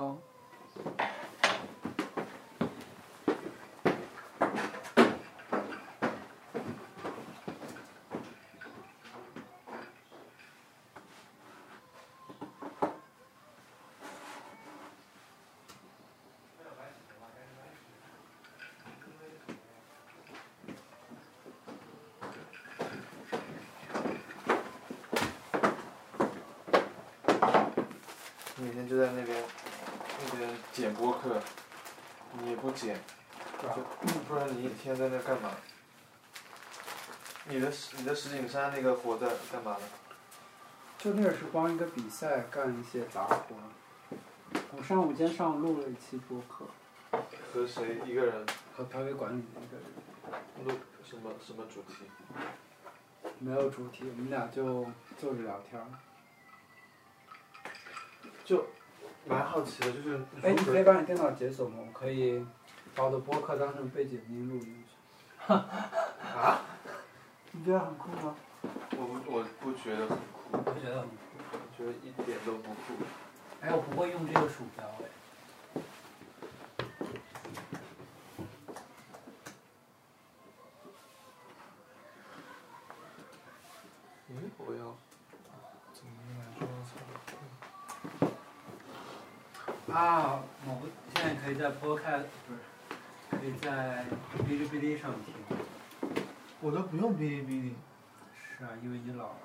[0.00, 0.16] 康。
[28.56, 29.49] 你每天就在那边
[30.72, 31.40] 剪播客，
[32.40, 32.98] 你也不剪，
[33.60, 33.82] 就
[34.28, 35.50] 不然你一天在那干嘛？
[37.48, 39.82] 你的你的石景山那个活在干嘛呢？
[40.98, 43.56] 就那个是帮一个比赛干一些杂活。
[44.76, 46.66] 我上午今天上午录了一期播客，
[47.52, 52.04] 和谁一个人和排位管理的一个人，录什么什么主题？
[53.38, 54.86] 没有主题，我们俩就
[55.18, 55.86] 坐着聊天儿。
[58.44, 58.66] 就
[59.26, 61.76] 蛮好奇的，就是哎，你可以把你电脑解锁吗？
[61.86, 62.44] 我可以
[62.94, 64.84] 把我的播客当成背景音录进去。
[65.52, 66.60] 啊？
[67.52, 68.34] 你觉得很酷吗？
[68.62, 71.14] 我不我不觉得很酷，我觉得很酷。
[71.52, 73.04] 我觉得一点都不酷。
[73.60, 75.04] 哎，我不会用这个鼠标哎。
[84.28, 84.96] 嗯，我要
[85.92, 86.66] 怎么来说？
[90.00, 92.60] 啊，某个现在可以在 Podcast 不是，
[93.30, 94.02] 可以在
[94.38, 95.34] 哔哩哔哩上听。
[96.62, 97.74] 我都不用哔哩哔哩，
[98.32, 99.36] 是啊，因为你老了。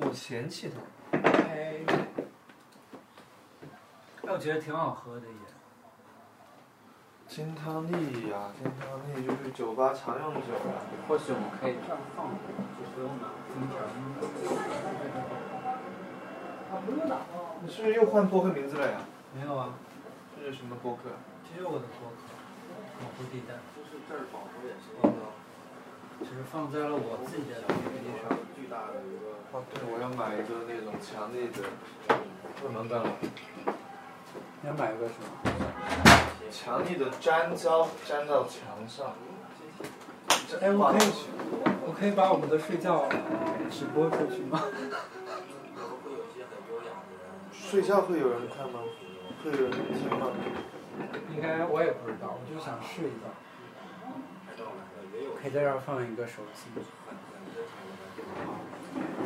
[0.00, 0.80] 我嫌弃它。
[1.28, 1.96] 哎，哎，
[4.22, 5.32] 我觉得挺好喝的也。
[7.28, 10.82] 金汤力呀、金汤力就是酒吧常用酒啊。
[11.06, 12.34] 或许我们可以这样放着，
[12.80, 13.78] 就不用拿金条。
[17.62, 18.98] 你是不是又换播客名字了呀？
[19.34, 19.74] 没有啊，
[20.36, 21.10] 这是什么播客？
[21.48, 22.16] 这是我的播客，
[23.00, 23.54] 保护地带。
[23.74, 25.32] 就是这儿保护也是哦，
[26.20, 28.38] 只是放在了我自己的 PPT 上。
[28.54, 31.62] 巨大的一个哦，对，我要买一个那种强力的，
[32.60, 33.10] 不能干了。
[34.62, 35.26] 你要买一个什么？
[36.50, 39.14] 强力的粘胶粘到墙上。
[40.60, 41.08] 哎，我可以，
[41.86, 43.08] 我可以把我们的睡觉
[43.70, 44.62] 直播出去吗？
[47.74, 48.78] 睡觉会有人看吗？
[49.42, 50.28] 会有人听吗？
[51.34, 53.26] 应该我也不知道，我就想试一下。
[55.42, 56.70] 可以在这儿放一个手机。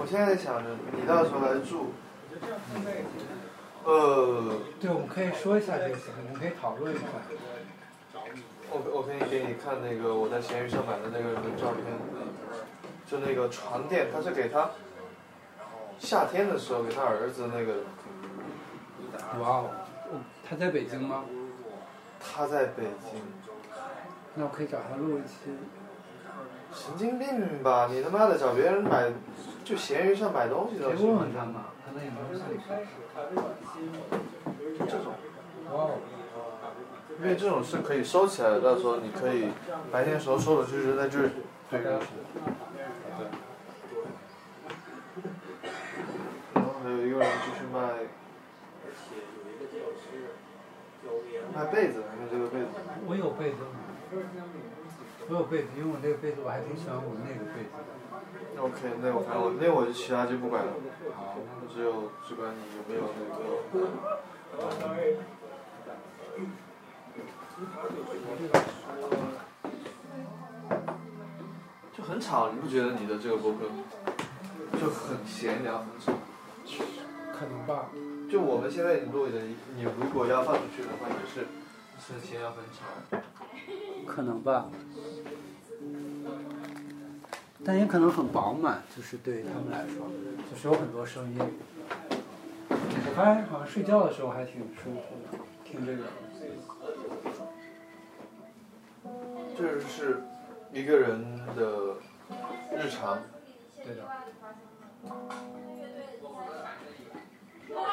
[0.00, 1.92] 我现在想着你到时候来住。
[3.84, 7.04] 呃，对，我们可以说一下这个事情，我们可以讨论一下。
[8.70, 11.84] 我我可以给你看那个我在闲鱼上买的那个人的照片，
[13.04, 14.70] 就那个床垫，他是给他
[15.98, 17.84] 夏天的时候给他儿子那个，
[19.40, 19.70] 哇哦，
[20.48, 21.24] 他在北京吗？
[22.20, 23.20] 他在北京，
[24.34, 25.56] 那我可以找他录一期。
[26.72, 27.88] 神经病吧？
[27.90, 29.10] 你他妈的找别人买，
[29.64, 31.08] 就闲鱼上买东西可以都行。
[31.08, 32.64] 问问他嘛，看他有没有兴趣。
[34.78, 35.14] 就这种，
[35.72, 35.98] 哇哦，
[37.20, 39.48] 因为这种是可以收起来的，到时候你可以
[39.90, 41.30] 白天时候收了就扔在这儿。
[41.70, 41.80] 对。
[41.80, 41.92] 对。
[46.54, 47.78] 然后还有一个人就是卖
[48.84, 50.04] 而且有一个教师
[50.97, 50.97] 教练，
[51.54, 52.69] 卖被子，卖这个被子。
[53.06, 53.56] 我有被子，
[55.28, 57.88] 我有被子，因为我那个被子我还挺喜欢我那个被子的。
[58.60, 63.38] OK，那我反正我那我就其他就不管了，我只有只管你有没有那个。
[71.97, 73.58] 就很吵，你不觉得你的这个播客
[74.80, 76.12] 就很闲聊，很吵？
[77.32, 77.91] 可能吧。
[78.31, 79.41] 就我们现在录的，
[79.75, 81.47] 你如果要放出去的话，也是
[81.99, 83.22] 是闲聊很长。
[84.06, 84.69] 可能吧。
[87.65, 90.06] 但也可能很饱满，就是对他们来说，
[90.50, 91.39] 就是有很多声音。
[92.71, 96.04] 我发现好像睡觉的时候还挺舒服的，听这个。
[99.57, 100.22] 这是
[100.72, 101.97] 一个人的
[102.77, 103.19] 日常，
[103.83, 104.03] 对的。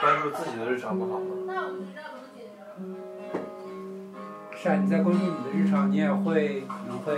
[0.01, 1.25] 关注自己的日常不好吗？
[4.55, 7.15] 是啊，你在关注你的日常，你也会可能会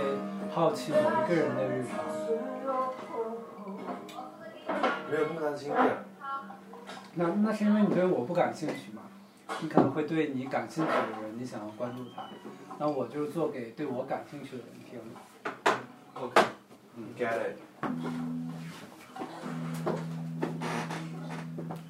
[0.54, 1.98] 好奇某一个人的日常。
[5.10, 5.76] 没有那么大的兴趣。
[7.14, 9.02] 那那是因为你对我不感兴趣嘛？
[9.60, 12.24] 你可能会对你感兴趣的人，你想要关注他。
[12.78, 15.00] 那我就是做给对我感兴趣的人听。
[16.14, 16.42] OK，
[16.96, 17.56] 嗯，get it。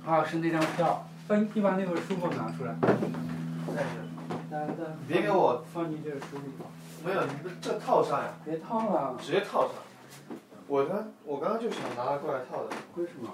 [0.09, 1.05] 啊，是那张票。
[1.29, 2.75] 把你把那本书给我拿出来。
[2.81, 3.85] 在
[4.51, 4.75] 这来来，
[5.07, 6.45] 别给我放进这个书里。
[7.05, 9.73] 没有，你不这套上呀，别套了，直接套上。
[10.67, 12.71] 我刚我刚刚就想拿它过来套的。
[12.97, 13.29] 为什么？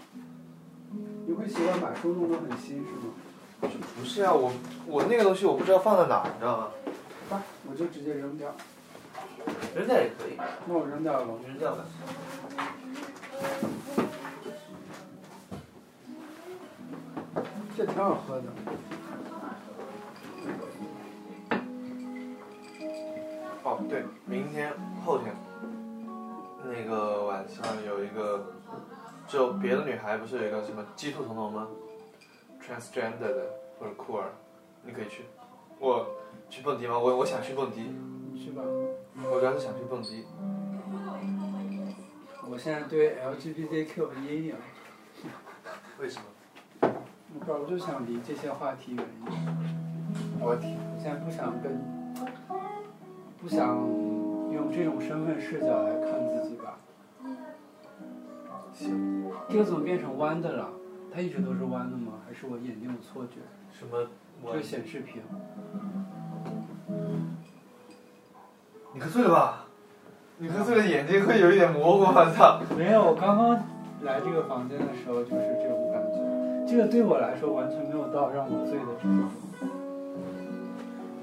[1.27, 3.15] 你会喜欢把书弄得很新是吗？
[3.63, 4.53] 就不是啊，我
[4.87, 6.67] 我那个东西我不知道放在哪，你知道吗？
[7.31, 7.41] 吧，
[7.71, 8.53] 我就直接扔掉。
[9.77, 10.37] 扔掉也可以，
[10.67, 11.27] 那我扔掉了。
[11.47, 11.85] 扔掉吧。
[17.77, 18.45] 这挺好喝的。
[23.65, 24.73] 哦，对，明天
[25.05, 25.35] 后天，
[26.65, 28.53] 那个晚上有一个，
[29.27, 31.67] 就别的女孩不是有一个什么鸡兔同笼吗
[32.63, 34.31] ？transgender 的或者酷儿，
[34.85, 35.25] 你可以去。
[35.81, 36.07] 我
[36.49, 36.97] 去蹦迪吗？
[36.97, 37.93] 我我想去蹦迪，
[38.39, 38.63] 去吧。
[39.25, 40.25] 我主要是想去蹦迪。
[42.47, 44.55] 我现在对 LGBTQ 有阴影，
[45.99, 46.25] 为什么？
[47.35, 49.43] 我不知道，我就想离这些话题远一点。
[50.41, 51.83] 我天，我现在不想跟，
[53.43, 53.77] 不想
[54.53, 56.79] 用这种身份视角来看自己吧。
[58.73, 60.69] 行，这个怎么变成弯的了？
[61.13, 62.13] 它一直都是弯的吗？
[62.27, 63.41] 还是我眼睛有错觉？
[63.73, 64.09] 什么？
[64.47, 65.21] 这个显示屏。
[68.93, 69.67] 你喝醉了吧？
[70.39, 72.61] 你喝醉了，眼睛会有一点模糊，我操！
[72.79, 73.51] 没有，我刚刚
[74.03, 76.14] 来这个房间的时候就是这种感觉。
[76.67, 79.25] 这个对我来说完全没有到让我醉的程度。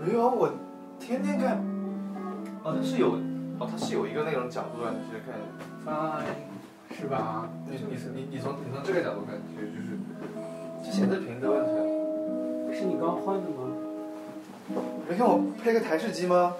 [0.03, 0.49] 没有啊，我
[0.99, 1.57] 天天看。
[2.63, 3.13] 哦，它是有，
[3.59, 5.33] 哦，它是有一个那种角度让你去看。
[5.83, 7.49] Fine，是吧？
[7.67, 9.97] 你你你你从你从这个角度看，其实就是
[10.83, 11.81] 这显示屏的问题啊。
[12.73, 13.75] 是你刚换的吗？
[15.09, 16.55] 没看我配个台式机吗？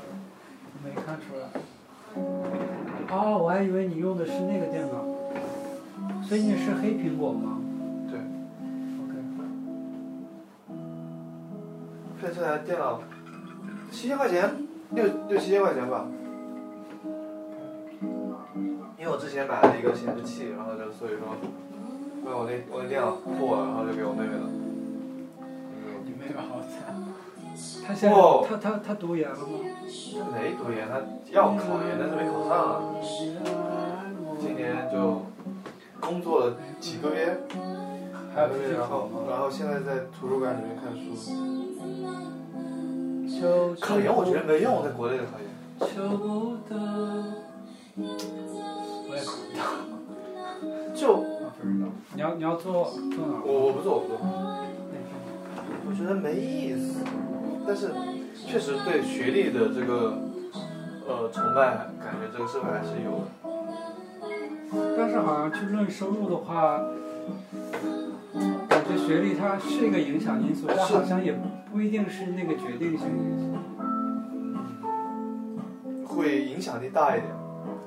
[0.84, 1.48] 没看出来。
[3.12, 7.60] 哦，我还以为你用的是那个电脑，所以你是黑苹果吗？
[12.22, 13.02] 配这台电脑
[13.92, 14.56] 七千块钱，
[14.92, 16.06] 六六七千块钱吧。
[19.00, 21.36] 因为我之前买了一个显示器，然后就所以说，
[22.22, 24.48] 因为我那我那电脑破了，然后就给我妹妹了。
[26.06, 26.96] 你妹妹好惨。
[27.88, 29.58] 她现在、哦她她她读研了吗？
[30.14, 31.02] 他没读研，他
[31.32, 32.94] 要考研，但是没考上啊。
[34.40, 35.26] 今年就
[36.00, 37.36] 工作了几个月，
[38.36, 39.28] 还有继续然后考？
[39.28, 41.71] 然后现在在图书馆里面看书。
[43.28, 45.48] 求考研我觉得没用，在国内的考研。
[45.80, 46.76] 求不得。
[49.08, 49.60] 我也考不到。
[50.94, 51.02] 就
[51.62, 51.88] 知道。
[52.14, 53.42] 你要你要做做哪儿？
[53.46, 54.20] 我我不做我不做，
[55.88, 57.04] 我觉得没意思。
[57.66, 57.92] 但是
[58.34, 60.18] 确实对学历的这个
[61.08, 63.28] 呃崇拜，感觉这个社会还是有的。
[64.98, 66.80] 但是好像去论收入的话，
[68.98, 71.34] 学历它是一个影响因素，但好像也
[71.72, 73.58] 不一定是那个决定性因素。
[76.06, 77.32] 会影响力大一点。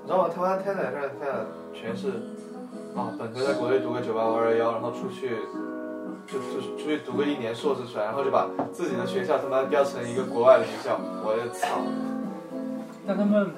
[0.02, 0.28] 你知道吗？
[0.28, 1.26] 台湾天台上现在
[1.72, 2.08] 全是
[2.94, 5.30] 啊，本科在国内读个九八五二幺，然后出去
[6.26, 11.80] 就就出去读个一年硕士出来，然后就把自己的学校他妈标成一个国外的学校，我的操！
[13.06, 13.50] 但他们，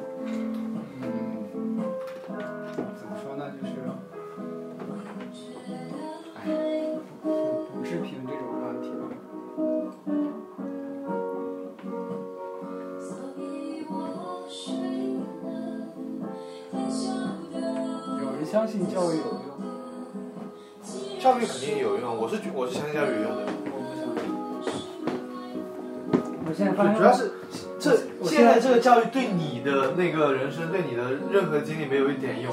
[26.76, 27.32] 我现在发现，主要是
[27.78, 32.52] 这现在这个教育对你的那个人生，对你的任何经历没有一点用，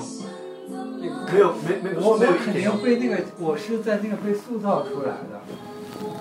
[1.31, 2.71] 没有没没我是没有我肯定。
[2.83, 5.41] 被那个，我是在那个被塑造出来的，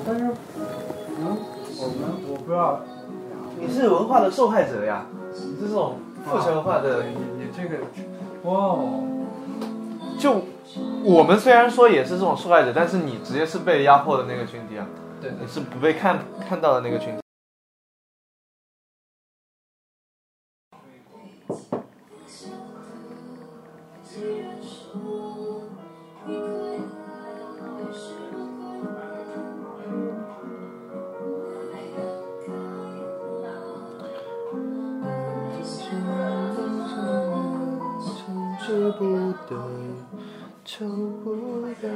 [0.06, 1.37] 但是，嗯
[1.78, 1.97] 我们
[2.28, 2.80] 我不知道，
[3.59, 7.04] 你是文化的受害者呀，你是这种父权化的。
[7.04, 7.76] 你你这个，
[8.44, 9.02] 哇哦，
[10.18, 10.42] 就
[11.04, 14.87] 我们虽然说也是这种受害者，但是你直接是被压迫的那个群体啊，
[15.21, 17.22] 对对你是不被看看到的那个群体。
[39.52, 39.64] 不得，
[40.64, 40.87] 求
[41.25, 41.88] 不得。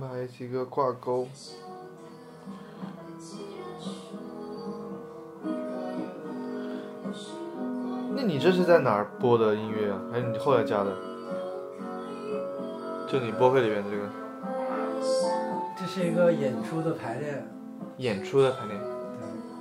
[0.00, 1.28] 买几个挂钩。
[8.16, 10.00] 那你这是在哪儿播的音乐啊？
[10.12, 10.96] 还是你后来加的？
[13.08, 14.08] 就你播客里面的这个
[15.84, 17.46] 这是一个演出的排练，
[17.98, 18.80] 演出的排练。
[18.80, 18.88] 对，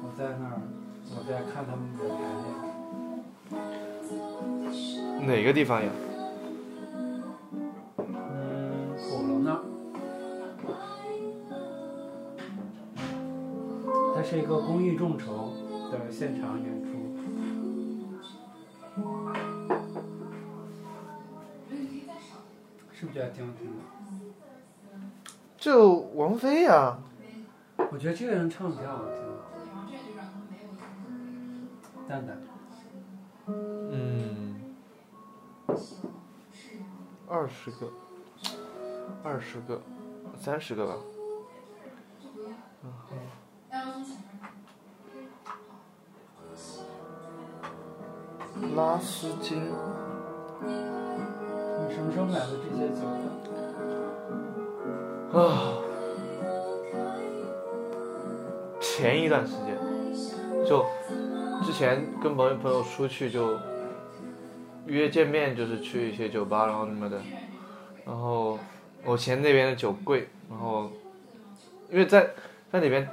[0.02, 0.62] 我在那儿，
[1.10, 2.16] 我在看他们的排
[5.20, 5.28] 练。
[5.28, 5.90] 哪个地方呀？
[7.98, 9.60] 嗯，鼓楼那儿，
[14.16, 15.52] 它是一个公益众筹
[15.92, 16.88] 的现场演出。
[22.94, 23.74] 是不是觉得挺好听的？
[25.64, 26.98] 就王菲呀、
[27.90, 29.24] 我觉得这个人唱的挺好听的。
[32.06, 32.38] 蛋蛋，
[33.48, 34.76] 嗯，
[37.30, 37.90] 二十个，
[39.24, 39.82] 二十个，
[40.38, 40.96] 三十个吧。
[43.72, 44.02] 然后
[48.76, 49.62] 拉丝巾，
[50.60, 53.33] 你什么时候买的这些酒的？
[55.34, 55.74] 啊，
[58.80, 59.76] 前一段时间，
[60.64, 60.86] 就
[61.66, 63.58] 之前跟朋友朋友出去就
[64.86, 67.20] 约见面，就是去一些酒吧，然后什么的。
[68.06, 68.60] 然后
[69.04, 70.92] 我嫌那边的酒贵，然后
[71.90, 72.22] 因为在
[72.72, 73.10] 在那边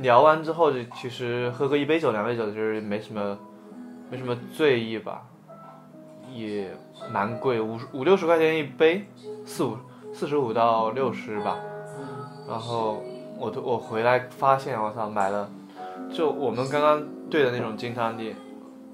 [0.00, 3.38] 聊完之后，就其实喝个一杯酒、两杯酒就是没什么
[4.10, 5.26] 没什么醉意吧，
[6.34, 6.70] 也
[7.10, 9.06] 蛮贵，五五六十块钱一杯，
[9.46, 9.78] 四五
[10.12, 11.58] 四十五到六十吧。
[12.48, 13.02] 然后
[13.38, 15.50] 我都我回来发现，我操，买了，
[16.12, 18.34] 就我们刚刚兑的那种金汤力，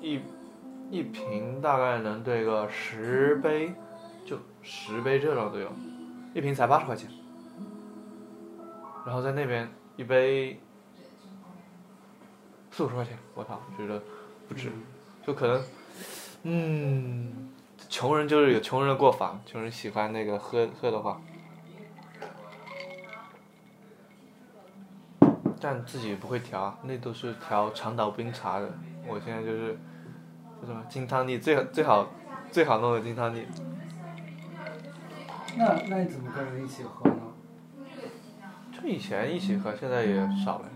[0.01, 0.21] 一
[0.91, 3.73] 一瓶大概能兑个十杯，
[4.25, 5.69] 就十杯这种都有，
[6.35, 7.11] 一瓶才八十块钱。
[9.05, 10.61] 然后在那边一杯
[12.71, 14.01] 四五十块钱，我操，觉得
[14.47, 14.71] 不值，
[15.27, 15.63] 就可能，
[16.43, 17.51] 嗯，
[17.89, 21.21] 穷人就是有穷人的过法，穷人喜欢那个喝喝的话。
[25.61, 28.71] 但自己不会调，那都是调长岛冰茶的。
[29.07, 29.77] 我现在就是，
[30.61, 32.07] 叫什么金汤力，最好最好
[32.53, 33.45] 最好弄的金汤力。
[35.57, 37.17] 那那你怎么跟人一起喝呢？
[38.73, 40.15] 就以前一起喝，现在也
[40.45, 40.69] 少了。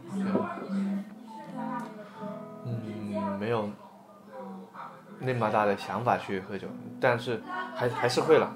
[2.65, 3.71] 嗯，没有
[5.25, 6.67] 那么大的想法去喝酒，
[7.01, 7.41] 但是
[7.75, 8.53] 还还是会了。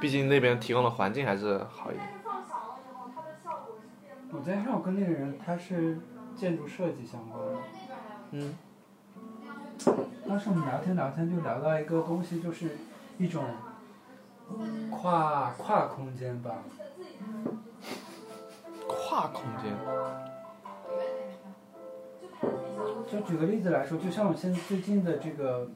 [0.00, 2.06] 毕竟那边提供的环境还是好一点。
[4.30, 5.98] 我在上我跟那个人，他是
[6.36, 7.58] 建筑设计相关的。
[8.32, 8.54] 嗯，
[10.28, 12.76] 当时我们聊天聊天就聊到一个东西，就是
[13.16, 13.42] 一种
[14.90, 16.52] 跨跨空间吧。
[18.86, 19.74] 跨空间。
[23.10, 25.68] 就举个例子来说，就像我现在最近的这个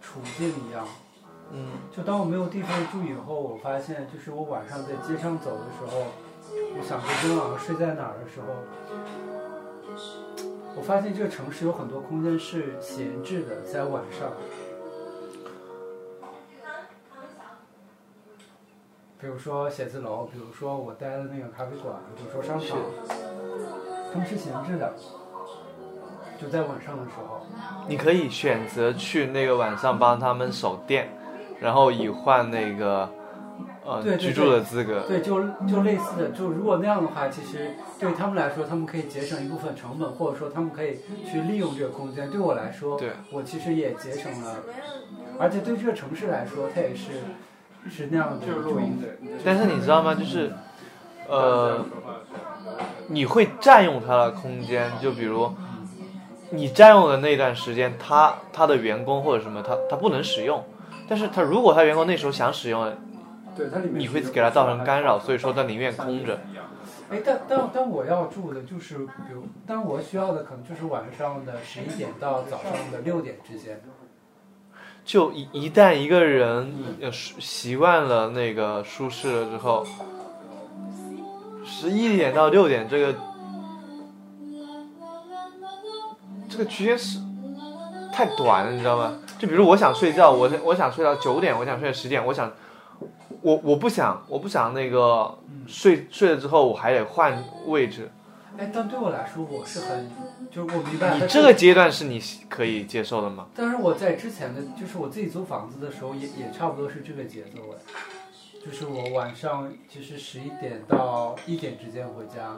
[0.00, 0.86] 处境一样，
[1.52, 1.70] 嗯。
[1.94, 6.06] 就当我没有地方住以后，我发现就是我晚上在街上走的时候，
[6.54, 8.46] 我想着今晚上睡在哪儿的时候，
[10.76, 14.30] 我发现这个城市有很多空间是闲置的，在晚上。
[19.20, 22.78] 比如说写字楼，比如说我待的那个咖啡馆，比如说商场，
[24.12, 24.94] 他们是闲置的，
[26.40, 27.40] 就在晚上的时候。
[27.88, 31.08] 你可以选择去那个晚上帮他们守店，
[31.60, 33.08] 然后以换那个
[33.84, 35.00] 呃对对居住的资格。
[35.08, 40.98] 对，就就类似的，就如果那样的话，其实对他们来说，他们可以节省一部分成本，或者说他们可以
[41.30, 42.30] 去利用这个空间。
[42.30, 44.56] 对我来说，对我其实也节省了，
[45.38, 47.12] 而且对这个城市来说，它也是
[47.90, 49.08] 是那样的就是录种音的。
[49.44, 50.14] 但是你知道吗？
[50.14, 50.52] 就是
[51.28, 51.84] 呃，
[53.08, 55.50] 你会占用它的空间，就比如
[56.50, 60.64] 你占用的那段时间，他他的员工或者什么，他他不能使用。
[61.08, 62.92] 但是他如果他员工那时候想使用，
[63.56, 66.38] 对他里面你会给他造成干扰，所以说他宁愿空着。
[67.10, 73.80] 哎，但但但我要住的就是，比如，但我需要的可能就是晚上的十一点到早上的六点之间。
[75.04, 79.86] 就一一旦一个人呃习习惯了那个舒适了之后，
[81.64, 83.14] 十一点到六点这个
[86.58, 87.20] 这个区间是
[88.12, 89.16] 太短了，你知道吗？
[89.38, 92.52] 就比如我想睡觉，我我想睡到九点，我想睡到十点，我想
[93.42, 95.38] 我我不想我不想那个
[95.68, 98.10] 睡睡了之后我还得换位置，
[98.56, 100.10] 哎，但对我来说，我是很，
[100.50, 103.46] 就是我明白它你这个阶段是你可以接受的吗？
[103.54, 107.78] 但是我在之前的，就是我自己租房子的时候也，也差不多是这个节奏哎，
[108.66, 112.56] 就是我晚上其实十一点到一点之间回家，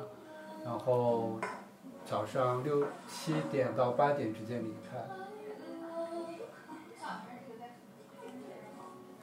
[0.64, 1.38] 然后
[2.10, 4.98] 早上六七点到八点之间离开。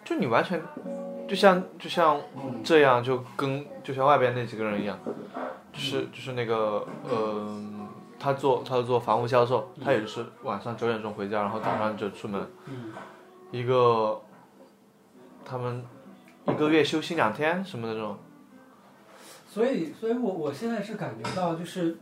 [0.05, 0.61] 就你完全，
[1.27, 2.21] 就像就像
[2.63, 4.97] 这样，就跟就像外边那几个人一样，
[5.73, 7.61] 就是就是那个呃，
[8.17, 12.47] 他做他做房屋销售，他也是晚上九点钟回家，然后早上就出门。
[13.51, 14.21] 一个，
[15.43, 15.83] 他们
[16.47, 18.17] 一个月休息两天什么的这种。
[19.49, 21.97] 所以，所以我我现在是感觉到，就是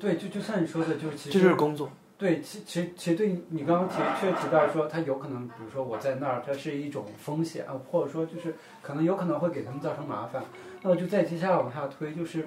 [0.00, 1.90] 对，就就像你说的，就是其这实就是工作。
[2.16, 10.42] 对，其其实其实对你你刚刚提确提到说，它有可能，比如说我在那儿，它是一种风险，啊或者说就是可能有可能会给他们造成麻烦。
[10.82, 12.46] 那我就再接下来往下推，就是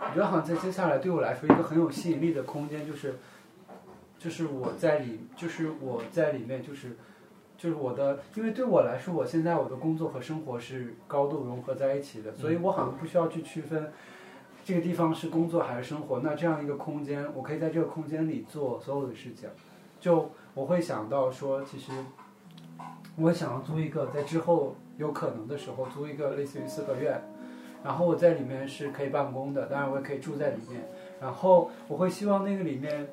[0.00, 3.14] 我觉得好像在接下来对我来说一个很有吸引力的空间，就是
[4.18, 6.96] 就是我在里，就是我在里面，就是
[7.56, 13.92] 就是我的，因为对我来说，我现在我的工作和生活是高度融合在一起的，所以我好像不需要去区分。
[14.66, 16.18] 这个地方是工作还是生活？
[16.24, 19.48] 那这样一个空间，我可以在这个空间里做所有的事情。
[20.00, 21.92] 就我会想到说，其实
[23.16, 27.22] 我想要租一个，在之后有可能的时候租一个类似于四合院，
[27.84, 30.82] 然后我在里面是可以办公的，当然我也可以住在里面。
[31.20, 33.06] 然后我会希望那个里面，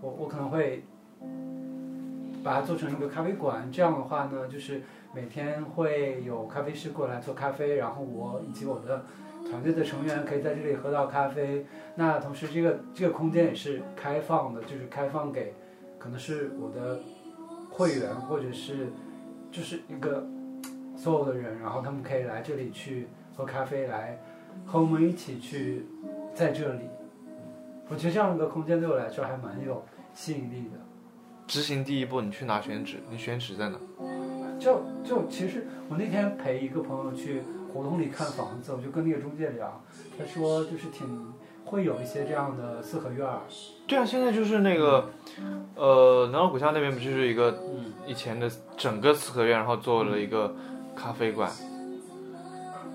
[0.00, 0.82] 我我可能会
[2.42, 3.70] 把它做成一个咖啡馆。
[3.70, 4.82] 这样的话呢，就是
[5.14, 9.04] 每天会有咖啡师过来做咖啡，然后我以及我的。
[9.50, 11.66] 团队的成员可以在这里喝到咖啡。
[11.96, 15.52] 那同时，这个这个空间也是开放的，就是开放给
[15.98, 17.00] 可能是我的
[17.68, 18.88] 会员，或者是
[19.50, 20.24] 就是一个
[20.96, 24.18] 所有的人，然后他们可以来这里去喝咖啡，来
[24.64, 25.84] 和我们一起去
[26.32, 26.82] 在这里。
[27.88, 30.78] 我觉得这样的空间对我来说还蛮有吸引力的。
[31.48, 33.78] 执行第一步，你去拿选址，你选址在哪？
[34.60, 37.42] 就就其实我那天陪一个朋友去。
[37.72, 39.82] 胡同里看房子，我就跟那个中介聊，
[40.18, 41.32] 他说就是挺
[41.64, 43.40] 会有一些这样的四合院儿。
[43.86, 45.10] 对啊，现在就是那个，
[45.74, 50.54] 呃，南锣鼓巷那边不就是一个嗯以前的整个四合院，然后做了一个
[50.96, 51.50] 咖啡馆。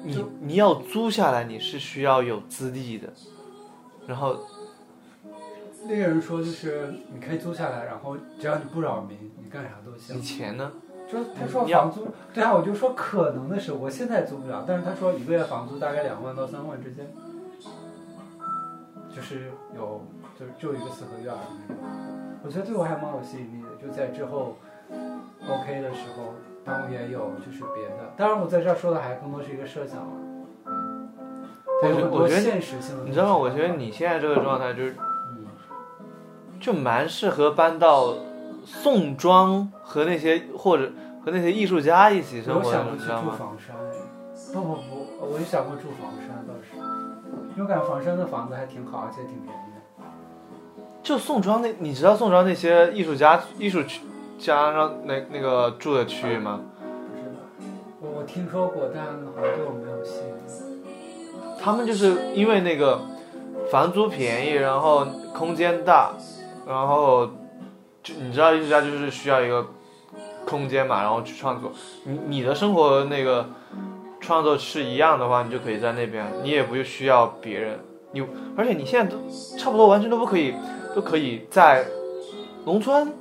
[0.04, 3.12] 你你要租下来，你是需要有资历的，
[4.06, 4.38] 然后
[5.84, 10.16] 那个人说就是你可以租下来，然后只要你不扰民，你干啥都行。
[10.16, 10.72] 你钱呢？
[11.12, 17.08] 就他说房租，对啊，我就说可能的是，我现在租不了，但是他说一个月房租大概两万到三万之间，
[19.16, 20.02] 就是有
[20.40, 21.38] 就是就一个四合院儿
[21.68, 21.84] 那种，
[22.44, 23.70] 我觉得对我还蛮有吸引力的。
[23.82, 24.58] 就在之后
[25.48, 30.12] OK 的时候，当然也有就是别的，当然我在这儿说的还更多是一个设想了。
[31.84, 33.38] 我有很多我觉得现实性的，你知道吗？
[33.38, 34.96] 我觉得你现在这个状态就是
[35.30, 35.46] 嗯，
[36.60, 38.16] 就蛮适合搬到
[38.66, 40.92] 宋庄和那些或者
[41.24, 43.32] 和那些艺术家一起生有活的，想过去住？
[43.38, 43.76] 房山，
[44.54, 46.76] 不不不，我就想过住房山倒是，
[47.56, 50.06] 因为我感觉房山的房子还挺好，而且挺便宜的。
[51.04, 54.02] 就宋庄那，你知道宋庄那些艺术家、艺术区
[54.40, 56.60] 家让那那个住的区域吗？
[56.80, 57.40] 不知道，
[58.02, 60.82] 我我听说过，但好像对我没有吸引力。
[61.62, 63.00] 他们就是因为那个
[63.72, 66.12] 房租便宜，然后空间大，
[66.68, 67.30] 然后
[68.06, 69.66] 就你知道艺术家就是需要一个
[70.46, 71.72] 空间嘛，然后去创作。
[72.04, 73.50] 你你的生活那个
[74.22, 77.80] 创作是一样的话，你就可以在那边，你也不需要别人。
[78.12, 78.24] 你
[78.56, 79.18] 而且你现在都
[79.58, 80.54] 差不多完全都不可以，
[80.96, 81.84] 都可以在
[82.64, 83.12] 农村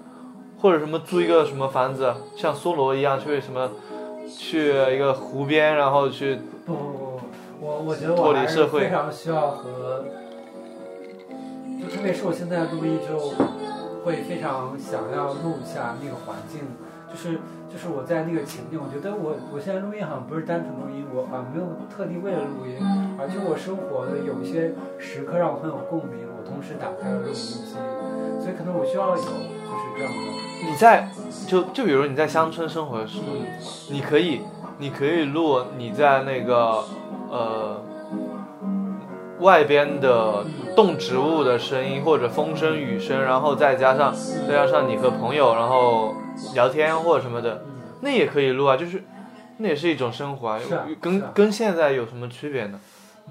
[0.60, 3.70] 或者什么租一个什么房子，像梭罗一样去什么
[4.28, 7.20] 去一个湖边，然后去不不不，
[7.58, 10.04] 我我觉得脱我还是离社会非常需要和，
[11.80, 13.18] 就特别是我现在录音就
[14.04, 16.60] 会非常想要录一下那个环境，
[17.08, 17.40] 就是
[17.72, 22.76] 就是我在那个情境，我觉得我我现在录音好像不是单纯录音，我好像没有特地为了录音，
[23.18, 27.72] 而且我生活的有一些时刻让我很有共鸣，我同时打开了录音机，
[28.38, 31.08] 所以可能我需要有就是这样的，你在
[31.46, 33.46] 就就比如你在乡村生活的时候，嗯。
[33.90, 34.40] 你可以
[34.78, 36.82] 你可以录你在那个
[37.30, 37.82] 呃
[39.44, 44.12] 外边的动植物的声音或者风声雨声，然后再加上
[44.48, 46.14] 再加上你和朋友然后
[46.54, 49.04] 聊天或者什么的，嗯，那也可以录啊，就是
[49.58, 52.80] 那也是一种生活啊，啊跟啊跟现在有什么区别呢？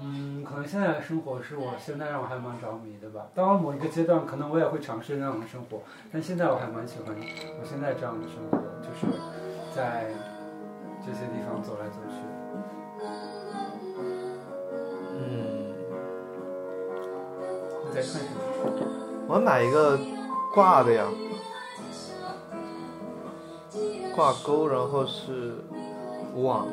[0.00, 3.26] 嗯，可能现在的生活是我现在让我还蛮着迷的吧。
[3.34, 9.06] 当然某一个阶段，可能我也会尝试那样的生活，但现在我还蛮喜欢我现在这样的生活，就是
[9.74, 10.06] 在
[11.04, 12.33] 这些地方走来走去。
[17.94, 18.30] 再看一下？
[19.28, 19.96] 我买一个
[20.52, 21.06] 挂的呀，
[24.16, 25.54] 挂钩，然后是
[26.34, 26.66] 网，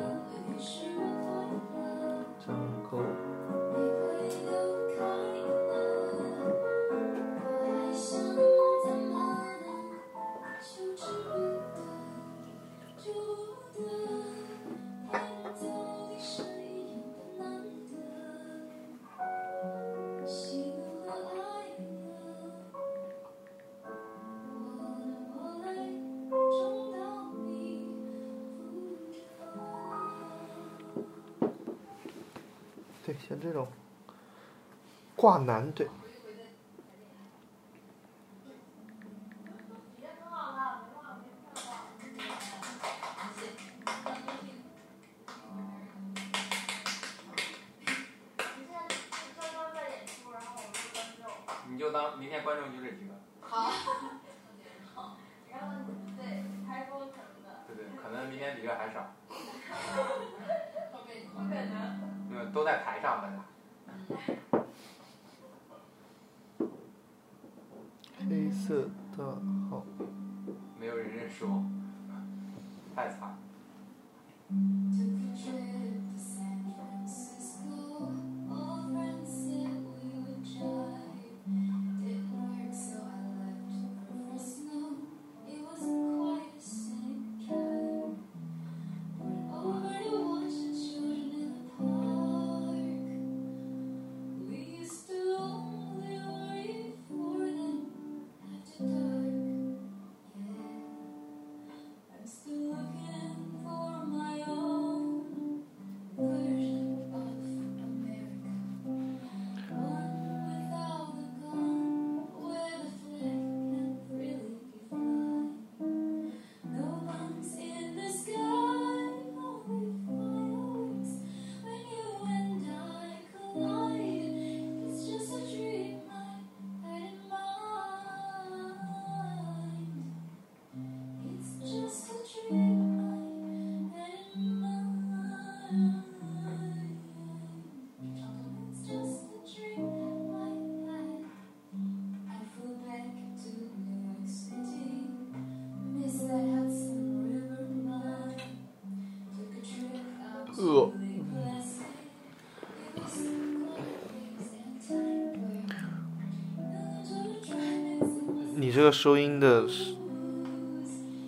[158.72, 159.94] 你这个收音的是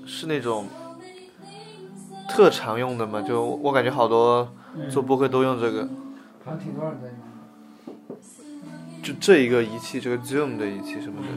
[0.07, 0.67] 是那种
[2.27, 3.21] 特常用的吗？
[3.21, 4.51] 就我感觉好多
[4.89, 5.87] 做播客都用这个，
[6.43, 7.17] 好像挺多人在用。
[9.03, 11.29] 就这一个仪器，这个 Zoom 的仪器什么的。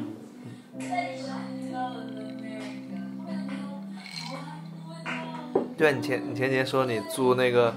[5.77, 7.75] 对啊，你前你前几天说你租那个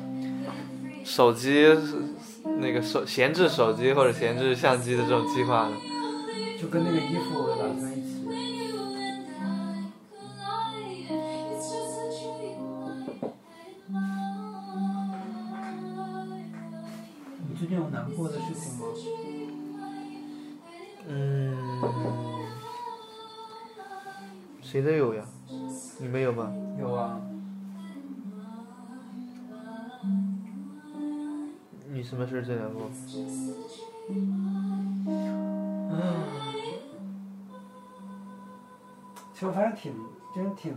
[1.03, 1.67] 手机，
[2.61, 5.77] 那个手闲置手机或者闲置相机的这种计划呢？
[6.63, 7.41] 就跟那个衣服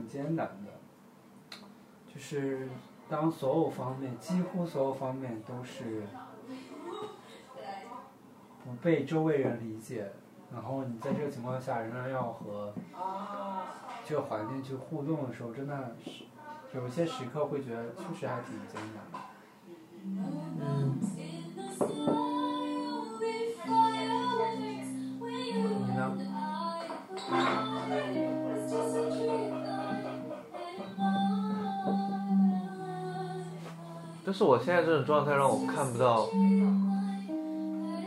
[0.08, 1.58] 艰难的，
[2.14, 2.70] 就是
[3.10, 6.04] 当所有方面几乎所有方面都是
[8.64, 10.12] 不被周围人理解，
[10.54, 12.74] 然后你在这个情况下仍然要和
[14.06, 16.26] 这个环境去互动的时候，真的是
[16.78, 19.20] 有些时刻会觉得确实还挺艰难的。
[20.06, 20.93] 嗯，
[34.34, 36.28] 但是我现在这种状态让我看不到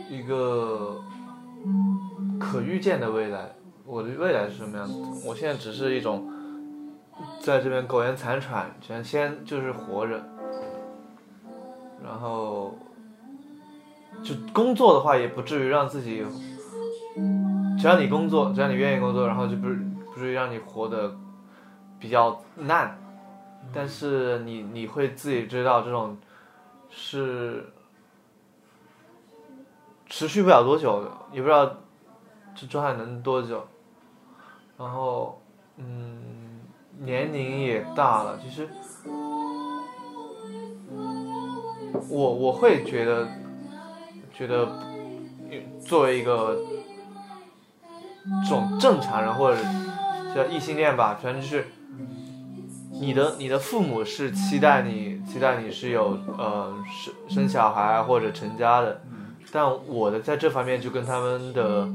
[0.09, 1.01] 一个
[2.37, 3.49] 可预见的未来。
[3.85, 5.25] 我的未来是什么样子？
[5.25, 6.29] 我现在只是一种
[7.39, 10.21] 在这边苟延残喘，先先就是活着，
[12.03, 12.77] 然后
[14.21, 16.25] 就工作的话也不至于让自己，
[17.79, 19.69] 只要你工作，只要你愿意工作，然后就不
[20.13, 21.15] 不至于让你活得
[21.97, 22.99] 比较烂。
[23.73, 26.17] 但是你你会自己知道这种
[26.89, 27.71] 是
[30.07, 31.75] 持续不了多久的，也不知道
[32.55, 33.67] 这状态能多久。
[34.77, 35.41] 然后，
[35.77, 36.61] 嗯，
[36.99, 38.69] 年龄也大了，其实
[42.09, 43.27] 我我会觉得
[44.33, 44.67] 觉得
[45.85, 46.57] 作为一个
[48.43, 49.61] 这种正常人或者
[50.33, 51.67] 叫异性恋吧，反正就是。
[52.99, 59.01] 你的你的父母是期待你期待你是有呃生生小孩或者成家的，
[59.51, 61.87] 但我的在这方面就跟他们的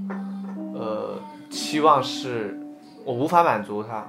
[0.74, 2.58] 呃期望是，
[3.04, 4.06] 我无法满足他，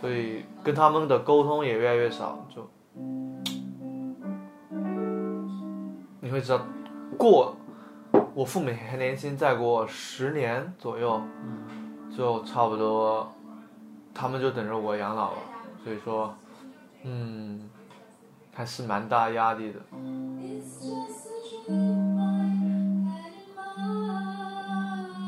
[0.00, 2.68] 所以跟他们的沟通也越来越少，就
[6.20, 6.60] 你会知道，
[7.18, 7.54] 过
[8.34, 11.20] 我父母还年轻，再过十年左右，
[12.16, 13.30] 就差不多，
[14.14, 15.38] 他们就等着我养老了。
[15.82, 16.34] 所以说，
[17.02, 17.68] 嗯，
[18.54, 19.80] 还是蛮大压力的。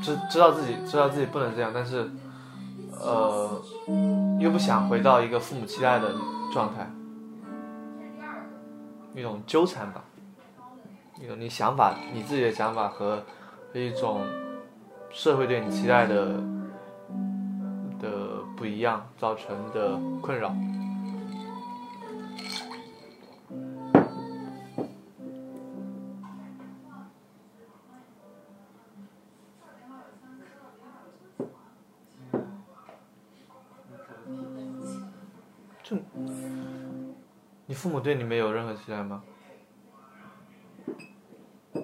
[0.02, 2.08] 知知道自己知道自己不能这样，但是，
[2.92, 3.60] 呃，
[4.38, 6.14] 又不想回到一个父母期待的
[6.52, 6.88] 状态，
[9.14, 10.04] 一种纠缠吧，
[11.20, 13.24] 一种你想法你自己的想法和
[13.74, 14.20] 一种
[15.10, 16.40] 社会对你期待的
[18.66, 20.54] 一样造成的困扰。
[35.82, 35.96] 就
[37.66, 39.22] 你父母对你没有任何期待吗？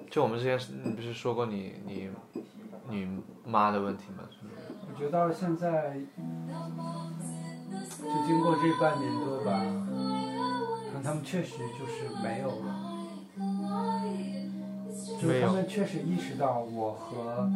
[0.09, 2.09] 就我们之前，你不是说过你你
[2.89, 3.07] 你
[3.45, 4.09] 妈的问题？
[4.11, 4.23] 吗？
[4.93, 5.97] 我觉得到了现在，
[7.97, 9.59] 就经过这半年多吧，
[10.85, 12.75] 可能他们确实就是没有了，
[15.19, 17.49] 就是他们确实意识到我和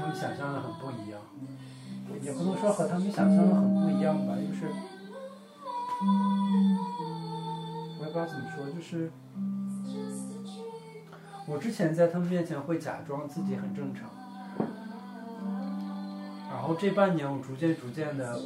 [0.00, 1.20] 他们想象的很不一样，
[2.20, 4.66] 也不能说和他们想象的很不一样吧，就是
[8.00, 9.12] 我也不知道怎么说，就是
[11.46, 14.10] 我之前在他们面前会假装自己很正常。
[16.54, 18.38] 然后这半年，我逐渐逐渐的，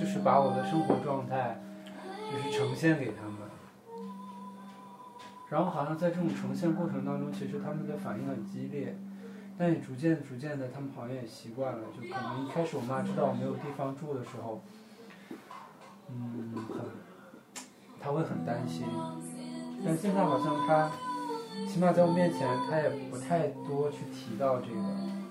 [0.00, 1.60] 就是把我的生活状态，
[2.32, 3.34] 就是呈现给他们。
[5.50, 8.96] 然后好像在这种呈现过程当中，其实他们的反应很激烈，
[9.58, 11.80] 但也逐渐逐渐的，他们好像也习惯了。
[11.94, 14.62] 就可能一开始我妈知道我没有地方住的时候，
[16.08, 16.80] 嗯，很，
[18.00, 18.86] 她会很担心。
[19.84, 20.90] 但现在好像她，
[21.68, 25.25] 起码在我面前，她也不太多去提到这个。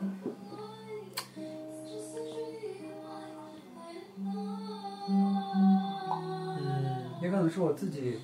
[7.35, 8.19] 也可能是我自己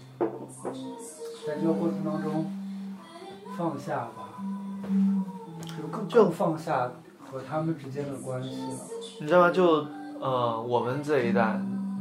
[1.46, 2.50] 在这个过程当中
[3.58, 4.42] 放下吧，
[5.78, 6.90] 就更更放下
[7.30, 8.80] 和他们之间的关系了。
[9.20, 9.52] 你知道吗？
[9.52, 9.86] 就
[10.22, 11.60] 呃，我们这一代，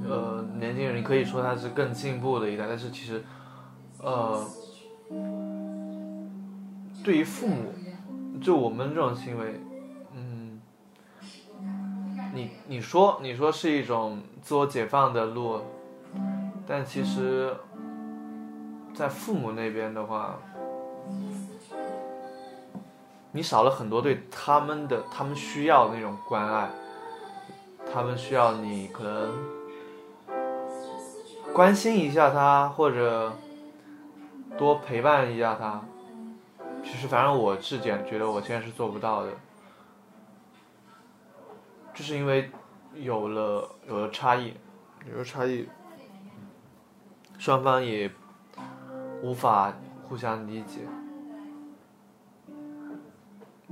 [0.09, 3.25] 呃，年轻人，你可以说他是更进步的一代，但是其实，
[4.01, 4.47] 呃，
[7.03, 7.73] 对于父母，
[8.41, 9.61] 就我们这种行为，
[10.15, 10.61] 嗯，
[12.33, 15.61] 你你说你说是一种自我解放的路。
[16.73, 17.53] 但其实，
[18.95, 20.39] 在父母那边的话，
[23.33, 26.71] 你少了很多对他们的、他们需要那种关爱，
[27.93, 29.33] 他们需要你可能
[31.53, 33.33] 关心一下他，或者
[34.57, 35.83] 多陪伴一下他。
[36.85, 39.33] 其实，反正我质检觉得我现在是做不到的，
[41.93, 42.49] 就是因为
[42.95, 44.55] 有了有了差异，
[45.11, 45.69] 有了差异。
[47.41, 48.11] 双方也
[49.23, 49.73] 无法
[50.07, 50.81] 互相理解，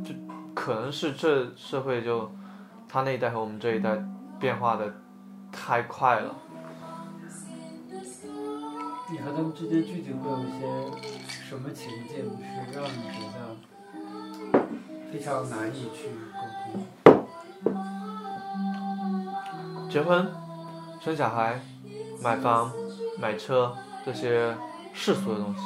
[0.03, 0.15] 就
[0.55, 2.33] 可能是这社会就
[2.89, 4.03] 他那一代和我们这一代
[4.41, 4.91] 变化的
[5.53, 6.35] 太快了。
[9.11, 10.67] 你和他们之间具体会有一些
[11.29, 14.65] 什么情境是让你觉得
[15.13, 16.09] 非常难以去
[17.05, 17.77] 沟通？
[19.91, 20.27] 结婚、
[21.03, 21.61] 生小孩、
[22.23, 22.73] 买房。
[23.21, 24.55] 买车这些
[24.95, 25.61] 世俗的东西，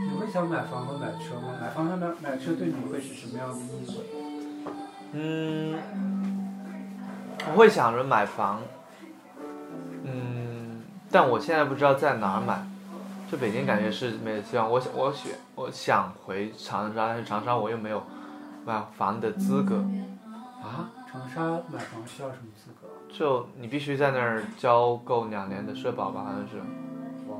[0.00, 1.54] 你会想买房和买车吗？
[1.60, 4.00] 买房和买买车对你会是什么样的意义？
[5.12, 5.78] 嗯，
[7.50, 8.60] 我会想着买房，
[10.04, 12.64] 嗯，但我现在不知道在哪儿买。
[13.30, 14.70] 就北京感觉是没有希望。
[14.70, 18.02] 我想，我选，我想回长沙，但是长沙我又没有
[18.66, 19.76] 买房的资格。
[20.62, 20.90] 啊？
[21.10, 22.81] 长沙买房需要什么资格？
[23.12, 26.56] 就你必须在那儿交够两年的社保吧，好像是。
[27.28, 27.36] 哇。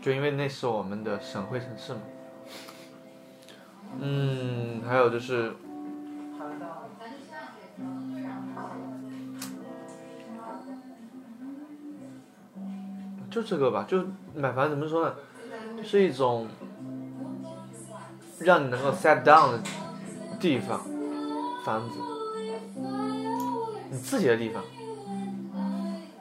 [0.00, 2.00] 就因为那是我们的省会城市嘛。
[4.00, 5.52] 嗯，还有就是。
[13.28, 14.02] 就这个吧，就
[14.34, 15.14] 买房怎么说呢？
[15.84, 16.48] 是一种
[18.38, 19.60] 让你能够 set down 的
[20.40, 20.80] 地方，
[21.64, 21.98] 房子。
[23.90, 24.62] 你自己的地方。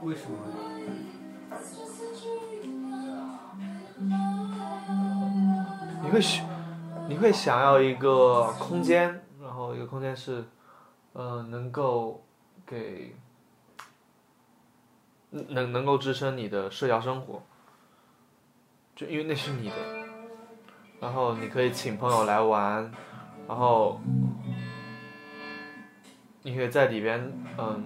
[0.05, 0.37] 为什么？
[6.03, 6.45] 你会想，
[7.09, 10.45] 你会想要一个空间，然后一个空间是，
[11.13, 12.23] 呃，能够
[12.67, 13.15] 给，
[15.31, 17.41] 能能够支撑你的社交生活。
[18.95, 19.75] 就因为那是你的，
[20.99, 22.91] 然后你可以请朋友来玩，
[23.47, 23.99] 然后
[26.43, 27.19] 你可以在里边
[27.57, 27.83] 嗯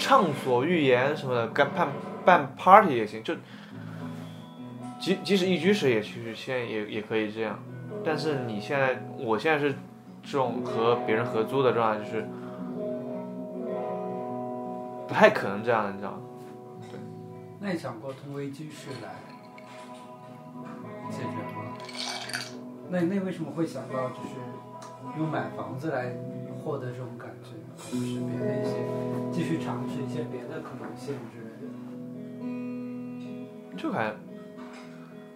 [0.00, 1.88] 畅所欲言什么的，干办
[2.24, 3.34] 办 party 也行，就
[4.98, 7.58] 即即使一居室也其实现在也也可以这样，
[8.04, 9.74] 但是你现在我现在是
[10.22, 12.26] 这种和别人合租的状态，就是
[15.06, 16.18] 不太可能这样，你知道吗？
[17.60, 19.14] 那你想过通过一居室来
[21.10, 21.76] 解决吗？
[22.88, 24.30] 那那为什么会想到就是
[25.18, 26.12] 用买房子来
[26.64, 27.74] 获得这种感觉呢？
[27.76, 28.70] 而不是别的一些
[29.40, 31.46] 继续尝试一些别的可能性之类
[33.72, 33.74] 的？
[33.74, 34.14] 就感，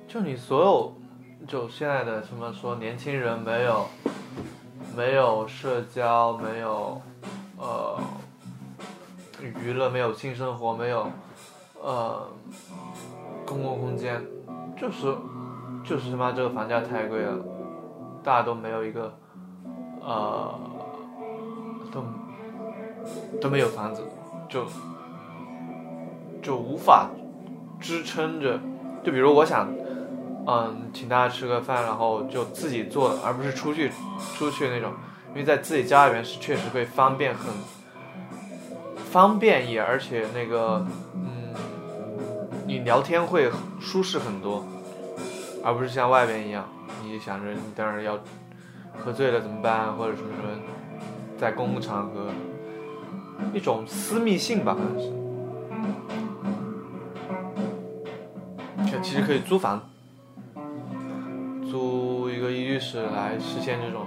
[0.07, 0.93] 就你所有，
[1.49, 3.87] 就现在的什么说年轻人没有，
[4.95, 7.01] 没有社交，没有，
[7.57, 7.99] 呃，
[9.41, 11.11] 娱乐，没有性生活，没有，
[11.83, 12.29] 呃，
[13.47, 14.23] 公共空间，
[14.77, 15.17] 就是，
[15.83, 17.43] 就是他妈这个房价太贵了，
[18.23, 19.19] 大家都没有一个，
[20.03, 20.61] 呃，
[21.91, 22.05] 都
[23.41, 24.03] 都没有房子，
[24.49, 24.65] 就
[26.43, 27.11] 就无法
[27.81, 28.59] 支撑着，
[29.03, 29.69] 就比如我想，
[30.47, 33.91] 嗯，请大家吃个饭，然后就自己做，而不是出去
[34.35, 34.93] 出去那种，
[35.31, 37.51] 因为在自己家里面是确实会方便很
[39.11, 41.55] 方便也，而且那个，嗯，
[42.67, 44.65] 你聊天会舒适很多，
[45.63, 46.69] 而不是像外边一样，
[47.03, 48.19] 你想着你当然要
[48.99, 50.63] 喝醉了怎么办，或者什么什么，
[51.39, 52.27] 在公共场合，
[53.53, 55.13] 一种私密性吧，好像是。
[58.91, 59.83] 就其实可以租房，
[61.71, 64.07] 租一个一居室来实现这种。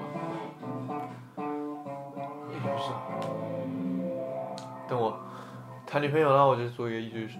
[2.49, 2.91] 一居室，
[4.87, 5.17] 等我
[5.85, 7.37] 谈女朋友了，我就租一个一居室。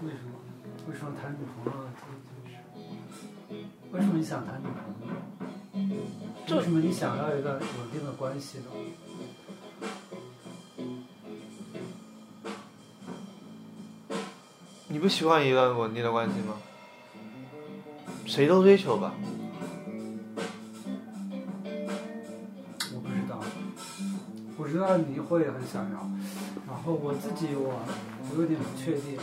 [0.00, 0.32] 为什么？
[0.88, 2.14] 为什么谈女朋友了这一
[2.46, 2.56] 居室？
[3.92, 4.74] 为什么你想谈女朋
[5.08, 5.14] 友？
[6.56, 8.64] 为什么你想要一个稳定的关系呢？
[14.94, 16.54] 你不喜欢一段稳定的关系吗？
[18.24, 19.12] 谁都追求吧。
[22.94, 23.40] 我不知道，
[24.56, 26.08] 我知道你会很想要，
[26.68, 27.74] 然后我自己我
[28.30, 29.18] 我有点不确定。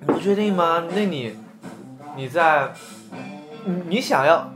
[0.00, 0.88] 你不确定吗？
[0.92, 1.36] 那你，
[2.16, 2.72] 你在，
[3.64, 4.52] 你你想要，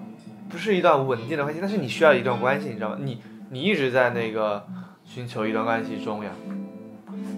[0.49, 2.99] 不是一段稳定的关系，但是你需要一段关系，你知道吗？
[3.01, 4.67] 你你一直在那个
[5.05, 6.33] 寻求一段关系中呀。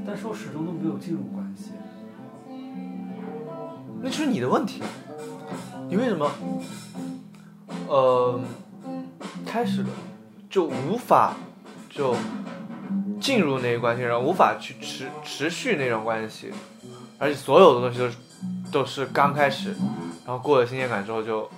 [0.06, 1.72] 但是我始终都没有进入关系。
[4.00, 4.82] 那就是你的问题。
[5.88, 6.30] 你为什么，
[7.88, 8.40] 呃，
[9.44, 9.88] 开始了
[10.50, 11.34] 就无法
[11.88, 12.14] 就
[13.20, 16.50] 进入那个关系，然后无法去持持续那种关系，
[17.18, 18.16] 而且所有的东西都是
[18.72, 19.76] 都是刚开始，
[20.24, 21.48] 然后过了新鲜感之后就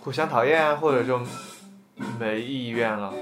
[0.00, 1.20] 互相讨厌啊，或者就
[2.18, 3.12] 没意愿了。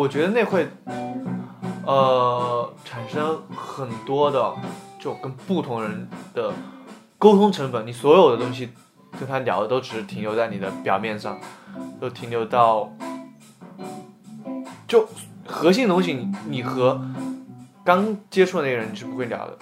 [0.00, 0.66] 我觉得那会
[1.84, 4.54] 呃，产生很多的
[4.98, 6.50] 就跟不同人的
[7.18, 8.70] 沟通成本，你所有的东西
[9.18, 11.38] 跟他聊的都只是停留在你的表面上，
[12.00, 12.90] 都停留到
[14.88, 15.06] 就
[15.46, 16.98] 核心的东西你，你和
[17.84, 19.58] 刚接触的那个人你是不会聊的。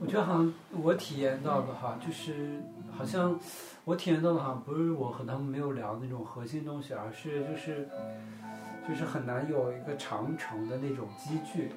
[0.00, 2.62] 我觉得好像我体验到的哈，就是
[2.96, 3.36] 好像
[3.86, 7.88] 我体验到的好像不是我和他们没有聊那种核心东西，而是就是
[8.88, 11.70] 就是很难有一个长程的那种积聚。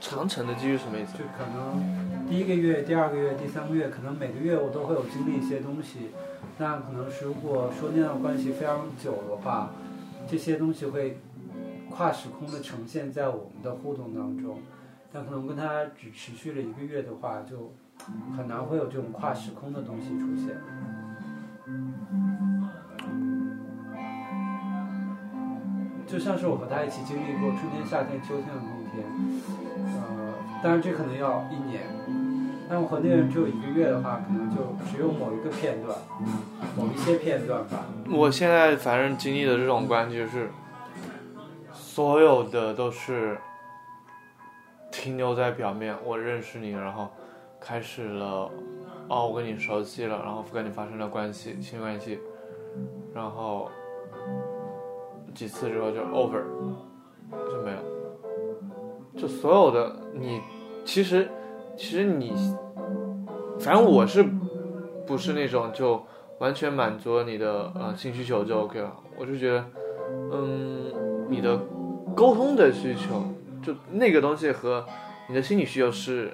[0.00, 1.24] 长程的积聚什么意思就？
[1.36, 6.12] 可能第一个月、第二个月、第三个月，可能每个月我都会有经历一些东西。
[6.56, 9.68] 那可能是如果说那段关系非常久的话，
[10.26, 11.18] 这些东西会
[11.90, 14.62] 跨时空的呈现在我们的互动当中。
[15.12, 17.74] 但可能跟他只持续了一个月的话，就
[18.36, 20.56] 很难会有这种跨时空的东西出现。
[26.06, 29.02] 就像是我和他一起经历过春天、夏天、秋天的冬天，
[29.86, 31.86] 呃，当然这可能要一年，
[32.68, 35.96] 但我和那个人只有一个月的话，可能就只有某一个片段，
[36.76, 37.86] 某一些片段吧。
[38.10, 40.50] 我现在反正经历的这种关系就是，
[41.72, 43.38] 所有的都是
[44.90, 45.96] 停留在表面。
[46.04, 47.10] 我认识你，然后
[47.64, 48.50] 开始了，
[49.08, 52.18] 哦，我跟你熟悉了，然后跟你发生了关系，性关系，
[53.14, 53.70] 然后
[55.34, 56.42] 几次之后就 over，
[57.30, 57.82] 就没了。
[59.16, 60.40] 就所有的你，
[60.84, 61.28] 其实
[61.76, 62.32] 其实你，
[63.60, 64.24] 反正我是
[65.06, 66.02] 不是那种就。
[66.38, 68.92] 完全满足你的呃性需求就 OK 了。
[69.16, 69.64] 我就觉得，
[70.32, 70.92] 嗯，
[71.28, 71.56] 你的
[72.16, 73.22] 沟通的需求，
[73.62, 74.84] 就那个东西和
[75.28, 76.32] 你的心理需求是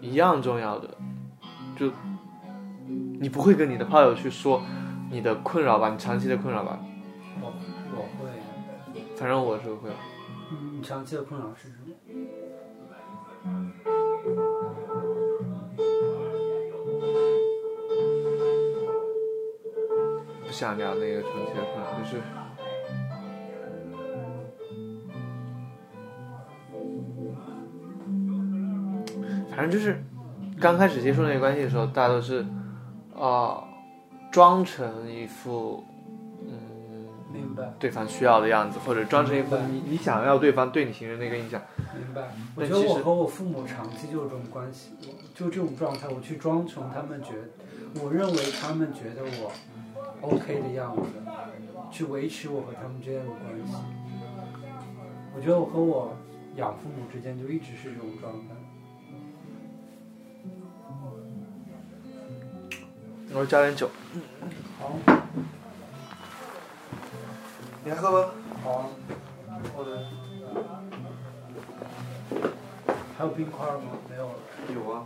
[0.00, 0.88] 一样重要的。
[1.76, 1.90] 就
[3.20, 4.62] 你不会跟你的炮友去说
[5.10, 6.78] 你的困扰吧，你长期的困扰吧，
[7.40, 7.52] 我
[7.94, 8.30] 我会，
[9.16, 9.90] 反正我是会。
[10.50, 11.92] 嗯，你长期的困扰是什么？
[20.46, 22.22] 不想聊那个长期的困扰，就是。
[29.56, 30.04] 反正就是，
[30.60, 32.44] 刚开始接触那个关系的时候，大家都是，
[33.18, 33.64] 啊、
[34.30, 35.82] 装成一副，
[36.42, 41.58] 嗯，明白对方需要的样子，或者装成一副你你想要对方对你形成那个印象。
[41.96, 42.24] 明白。
[42.54, 44.90] 我觉得我和我父母长期就是这种关系，
[45.34, 47.30] 就这种状态，我去装成他们觉
[48.04, 49.50] 我认为他们觉得我
[50.20, 51.02] OK 的样子，
[51.90, 53.74] 去维持我和他们之间的关系。
[55.34, 56.14] 我觉得我和我
[56.56, 58.54] 养父母之间就一直是这种状态。
[63.34, 63.90] 我加点酒，
[64.78, 64.96] 好，
[67.84, 68.30] 你还喝吗？
[68.64, 68.86] 好啊，
[69.76, 70.06] 我的
[73.18, 73.82] 还有冰块吗？
[74.08, 74.34] 没有了。
[74.74, 75.04] 有啊。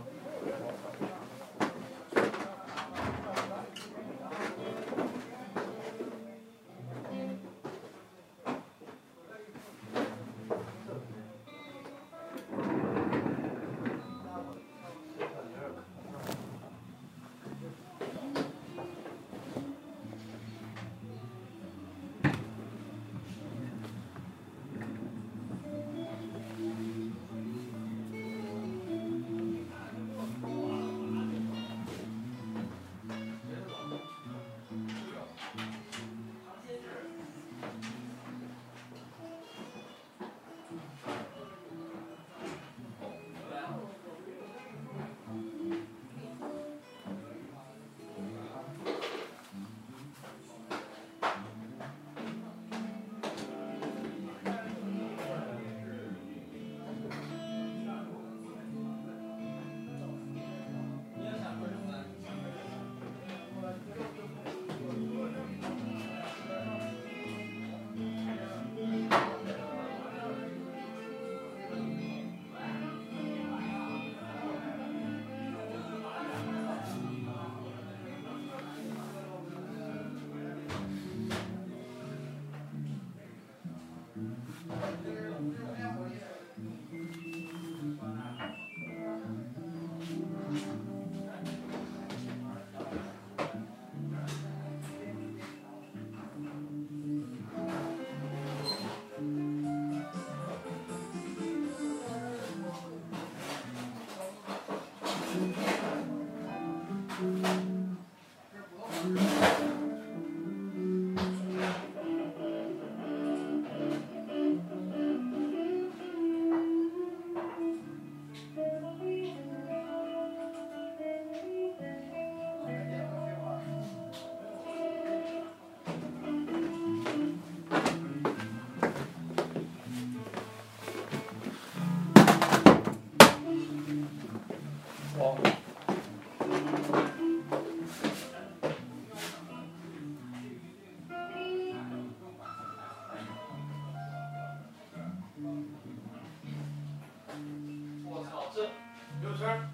[149.41, 149.70] sir.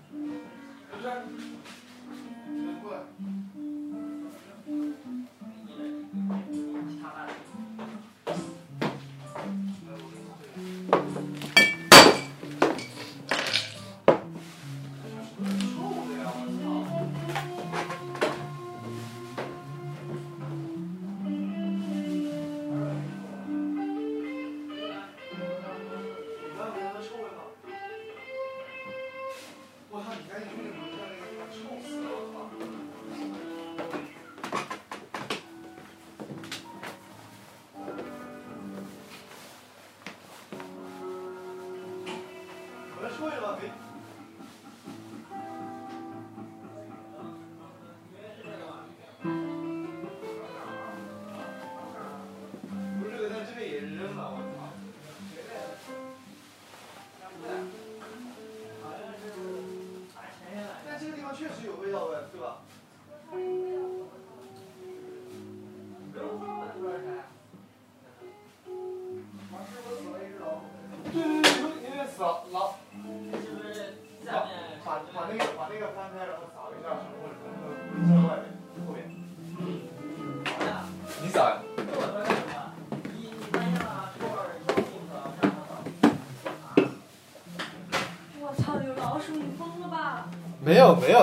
[90.68, 91.20] 没有没有，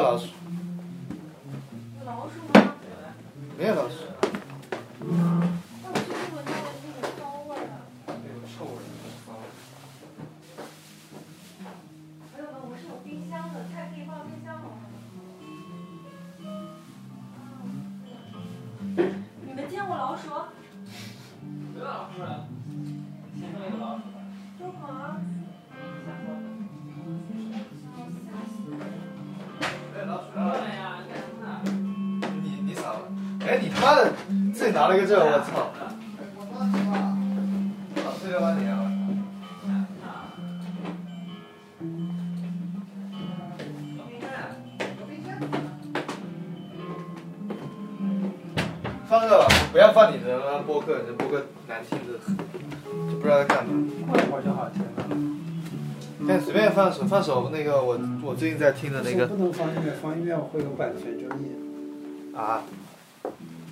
[58.37, 62.37] 最近在听的那个不能放音乐，放音乐会有版权争议。
[62.37, 62.63] 啊，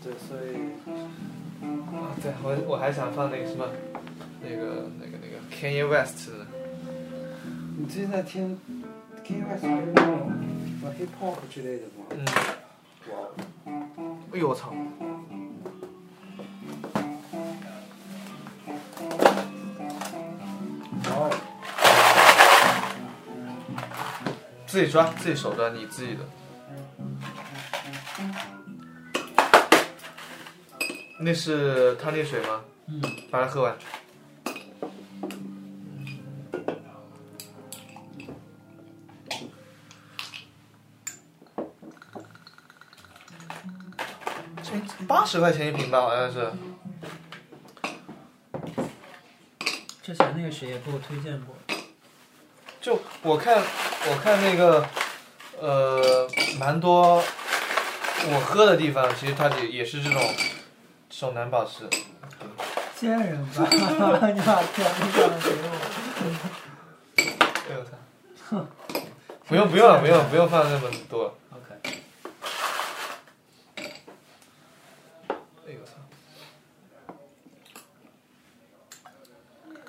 [0.03, 0.55] 对，所以
[1.63, 3.67] 啊对我我还想放那个什么，
[4.43, 6.47] 那个那个那个 Kanye West 的，
[7.79, 8.59] 你最近在听
[9.27, 10.31] Kanye West 那种
[10.81, 12.05] 什么 hip hop 之类的吗？
[12.11, 12.25] 嗯，
[13.11, 13.13] 哇，
[14.33, 14.73] 哎呦我操！
[24.73, 26.21] 自己抓，自己手抓，你自己的。
[31.21, 32.65] 那是汤力水吗？
[32.87, 33.77] 嗯，把它喝完。
[44.63, 46.51] 这八十块钱一瓶吧，好像是。
[50.03, 51.55] 之前那个谁也给我推荐过。
[52.83, 54.85] 就我看，我看那个，
[55.61, 56.29] 呃，
[56.59, 57.23] 蛮多
[58.27, 60.21] 我喝的地方，其实它也也是这种
[61.09, 61.89] 这种蓝宝石。
[62.99, 64.83] 贱人吧， 你把天上给
[65.23, 65.31] 我。
[67.69, 68.67] 哎呦我操！
[69.47, 71.37] 不用不用了，不用不用放那么多。
[71.53, 71.75] OK，
[73.79, 75.93] 哎呦我操！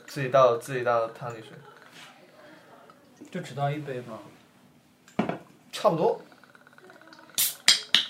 [0.07, 1.49] 自己倒自己倒汤里水，
[3.33, 4.19] 就只倒一杯吗？
[5.71, 6.21] 差不多。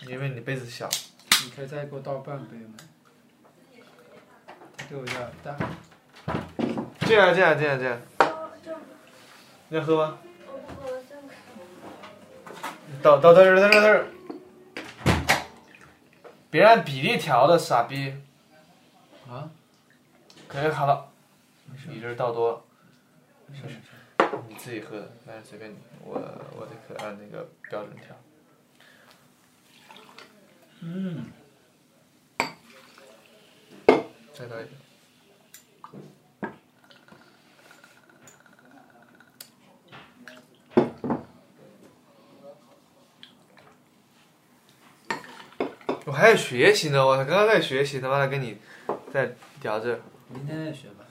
[0.05, 0.89] 因为你杯子小。
[1.45, 2.73] 你可以再给我倒半杯吗？
[4.89, 5.55] 给我点大。
[6.99, 8.01] 这样这样这样这样，
[9.69, 10.17] 你要喝吗？
[13.01, 14.07] 倒倒到这儿到这儿到这儿。
[16.51, 18.13] 别按比例调的，傻逼。
[19.29, 19.49] 啊？
[20.49, 21.09] 可以好了。
[21.87, 22.61] 你这儿倒多了，
[24.63, 26.13] 自己喝的，但是随便你，我
[26.57, 28.15] 我得可按那个标准调。
[30.79, 31.25] 嗯，
[34.33, 34.71] 再倒一点。
[46.05, 48.57] 我还在学习呢，我刚刚在学习，他妈的跟你
[49.11, 49.99] 在聊着。
[50.29, 51.03] 明天再学吧。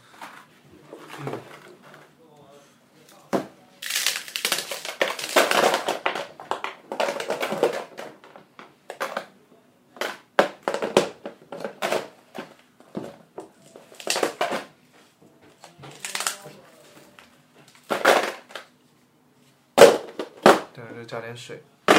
[20.74, 21.94] 对，就加点水，来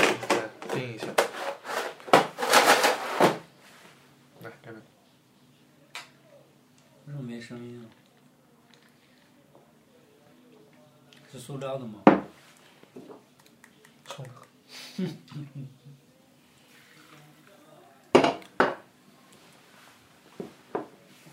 [0.71, 1.07] 冰一下。
[4.41, 4.75] 来，这边。
[7.07, 7.89] 为什么没声音啊？
[11.31, 12.03] 是塑料的吗？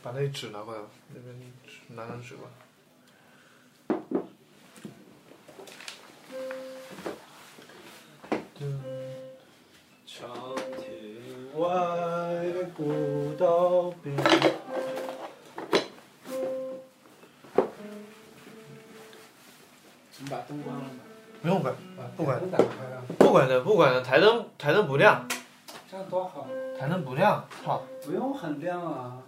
[0.02, 1.52] 把那纸拿过来吧，那边
[1.88, 2.48] 拿张纸过
[24.02, 25.26] 台灯台灯不亮，
[25.90, 26.46] 这样多好。
[26.78, 27.82] 台灯不亮，操！
[28.04, 29.18] 不用很亮啊。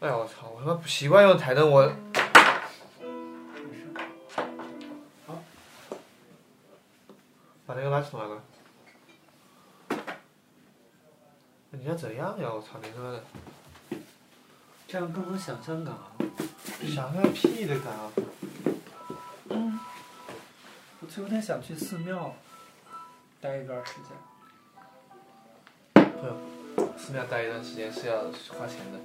[0.00, 0.48] 哎呀我操！
[0.54, 1.88] 我他妈不习惯用台灯，我没
[3.76, 3.86] 事。
[5.26, 5.38] 好，
[7.66, 8.42] 把那个垃圾桶拿过来。
[11.70, 12.52] 你要怎样呀？
[12.52, 13.22] 我操你他妈的！
[14.88, 16.12] 这样更能想象感啊！
[16.82, 18.10] 想象屁的感啊！
[21.00, 22.34] 我就有点想去寺庙
[23.40, 24.12] 待一段时间。
[26.96, 28.24] 寺庙待一段时间是要
[28.56, 29.00] 花钱的。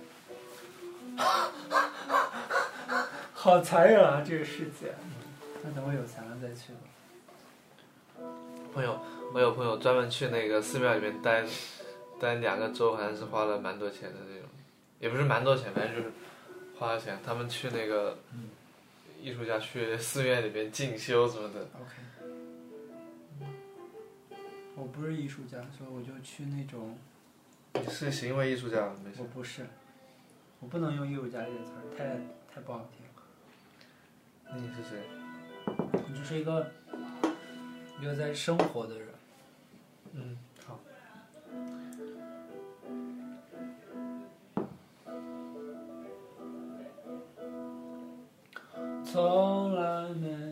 [3.34, 4.94] 好残忍啊，这个世界！
[5.64, 6.80] 那等我有钱了再去吧。
[8.74, 9.00] 朋友，
[9.34, 11.46] 我有朋友专门去那个寺庙里面待
[12.20, 14.50] 待两个周，好像是花了蛮多钱的那种，
[15.00, 16.12] 也不是蛮多钱，反正就是
[16.78, 17.18] 花了钱。
[17.26, 18.18] 他们去那个
[19.22, 21.62] 艺术家去寺院里面进修什么的。
[21.62, 21.94] OK。
[24.76, 26.98] 我不是艺术家，所以我就去那种，
[27.74, 29.26] 你是行为艺术家，没事我。
[29.28, 29.66] 不是，
[30.60, 32.06] 我不能用艺术家这个词儿，太
[32.54, 33.06] 太不好听。
[34.48, 35.02] 那你是谁？
[35.66, 36.72] 我就是一个
[38.00, 39.08] 一个在生活的人。
[40.14, 40.80] 嗯，好。
[49.04, 50.45] 从来没，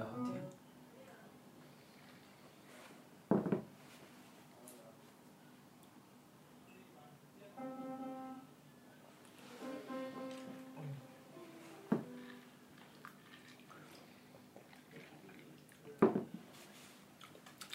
[0.00, 0.40] 这个 melody 好听。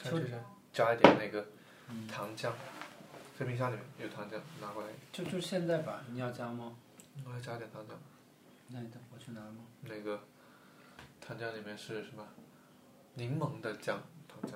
[0.04, 0.38] 看这下，
[0.72, 1.48] 加一点那个
[2.08, 2.52] 糖浆，
[3.38, 4.90] 在冰箱里面有糖浆，拿过来。
[5.12, 6.76] 就就现在吧，你要加吗？
[7.26, 7.92] 我要加点糖浆。
[8.70, 9.66] 那你等我去拿吗？
[9.82, 10.20] 那个
[11.28, 12.24] 糖浆里面是什么？
[13.16, 13.96] 柠檬的浆，
[14.28, 14.52] 糖浆。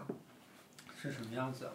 [1.01, 1.71] 是什么样子啊？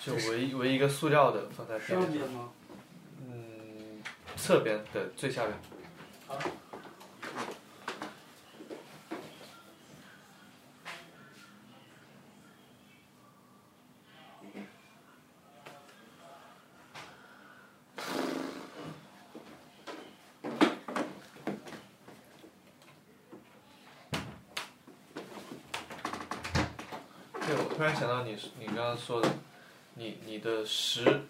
[0.00, 2.50] 就唯一唯一一个塑料的放在边上，上面吗？
[3.20, 4.02] 嗯，
[4.36, 5.56] 侧边的最下边。
[6.28, 6.50] 对，
[28.38, 29.28] 你你刚刚说的，
[29.94, 31.22] 你你的十，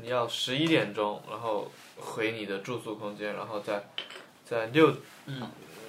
[0.00, 3.84] 你要十一点钟，然后回你的住宿空间，然后再
[4.44, 4.96] 在六
[5.26, 5.42] 嗯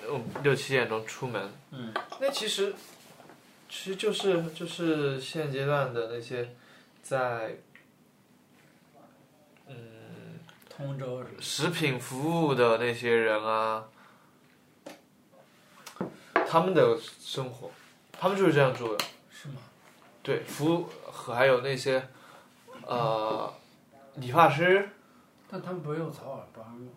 [0.08, 1.50] 呃六七点钟出门。
[1.72, 1.94] 嗯。
[2.20, 2.74] 那其实
[3.70, 6.54] 其实就是就是现阶段的那些
[7.02, 7.56] 在
[9.68, 10.40] 嗯
[10.70, 13.86] 通州食品服务的那些人啊，
[16.48, 17.72] 他们的生活，
[18.12, 19.06] 他们就是这样住的。
[19.32, 19.62] 是吗？
[20.30, 22.08] 对，服务和还有那些
[22.86, 23.52] 呃
[24.18, 24.88] 理发师，
[25.50, 26.88] 但他们不是有早晚班吗？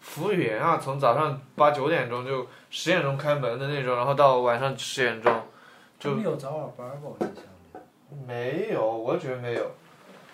[0.00, 5.42] 服务员啊，从早上八九点钟就十点钟开门的那种，然后到晚上十点钟，
[5.98, 7.02] 就没有早晚班吧？
[7.02, 8.24] 我印象里。
[8.26, 9.70] 没有，我觉得没有，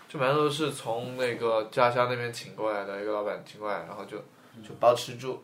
[0.09, 4.18] 就蛮多都是从那个家乡那边请过来的，一个老板请过来，然后就
[4.62, 5.42] 就包吃住，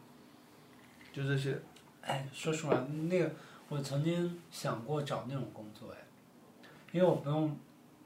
[1.13, 1.59] 就这些。
[2.03, 2.77] 哎，说实话，
[3.09, 3.29] 那个
[3.73, 5.97] 我曾经想过找那种工作，哎，
[6.93, 7.59] 因为我不用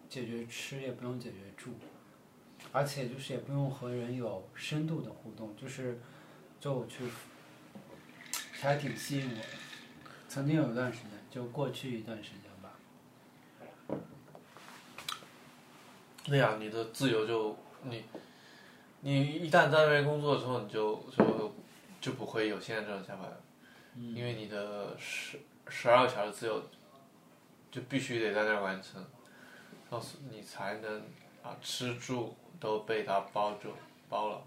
[0.09, 1.73] 解决吃，也不用解决住，
[2.71, 5.99] 而且就是也不用和人有深度的互动，就是
[6.61, 7.03] 就我去，
[8.53, 9.43] 还挺吸引我的。
[10.29, 13.99] 曾经有一段时间，就过去一段时间吧。
[16.23, 18.05] 对呀、你的自由就你，
[19.01, 21.53] 你一旦在那边工作之后，你就就
[22.01, 23.41] 就不会有现在这种想法了，
[23.97, 26.63] 因为你的十十二个小时自由
[27.71, 29.05] 就必须得在那儿完成，
[29.91, 31.03] 然后你才能
[31.43, 33.75] 啊吃住都被他包住
[34.09, 34.43] 包了。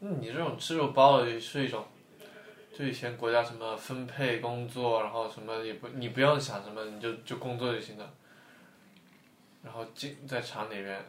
[0.00, 1.86] 嗯，你这种吃住包了是一种，
[2.76, 8.14] 就以前国家什么分配工作，然后什么也不你不用想什么，你就就工作就行了。
[9.62, 11.04] 然后进在厂里面，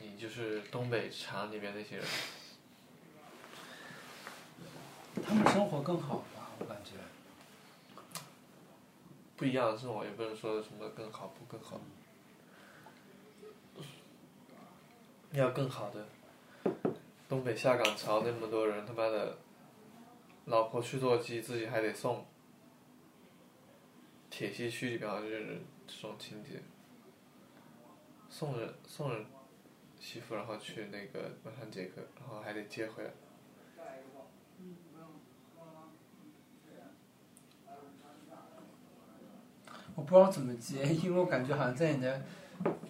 [0.00, 2.04] 你就是东北厂里面那些人，
[5.22, 6.92] 他们生活更好吧，我感觉。
[9.36, 11.80] 不一样的生活，也不能说什么更好不更好。
[15.32, 16.06] 要更好的，
[17.28, 19.36] 东北下岗潮那么多人，他妈的，
[20.44, 22.24] 老婆去做鸡，自己还得送。
[24.30, 26.62] 铁西区里边就是这种情节，
[28.28, 29.26] 送人送人
[29.98, 33.10] 媳妇，然后去那个文山节课，然后还得接回来。
[39.94, 42.22] 我不知道怎么接，因为我感觉好像在你的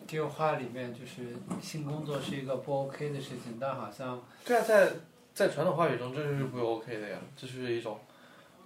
[0.07, 4.93] 这个话里面就是性工作是一个不 OK 的事情，但好像对啊，在
[5.35, 7.99] 在传统话语中，这就是不 OK 的呀，这是一种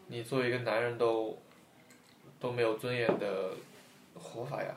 [0.06, 1.38] 你作为一个男人都
[2.38, 3.50] 都没有尊严的
[4.14, 4.76] 活法呀。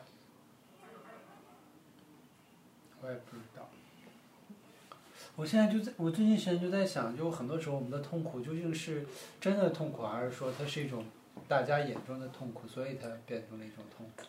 [3.01, 3.67] 我也不知道。
[5.35, 9.05] 我现在就在，我最近时间就在想，就很多时候我们的痛苦究竟是
[9.39, 11.03] 真的痛苦，还是说它是一种
[11.47, 14.23] 大家眼中的痛苦，所以它变成了一种痛苦。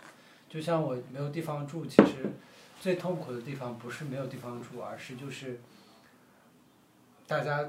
[0.48, 2.32] 就像我没有地方住，其实
[2.80, 5.60] 最痛苦的地方不是没有地方住，而是就是
[7.26, 7.62] 大家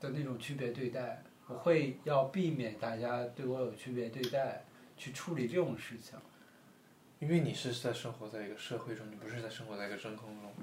[0.00, 1.22] 的那种区别对待。
[1.48, 4.62] 我会要避免大家对我有区别对待，
[4.96, 6.16] 去处理这种事情。
[7.18, 10.54] 因为你是在生活在一个社会中，你不是在生活在一个真空中，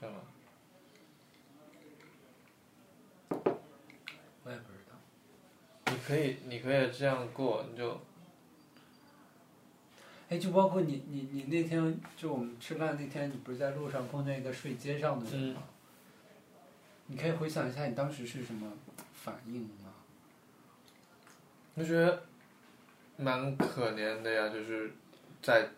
[0.00, 0.20] 知道吗？
[4.42, 4.96] 我也不知道。
[5.92, 8.00] 你可以，你可以这样过，你就
[10.28, 15.62] 哎，就包括你你你那天就我们吃饭那天，你不是在路上碰见一个睡街上的人吗？
[17.06, 18.72] 你可以回想一下你当时是什么
[19.12, 19.92] 反应吗？
[21.74, 22.22] 我觉得
[23.16, 24.92] 蛮可怜的呀，就是
[25.42, 25.68] 在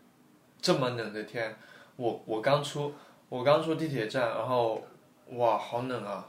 [0.60, 1.54] 这么冷的天，
[1.96, 2.94] 我我刚出
[3.28, 4.86] 我刚出地铁站，然后
[5.30, 6.28] 哇好冷啊，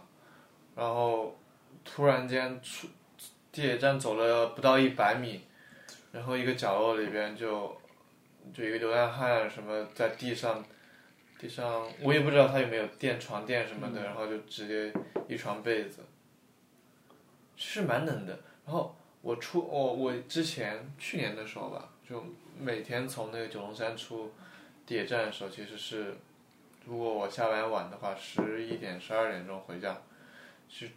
[0.76, 1.36] 然后
[1.86, 2.88] 突然间出
[3.58, 5.42] 地铁站走了不到一百米，
[6.12, 7.76] 然后一个角落里边就
[8.54, 10.64] 就一个流浪汉什么在地上。
[11.40, 14.94] 地上我也不知道他有没有垫床垫什么的，然后就直接
[15.28, 16.04] 一床被子，
[17.56, 18.38] 是蛮冷的。
[18.64, 22.24] 然后我出我我之前去年的时候吧，就
[22.60, 24.32] 每天从那个九龙山出
[24.86, 26.16] 地铁站的时候，其实是
[26.86, 30.00] 如果我下班晚的话，十一点十二点钟回家，
[30.70, 30.92] 是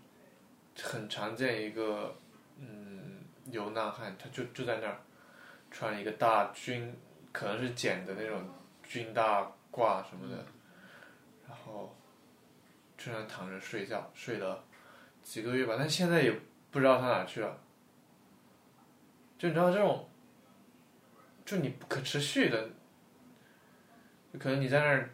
[0.83, 2.15] 很常见一个
[2.61, 5.01] 嗯流浪汉，他就就在那儿
[5.71, 6.95] 穿了一个大军，
[7.33, 8.49] 可能是剪的那种
[8.83, 9.51] 军大。
[9.73, 10.45] 褂什么的，
[11.49, 11.97] 然后
[12.99, 14.65] 就那躺着睡觉，睡了
[15.23, 16.41] 几个月吧，但现在也
[16.73, 17.57] 不知道他哪去了。
[19.39, 20.09] 就你知道这种，
[21.45, 22.69] 就你不可持续的，
[24.41, 25.09] 可能你在那儿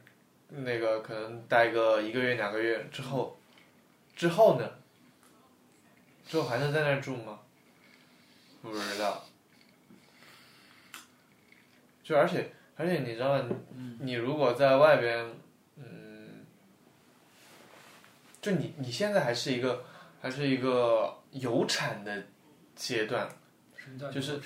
[0.49, 3.39] 那个可能待个一个月两个月之后，
[4.15, 4.67] 之后呢？
[6.27, 7.39] 之后还能在那儿住吗？
[8.63, 9.25] 不知道。
[12.03, 12.53] 就而且。
[12.79, 13.43] 而且你知道，
[14.01, 15.35] 你如果在外边，
[15.77, 16.45] 嗯，
[18.43, 19.83] 就你你现在还是一个
[20.21, 22.23] 还是一个有产的
[22.75, 23.27] 阶段，
[24.13, 24.39] 就是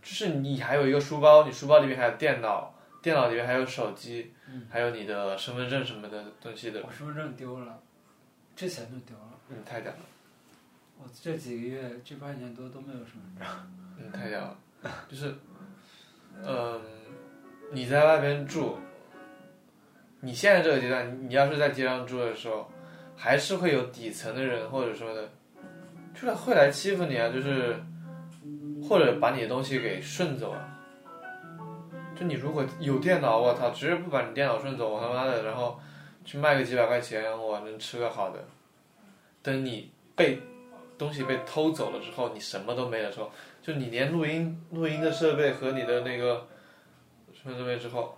[0.00, 2.72] 就是你还有一个书包，你书包里面还有电脑，
[3.02, 4.32] 电脑里面还有手机，
[4.70, 6.80] 还有你的身份证什么的东西的。
[6.86, 7.82] 我身份证丢了，
[8.54, 9.30] 之前就丢了。
[9.48, 9.98] 嗯，太屌了。
[11.04, 13.46] 我这几个月这半年多都没有身份证。
[13.98, 14.56] 嗯，太屌了，
[15.08, 15.34] 就是，
[16.42, 16.80] 嗯。
[17.72, 18.76] 你在外边住，
[20.20, 22.70] 你现在这个阶段，你要是在街上住的时候，
[23.16, 25.28] 还是会有底层的人或者说的，
[26.14, 27.76] 就是会来欺负你啊，就是，
[28.86, 30.78] 或者把你的东西给顺走啊。
[32.14, 35.80] 就你如果有电脑，我操，直接不把你电脑顺走，我他妈的，然后
[36.24, 38.44] 去卖个几百块钱，我能吃个好的。
[39.42, 40.40] 等你被
[40.98, 43.30] 东西被偷走了之后，你什么都没了时候，
[43.62, 46.46] 就你连录音录音的设备和你的那个。
[47.44, 48.16] 分这边之后，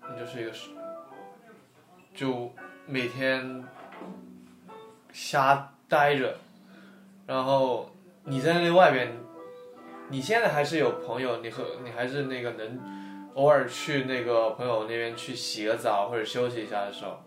[0.00, 0.50] 你就是一个，
[2.14, 2.50] 就
[2.86, 3.62] 每天
[5.12, 6.34] 瞎待着，
[7.26, 7.90] 然后
[8.24, 9.12] 你在那外边，
[10.08, 12.80] 你现在还是有朋友，你和你还是那个能
[13.34, 17.18] 偶尔去那个朋友那边去洗个澡或者休息一下的时候，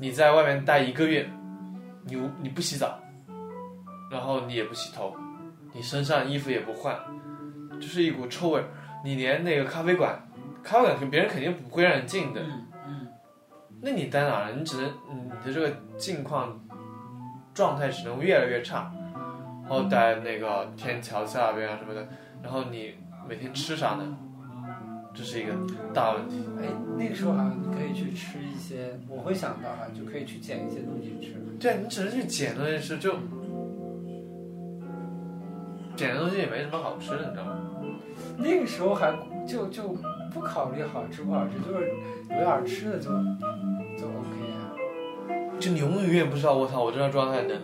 [0.00, 1.30] 你在外面待一个月，
[2.04, 2.98] 你你不洗澡，
[4.10, 5.14] 然后你也不洗头，
[5.72, 6.98] 你身上衣服也不换，
[7.80, 8.62] 就是一股臭味。
[9.04, 10.18] 你连那个咖啡馆，
[10.62, 12.40] 咖啡馆别人肯定不会让你进的。
[12.42, 13.08] 嗯嗯。
[13.80, 14.52] 那你待哪了？
[14.52, 16.60] 你只能你的这个境况
[17.54, 18.92] 状态只能越来越差。
[19.62, 22.08] 然后待那个天桥下边啊什么的，
[22.42, 22.94] 然后你
[23.28, 24.16] 每天吃啥呢？
[25.14, 25.52] 这是一个
[25.92, 26.42] 大问题。
[26.58, 26.64] 哎，
[26.96, 31.34] 那个时候好像你可以去吃一些，我会想到哈，就可以去捡一些东西吃。
[31.60, 33.14] 对，你只能去捡东西吃，就
[35.98, 37.58] 捡的东西也没什么好吃的，你知道吗？
[38.36, 39.12] 那个时候还
[39.44, 39.96] 就就
[40.32, 41.90] 不考虑好吃不好吃，就是
[42.30, 43.10] 有点吃的就
[43.98, 44.70] 就 OK 啊。
[45.58, 47.58] 就你永远不知道，我操，我这样状态能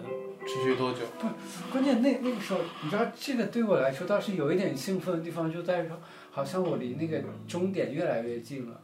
[0.44, 0.98] 持续多久？
[1.20, 1.28] 不，
[1.70, 5.96] 关键那那个时候，你知道这个对我来说倒是有一点兴奋的地方，就在于说，
[6.32, 8.80] 好像我离那个终点越来越近了，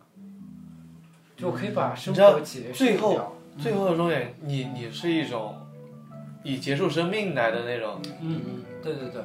[1.37, 5.57] 就可以把生活结束最后最后的终点，你你是一种
[6.45, 8.01] 以结束生命来的那种。
[8.21, 9.23] 嗯嗯，对对对对。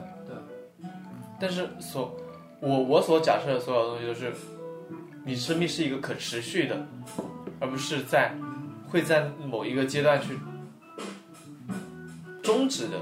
[1.39, 2.15] 但是所。
[2.61, 4.33] 我我所假设的所有东西都是，
[5.23, 6.87] 你生命是一个可持续的，
[7.59, 8.33] 而不是在
[8.89, 10.39] 会在某一个阶段去
[12.41, 12.97] 终止的。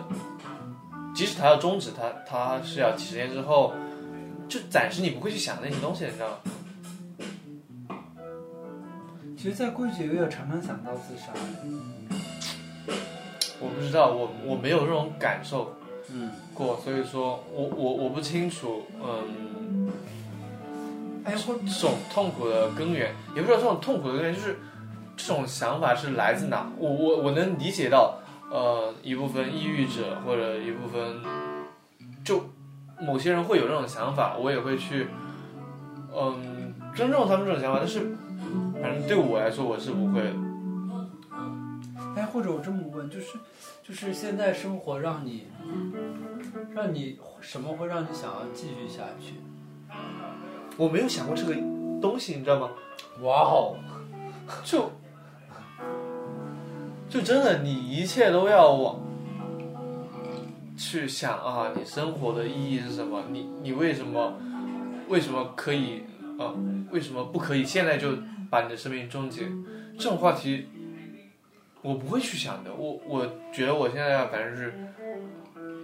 [1.16, 3.74] 即使它要终止，它它是要几十年之后，
[4.50, 6.38] 就暂时你不会去想那些东西，你知道吗？
[9.38, 11.32] 其实，在过去几个月，常常想到自杀。
[13.62, 15.74] 我不知道，我我没有这种感受
[16.12, 19.92] 嗯，过，所以说我我我不清楚，嗯，
[21.24, 24.60] 哎，或这种痛苦的根源，也不知道这种痛苦的根源就是
[25.16, 26.70] 这种想法是来自哪。
[26.78, 28.20] 我我我能理解到，
[28.52, 31.22] 呃，一部分抑郁者或者一部分
[32.24, 32.44] 就
[33.00, 35.08] 某些人会有这种想法，我也会去，
[36.14, 38.16] 嗯，尊重他们这种想法，但是
[38.82, 40.34] 反正对我来说我是不会的。
[42.16, 43.40] 哎，或者我这么问，就是，
[43.86, 45.48] 就是现在生活让你，
[46.74, 49.34] 让你什么会让你想要继续下去？
[50.78, 51.54] 我没有想过这个
[52.02, 52.70] 东西，你知道吗？
[53.22, 53.76] 哇哦，
[54.64, 54.90] 就
[57.10, 59.02] 就真的，你一切都要往
[60.78, 63.22] 去想啊，你生活的意义是什么？
[63.30, 64.34] 你你为什么
[65.10, 66.04] 为什么可以
[66.40, 66.56] 啊？
[66.90, 68.18] 为什么不可以现在就
[68.50, 69.42] 把你的生命终结？
[70.00, 70.70] 这种话题
[71.84, 72.74] 我不会去想的。
[72.74, 74.74] 我我觉得我现在反正是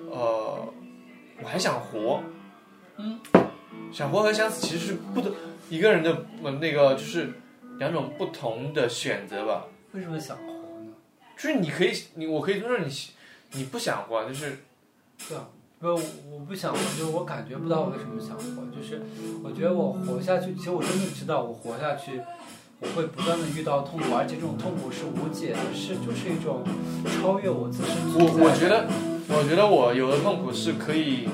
[0.09, 0.65] 呃，
[1.43, 2.23] 我还想活，
[2.97, 3.19] 嗯，
[3.91, 5.31] 想活和想死其实是不同
[5.69, 7.33] 一个人的呃那个就是
[7.77, 9.67] 两种不同的选择吧。
[9.91, 10.93] 为什么想活呢？
[11.35, 12.91] 就是你可以，你我可以尊重你，
[13.51, 14.57] 你不想活，就是
[15.27, 15.47] 对啊，
[15.79, 19.01] 不，我不想活，就是我感觉不到我为什么想活，就是
[19.43, 22.21] 我觉得我活下去，其实我真的知道我活下去，
[22.81, 26.63] 我会不断的遇到痛苦，而且这种痛苦是无解的，是就是一种
[27.05, 27.95] 超越我自身。
[28.15, 28.87] 我我觉得，
[29.27, 31.27] 我觉得我有的痛苦是可以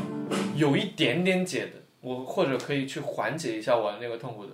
[0.55, 4.53] 有一点点解的，我或者可以去缓解一下我的那个痛苦的，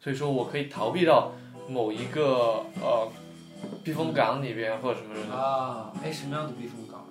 [0.00, 1.32] 所以说我可以逃避到
[1.68, 3.06] 某一个呃
[3.84, 7.04] 避风港里边或者什么什么，啊，哎，什么样的避风港？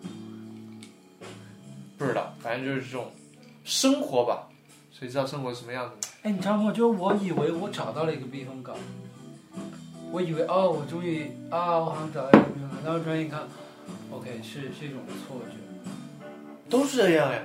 [2.00, 3.12] 不知道，反正就是这种
[3.64, 4.50] 生活吧，
[4.92, 6.12] 谁知道生活什么样子呢？
[6.24, 6.72] 哎，你知道吗？
[6.72, 8.78] 就我以为我找到了一个避风港，
[10.10, 13.42] 我以为哦，我终于啊，我好像找到一个避风港，然后转眼一看
[14.10, 15.58] ，OK，是是一种错觉。
[16.70, 17.40] 都是这样呀，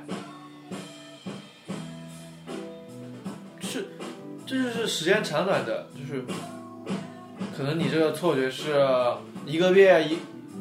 [3.61, 3.89] 是，
[4.47, 6.23] 这就是时间长短的，就是
[7.57, 8.81] 可能你这个错觉是
[9.45, 10.19] 一个月一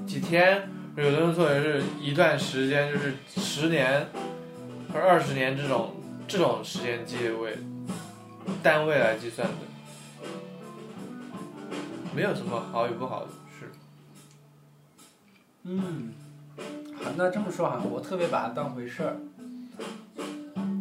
[0.08, 4.08] 几天，有的人错觉是一段时间，就是十年
[4.92, 5.94] 或者二十年这种
[6.28, 7.56] 这种时间计位
[8.64, 9.54] 单位来计算的，
[12.16, 13.72] 没有什么好与不好的，事
[15.64, 16.14] 嗯，
[16.96, 19.18] 好，那这么说哈我特别把它当回事儿，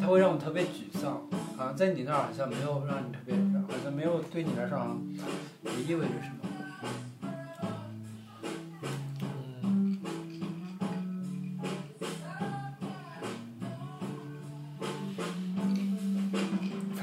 [0.00, 1.22] 它会让我特别沮丧。
[1.56, 5.00] 好像在你那儿好像没有让你特别，好像没有对你来说好像
[5.64, 6.65] 也意味着什么。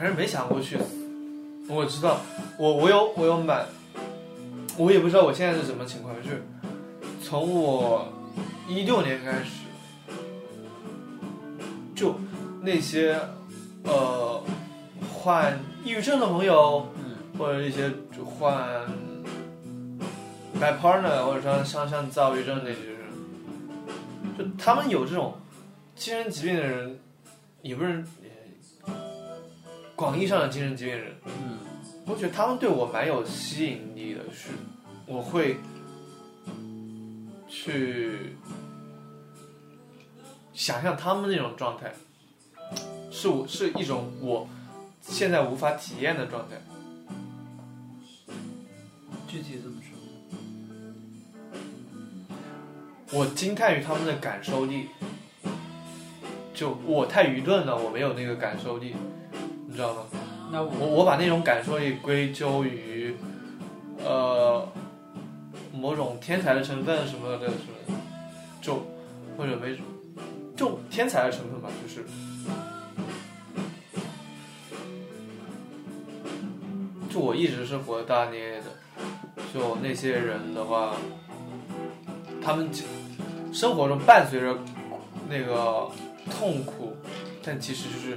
[0.04, 0.84] 反正没想过去死。
[1.70, 2.20] 我知道，
[2.58, 3.66] 我我有我有买，
[4.76, 6.44] 我也不知道我现在是什么情况，就是
[7.24, 8.06] 从我
[8.68, 9.64] 一六年开始，
[11.96, 12.16] 就
[12.62, 13.18] 那些
[13.86, 14.44] 呃
[15.14, 18.62] 患抑郁症的朋友，嗯，或者一些就患
[20.60, 23.00] bipolar 或者说像像躁郁症那些人，
[24.38, 25.36] 就他们有这种
[25.96, 27.00] 精神疾病的人，
[27.62, 28.23] 也不是呃
[29.96, 31.60] 广义上的精神疾病人，嗯，
[32.06, 34.50] 我觉得他们对我蛮有吸引力的，是
[35.06, 35.58] 我会
[37.48, 38.36] 去
[40.54, 41.94] 想象他们那种状态，
[43.12, 44.48] 是我是一种我
[45.02, 46.56] 现在无法体验的状态。
[49.28, 49.80] 具体怎么
[53.10, 53.18] 说？
[53.20, 54.88] 我惊叹于他们的感受力，
[56.54, 58.96] 就我太愚钝了，我没有那个感受力，
[59.74, 60.02] 你知道吗？
[60.52, 63.16] 那我我我把那种感受也归咎于，
[64.06, 64.64] 呃，
[65.74, 68.00] 某种天才的成分什么的，什么，
[68.62, 68.86] 就
[69.36, 69.76] 或者没，
[70.56, 72.06] 就天才的成分吧，就是，
[77.10, 78.66] 就我一直是活得大咧咧的，
[79.52, 80.96] 就那些人的话，
[82.44, 82.70] 他们
[83.52, 84.56] 生活中伴随着
[85.28, 85.90] 那个
[86.30, 86.96] 痛苦，
[87.44, 88.16] 但其实就是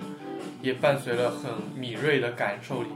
[0.67, 2.89] 也伴随了很敏锐的感受力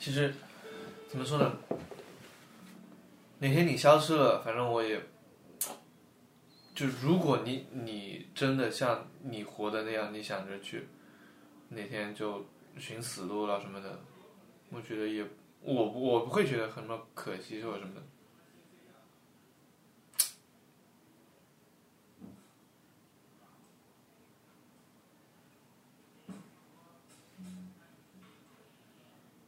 [0.00, 0.32] 其实
[1.10, 1.52] 怎么说呢？
[3.40, 4.98] 哪天你消失了反正我也
[6.74, 10.88] 就如果你你真的像你活的那样，你想着去
[11.68, 12.44] 哪天就
[12.78, 14.00] 寻死路了什么的，
[14.70, 15.24] 我觉得也
[15.60, 18.02] 我我不会觉得很什么可惜或者什么的。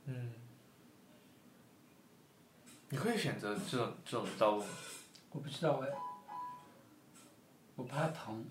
[0.04, 0.30] 嗯，
[2.90, 4.68] 你会选择这种这种道路吗？
[5.30, 5.88] 我不知道哎，
[7.76, 8.44] 我怕疼。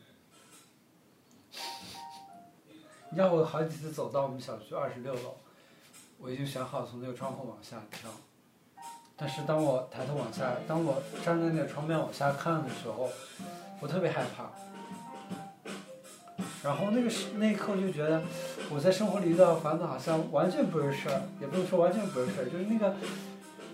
[3.10, 5.36] 你知道我好几次走到我们小区二十六楼，
[6.20, 8.10] 我已经想好从那个窗户往下跳，
[9.16, 13.10] 但是当我抬头往下，当我站在那个窗边往下看的时候，
[13.80, 14.50] 我特别害怕。
[16.62, 18.24] 然后那个时那一刻就觉得
[18.72, 22.96] 我在生活里遇到的烦恼好像完全不是事儿，也不能说完全不是事儿，就是那个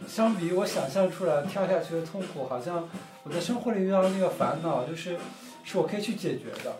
[0.08, 2.88] 相比我想象出来跳下去的痛苦，好像
[3.24, 5.17] 我在生活里遇到的那个烦恼，就是
[5.63, 6.76] 是我可以去解决的。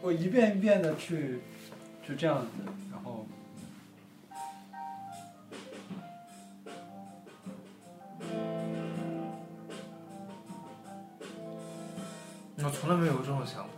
[0.00, 1.40] 我一遍一遍的去，
[2.06, 2.48] 就这样子，
[2.92, 3.26] 然后
[12.56, 13.73] 我从来没有这种想法，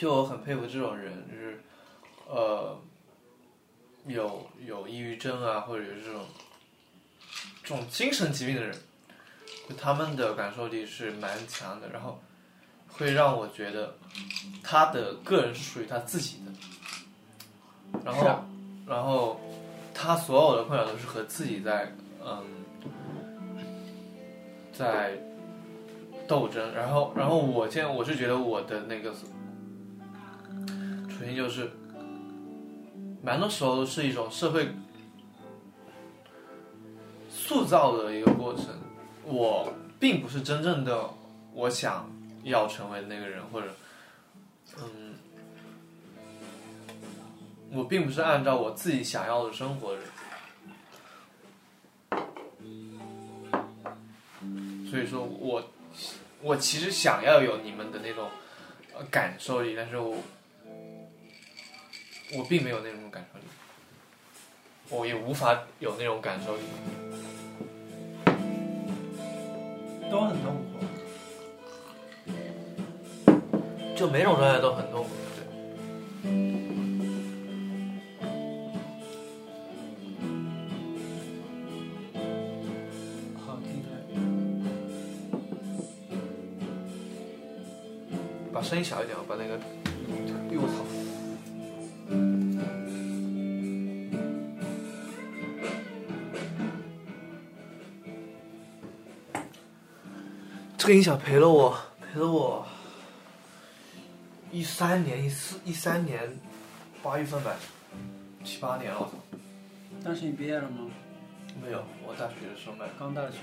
[0.00, 1.60] 就我很佩服这种人，就是，
[2.26, 2.74] 呃，
[4.06, 6.24] 有有抑郁症啊，或者是这种
[7.62, 8.74] 这种精神疾病的人，
[9.68, 12.18] 就他们的感受力是蛮强的，然后
[12.88, 13.94] 会让我觉得
[14.62, 18.46] 他的个人是属于他自己的，然后、啊
[18.86, 19.38] 然后
[19.94, 21.94] 他所有的困扰都是和自己在
[22.24, 22.42] 嗯
[24.72, 25.12] 在
[26.26, 29.14] 斗争，然后然后我现在我是觉得我的那个
[31.20, 31.70] 处境就是，
[33.22, 34.66] 蛮多时候是一种社会
[37.28, 38.68] 塑造的一个过程，
[39.24, 41.10] 我并不是真正的
[41.52, 42.10] 我想
[42.44, 43.68] 要成为的那个人，或者
[44.78, 45.14] 嗯。
[47.72, 50.08] 我并不是按照我自己想要的生活的人，
[54.90, 55.62] 所以说我
[56.40, 58.26] 我其实想要有你们的那种
[59.10, 60.16] 感受力，但是我
[62.32, 63.44] 我并没有那种感受力，
[64.88, 66.62] 我也无法有那种感受力。
[70.08, 70.62] 都很痛苦。
[73.96, 75.44] 就每种状态都很痛苦，对。
[83.44, 83.88] 好听的，
[88.52, 90.99] 把声音小一点，我把那个，哎呦我操！
[100.80, 102.66] 这个音响陪了我，陪了我
[104.50, 106.18] 一三年、一四、一三年
[107.02, 107.54] 八月份吧，
[108.42, 109.12] 七八年了，我操！
[110.02, 110.90] 当时你毕业了吗？
[111.62, 113.36] 没有，我大学的时候买的，刚大学。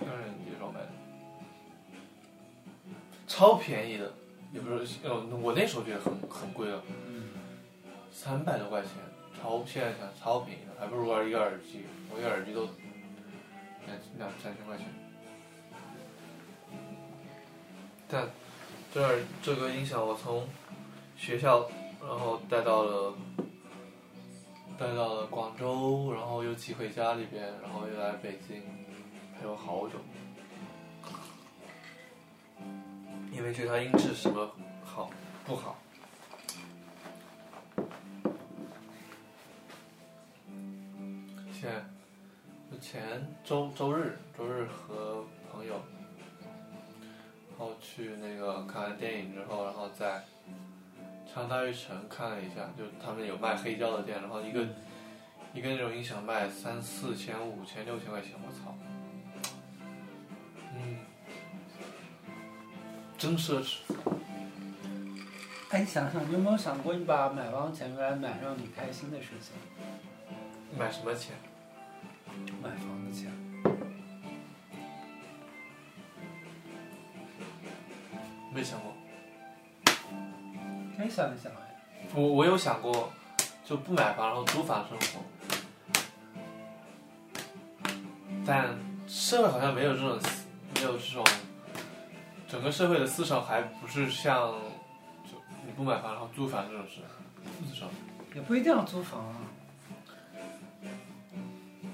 [0.00, 0.88] 二年级的时候买的，
[3.28, 4.14] 超便宜的，
[4.50, 7.24] 也不是，呃，我那时候觉得很很贵了，嗯，
[8.10, 8.92] 三百多块钱，
[9.38, 12.62] 超现在想超便宜的，还不如玩一个耳机，我一个耳机都
[13.84, 14.86] 两两三千块钱。
[18.12, 18.28] 但
[18.92, 20.46] 这耳这个音响我从
[21.16, 21.66] 学校，
[21.98, 23.14] 然后带到了
[24.78, 28.62] 带到了广州，然后又寄回家里边，然后又来北京，
[29.40, 29.94] 陪我好久。
[33.32, 34.50] 因为觉得它音质什么
[34.84, 35.08] 好
[35.46, 35.78] 不好。
[41.50, 45.80] 现在前周周日周日和朋友，
[47.52, 50.24] 然后去那个看完电影之后，然后在
[51.32, 54.66] 长大悦城看了一下，就他们有卖黑胶的店，然后一个
[55.54, 58.74] 一个那种音响卖三四千、五千、六千块钱，我操！
[60.74, 60.98] 嗯，
[63.16, 63.76] 真奢侈。
[65.70, 69.54] 哎，你想想，你有没有想过，你把买房钱用来买让你开心的事情？
[70.76, 71.36] 买什么钱？
[72.62, 73.30] 买房的钱。
[78.54, 78.92] 没想过。
[80.98, 81.76] 没想没想哎。
[82.14, 83.12] 我我有想过，
[83.64, 85.20] 就不买房，然后租房生活。
[88.44, 88.76] 但
[89.06, 90.18] 社会好像没有这种，
[90.74, 91.24] 没有这种，
[92.48, 94.52] 整个社会的思潮还不是像，
[95.24, 97.00] 就你不买房然后租房这种事，
[97.68, 97.86] 思潮。
[98.34, 99.36] 也不一定要租房啊。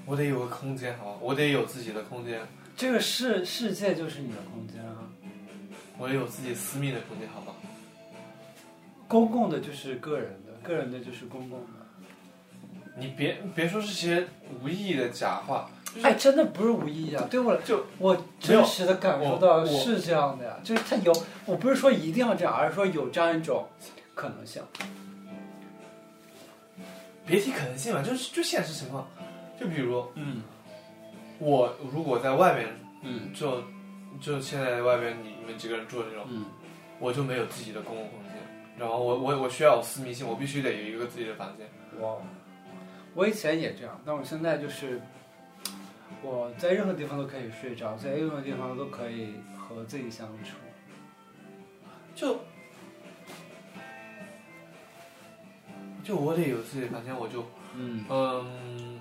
[0.05, 2.41] 我得有个空间，好吧，我得有自己的空间，
[2.75, 5.08] 这个世世界就是你的空间啊，
[5.99, 7.53] 我也有自己私密的空间，好吗。
[9.07, 11.65] 公共的就是个人的，个人的就是公共的。
[12.97, 14.27] 你别别说这些
[14.61, 17.25] 无意义的假话，就是哎，真的不是无意义啊！
[17.29, 21.13] 对我就我真实的感受到是这样的呀，就是他有，
[21.45, 23.67] 我不是说一定要这样，而是说有这样一种
[24.15, 24.61] 可能性。
[27.25, 29.07] 别提可能性了，就是就现实情况，
[29.59, 30.43] 就比如嗯
[31.39, 32.67] 我如果在外面
[33.03, 33.63] 嗯就
[34.19, 36.45] 就现在外边你你们几个人住的那种，嗯，
[36.99, 38.33] 我就没有自己的公共空间，
[38.77, 41.65] 然后我我我需要有私密性，我必须得有一个自己的房间。
[42.01, 42.17] 哇，
[43.13, 45.01] 我以前也这样，但我现在就是
[46.21, 50.57] 我在任何地方都可以睡着，在任何地方都可以和自己相处。
[52.13, 52.39] 就
[56.03, 57.45] 就我得有自己的房间，我就
[57.75, 58.99] 嗯嗯，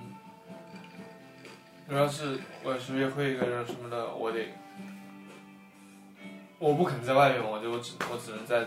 [1.89, 4.47] 我要是我要是约会一个人什么的，我得。
[6.59, 8.67] 我不肯在外面，我就我只我只能在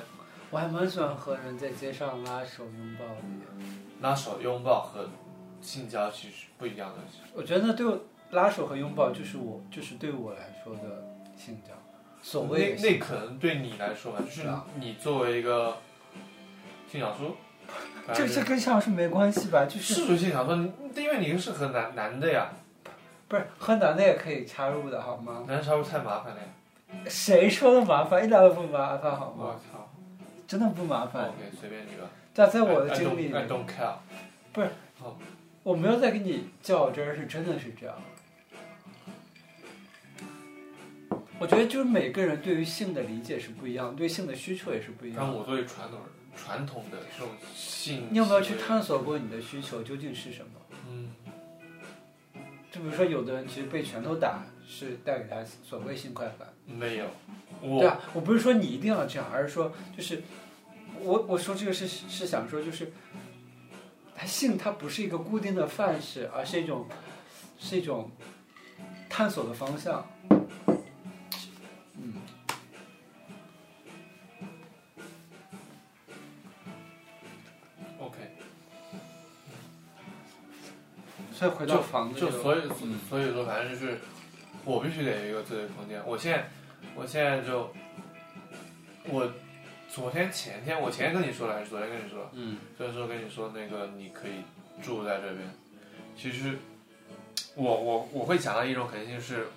[0.50, 3.66] 我还蛮喜欢和人在街上拉手拥抱的。
[4.00, 5.10] 拉手拥抱和
[5.62, 6.96] 性交其实不一样的。
[7.34, 8.00] 我觉得对我
[8.32, 11.06] 拉手和拥抱就是我就是对我来说的
[11.38, 11.74] 性交，
[12.22, 14.48] 所谓那那可能对你来说吧，就是
[14.80, 15.78] 你作为一个
[16.90, 17.36] 性小说，
[18.14, 19.66] 这这跟性是没关系吧？
[19.66, 22.50] 就是是属于性小说，你因为你是和男男的呀，
[23.28, 25.44] 不是和男的也可以插入的好吗？
[25.46, 26.48] 男的插入太麻烦了呀。
[27.08, 28.24] 谁说的麻烦？
[28.24, 29.60] 一点都不麻烦好我吗？
[29.72, 29.92] 操
[30.48, 31.30] 真的不麻烦。
[31.30, 32.10] ，OK，随便你吧。
[32.34, 34.70] 但在我的经历 don't- I 里，don't care。
[35.64, 37.96] 我没有在跟你较真儿，是真的是这样。
[41.40, 45.24] 我觉得就是每个人对于性的理解是不一样，对性的需求也是不一样的。
[45.24, 48.56] 但我作为传统人传统的这种性，你有没有去？
[48.56, 50.52] 探索过你的需求究竟是什么？
[50.90, 51.12] 嗯，
[52.72, 57.06] 就比如说，有的人其实被拳头打是带给他所谓性快感，没有。
[57.62, 60.24] 对我啊，我不是说你一定要这样，而是说就是
[61.02, 62.94] 我我说这个是是想说就是，
[64.16, 66.88] 它性它不是一个固定的范式，而是一种
[67.60, 68.10] 是一种
[69.10, 70.10] 探索的方向。
[71.96, 72.14] 嗯
[78.00, 78.18] ，OK，
[81.34, 84.00] 所以回到房子这个就所以嗯所以说，反正就是
[84.66, 86.02] 我必须得有一个自己的空间。
[86.06, 86.48] 我现在
[86.96, 87.74] 我现在就
[89.10, 89.32] 我
[89.90, 92.30] 昨天前天我前天跟你说了还是昨天跟你说了？
[92.34, 94.42] 嗯所以说跟你说那个你可以
[94.84, 95.40] 住在这边。
[96.16, 96.58] 其实
[97.56, 99.48] 我我我会想到一种可能性是，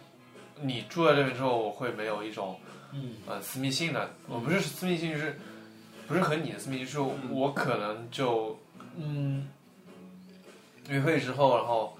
[0.60, 2.58] 你住在这边之后，我会没有一种
[2.92, 5.38] 嗯呃私密性的，我不是私密性，就是
[6.08, 7.00] 不是和你的私密性，就是
[7.30, 8.58] 我可能就
[8.96, 9.48] 嗯
[10.88, 11.96] 约会之后，然后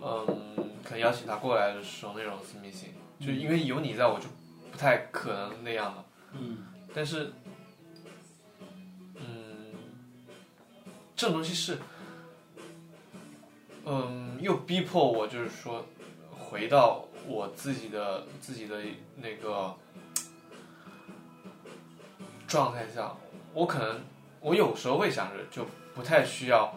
[0.00, 2.90] 嗯可能邀请他过来的时候那种私密性，
[3.20, 4.26] 就因为有你在，我就
[4.70, 6.04] 不太可能那样了。
[6.32, 6.58] 嗯
[6.94, 7.32] 但是，
[9.14, 9.72] 嗯，
[11.16, 11.78] 这种东西是，
[13.86, 15.84] 嗯，又逼迫我，就是说，
[16.30, 18.80] 回到我自己的自己的
[19.16, 19.74] 那个
[22.46, 23.16] 状态下，
[23.54, 24.00] 我可能
[24.40, 26.74] 我有时候会想着，就不太需要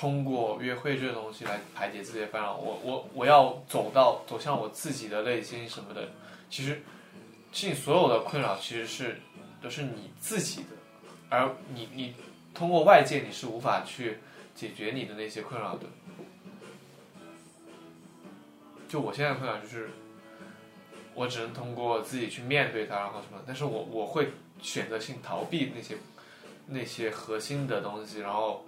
[0.00, 2.56] 通过约会这个东西来排解自己的烦恼。
[2.56, 6.08] 我我我要走到走向我自己的内心什么的，
[6.48, 6.80] 其实，
[7.52, 9.20] 其实所有的困扰其实是
[9.60, 10.68] 都是你自己的，
[11.28, 12.14] 而你你
[12.54, 14.16] 通过外界你是无法去
[14.54, 15.84] 解决你的那些困扰的。
[18.88, 19.90] 就我现在的困扰就是，
[21.14, 24.30] 我只能通过自己去面对它，然后什么，但是我我会
[24.62, 25.98] 选择性逃避那些
[26.66, 28.64] 那些核心的东西，然后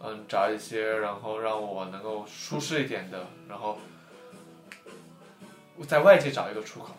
[0.00, 3.78] 嗯找一些然后让我能够舒适一点的，然后
[5.86, 6.94] 在外界找一个出口。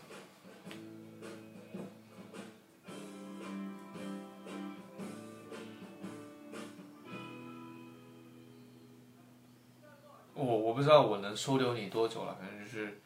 [10.34, 13.02] 我我不知道我能收留你多久了，反正就是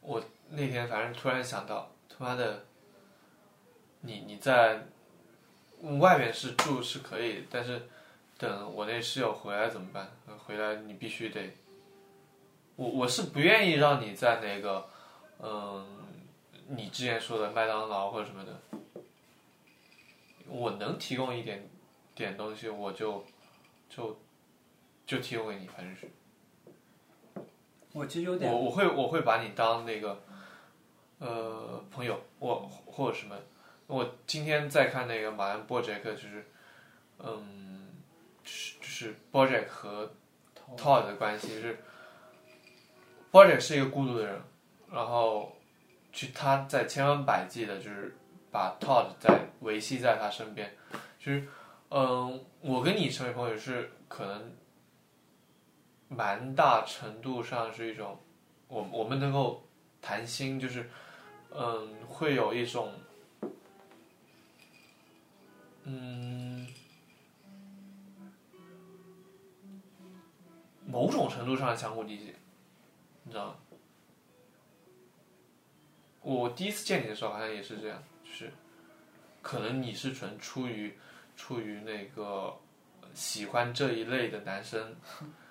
[0.00, 2.66] 我那天反正突然想到，他妈的，
[4.02, 4.86] 你你在
[5.98, 7.88] 外面是住是可以，但是
[8.38, 10.10] 等我那室友回来怎么办？
[10.44, 11.54] 回来你必须得
[12.76, 14.88] 我我是不愿意让你在那个，
[15.40, 15.86] 嗯，
[16.68, 18.60] 你之前说的麦当劳或者什么的，
[20.46, 21.68] 我能提供一点
[22.14, 23.24] 点东西，我就
[23.88, 24.18] 就
[25.06, 26.08] 就提供给你，反正是。
[27.92, 30.22] 我其实有点我我会我会把你当那个
[31.18, 33.34] 呃朋友，我或者什么。
[33.86, 36.44] 我今天在看那个马兰波杰克，就是
[37.18, 37.65] 嗯，
[38.98, 40.10] 是 BoJack 和
[40.74, 41.78] Todd 的关系是
[43.30, 44.40] ，Bojack 是一个孤独的人，
[44.90, 45.54] 然后
[46.14, 48.16] 去他在千方百计的，就是
[48.50, 50.74] 把 Todd 在维系在他身边，
[51.18, 51.46] 就是
[51.90, 54.50] 嗯，我跟你成为朋友是可能
[56.08, 58.18] 蛮大程度上是一种，
[58.68, 59.62] 我我们能够
[60.00, 60.88] 谈心，就是
[61.50, 62.94] 嗯，会有一种
[65.84, 66.45] 嗯。
[70.86, 72.34] 某种程度上相互理解，
[73.24, 73.54] 你知道吗？
[76.22, 78.52] 我第一次见你的时候好像也是这样，就是
[79.42, 80.96] 可能你是纯出于
[81.36, 82.52] 出于那个
[83.14, 84.96] 喜欢这一类的男生，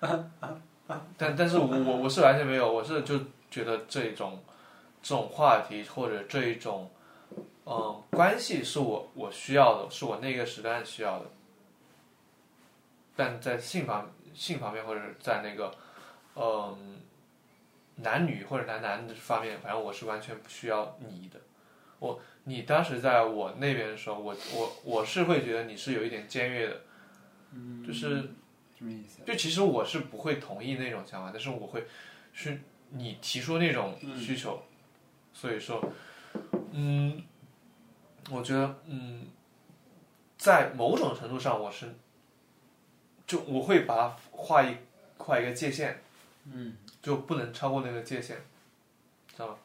[1.16, 3.18] 但但是我我我是完全没有，我是就
[3.50, 4.42] 觉得这一种
[5.02, 6.90] 这种话题或者这一种
[7.64, 11.26] 嗯关系是我我需要的，是我那个时段需要的，
[13.16, 15.74] 但在性方面性方面或者在那个
[16.34, 17.00] 嗯
[17.96, 21.40] 男女或者男男的方面，反正我是完全不需要你的。
[21.98, 26.82] 我你当时在我那边的时候，我我我是会觉得你是有一点僭越的，
[27.86, 28.20] 就是
[28.76, 29.22] 什么意思？
[29.24, 31.86] 就其实我是不会同意那种想法，但是我会
[32.34, 32.60] 是
[32.90, 34.62] 你提出那种需求，
[35.32, 35.82] 所以说，
[36.72, 37.24] 嗯，
[38.30, 39.26] 我觉得嗯，
[40.36, 41.94] 在某种程度上我是，
[43.26, 44.76] 就我会把它画一
[45.18, 45.96] 画一个界限，
[46.44, 48.36] 嗯，就不能超过那个界限，
[49.28, 49.58] 知道吗？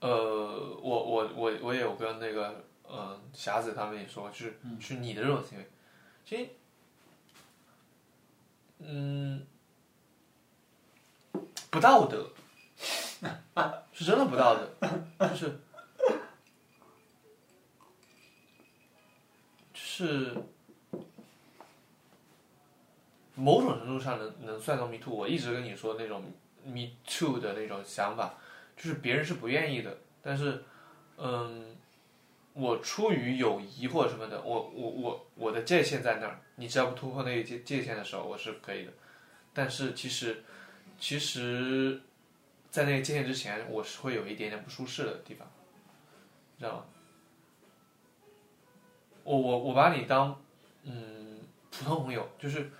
[0.00, 5.70] 呃，我我我我也有跟那个嗯霞子他们也说，就是是你的这种行为，
[6.24, 6.48] 其实。
[8.84, 9.46] 嗯，
[11.70, 12.28] 不道德，
[13.92, 15.60] 是真的不道德，就是
[19.72, 20.36] 就是
[23.42, 25.12] 某种程度上能能算作 me too。
[25.12, 26.22] 我一直跟你说那种
[26.64, 28.34] me too 的那种想法，
[28.76, 30.62] 就是别人是不愿意的，但是
[31.16, 31.76] 嗯，
[32.52, 36.38] 我出于友谊或什么的，我我我我的界限在那儿。
[36.54, 38.92] 你只要不突破那个界界限的时候，我是可以的。
[39.52, 40.44] 但是其实，
[41.00, 42.00] 其实，
[42.70, 45.50] 在那个界限之前，我是会有一点点不舒适的地方，
[46.58, 46.84] 知道吗？
[49.24, 50.40] 我我我把你当
[50.84, 51.40] 嗯
[51.70, 52.70] 普通朋友，就是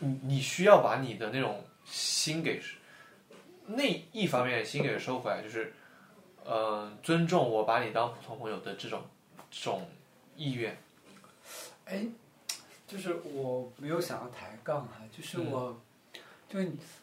[0.00, 2.60] 你你需要把你的那种心给
[3.66, 5.72] 那一方面的心给收回来，就是
[6.44, 9.02] 呃尊重我把你当普通朋友的这种
[9.50, 9.88] 这种
[10.36, 10.76] 意愿。
[11.84, 12.06] 哎，
[12.86, 15.80] 就是我没有想要抬杠哈，就是我，
[16.48, 16.58] 就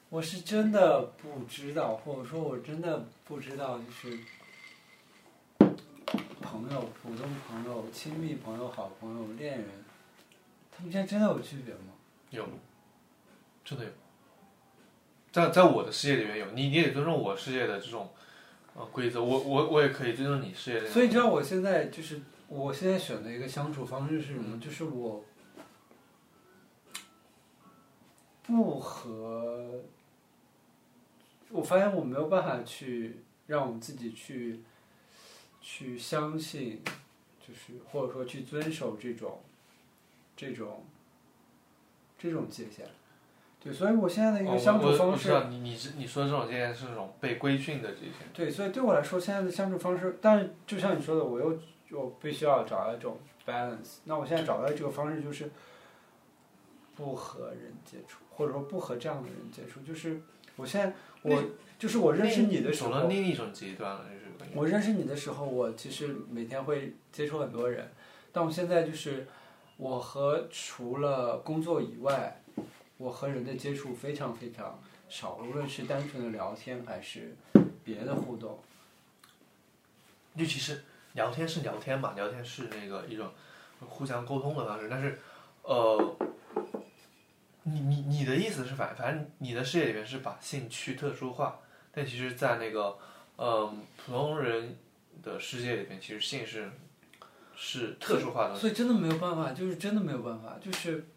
[0.10, 4.20] 我是真的不知道，或者说我真的不知道，就是
[6.42, 9.68] 朋友、普通朋友、亲密朋友、好朋友、恋人，
[10.72, 11.94] 他们之间真的有区别吗？
[12.30, 12.48] 有，
[13.68, 13.92] 真的有。
[15.32, 18.10] 在在我的世界里面有，你你也尊重我世界的这种
[18.76, 20.90] 呃规则，我我我也可以尊重你世界的。
[20.90, 22.22] 所以你知道我现在就是。
[22.50, 24.58] 我现在选的一个相处方式是什么？
[24.58, 25.22] 就是我
[28.42, 29.84] 不和，
[31.50, 33.18] 我发现我没有办法去
[33.48, 34.62] 让我自己去
[35.60, 36.82] 去相信，
[37.46, 39.44] 就是或者说去遵守这种
[40.38, 40.86] 这种
[42.18, 42.88] 这种界限。
[43.64, 48.12] 对，所以我现在的一个相处方式，你你是你说的这种现在是那种被规训的这些。
[48.34, 51.58] 对，所以对我来说，现在的相处方式，但是就像你说的，我又。
[51.90, 54.00] 就必须要找到一种 balance。
[54.04, 55.50] 那我现在找到这个方式就是
[56.98, 59.80] 不和人接触，或者说不和这样的人接触。
[59.80, 60.20] 就是
[60.58, 61.42] 我现在我
[61.80, 67.90] 就是我认识你的时候，另一种极端了，就是我认识你的时候，我其实每天会接触很多人，
[68.34, 69.26] 但我现在就是
[69.78, 72.44] 我和除了工作以外，
[72.98, 74.80] 我和人的接触非常非常
[75.10, 77.36] 少，无论是单纯的聊天还是
[77.84, 78.60] 别的互动，
[80.36, 80.84] 尤其是。
[81.14, 83.28] 聊天是聊天嘛，聊天是那个一种
[83.80, 84.88] 互相沟通的方式。
[84.88, 85.18] 但是，
[85.64, 86.16] 呃，
[87.64, 91.60] 你你你的意思是反反正你的世界里面是把性去特殊化，
[91.92, 93.00] 但其实，在那个
[93.36, 94.78] 呃普通人
[95.24, 96.70] 的世界里面，其实性是
[97.56, 98.56] 是特殊化的。
[98.56, 101.08] 所以真的没有办法，就是真的没有办法，就是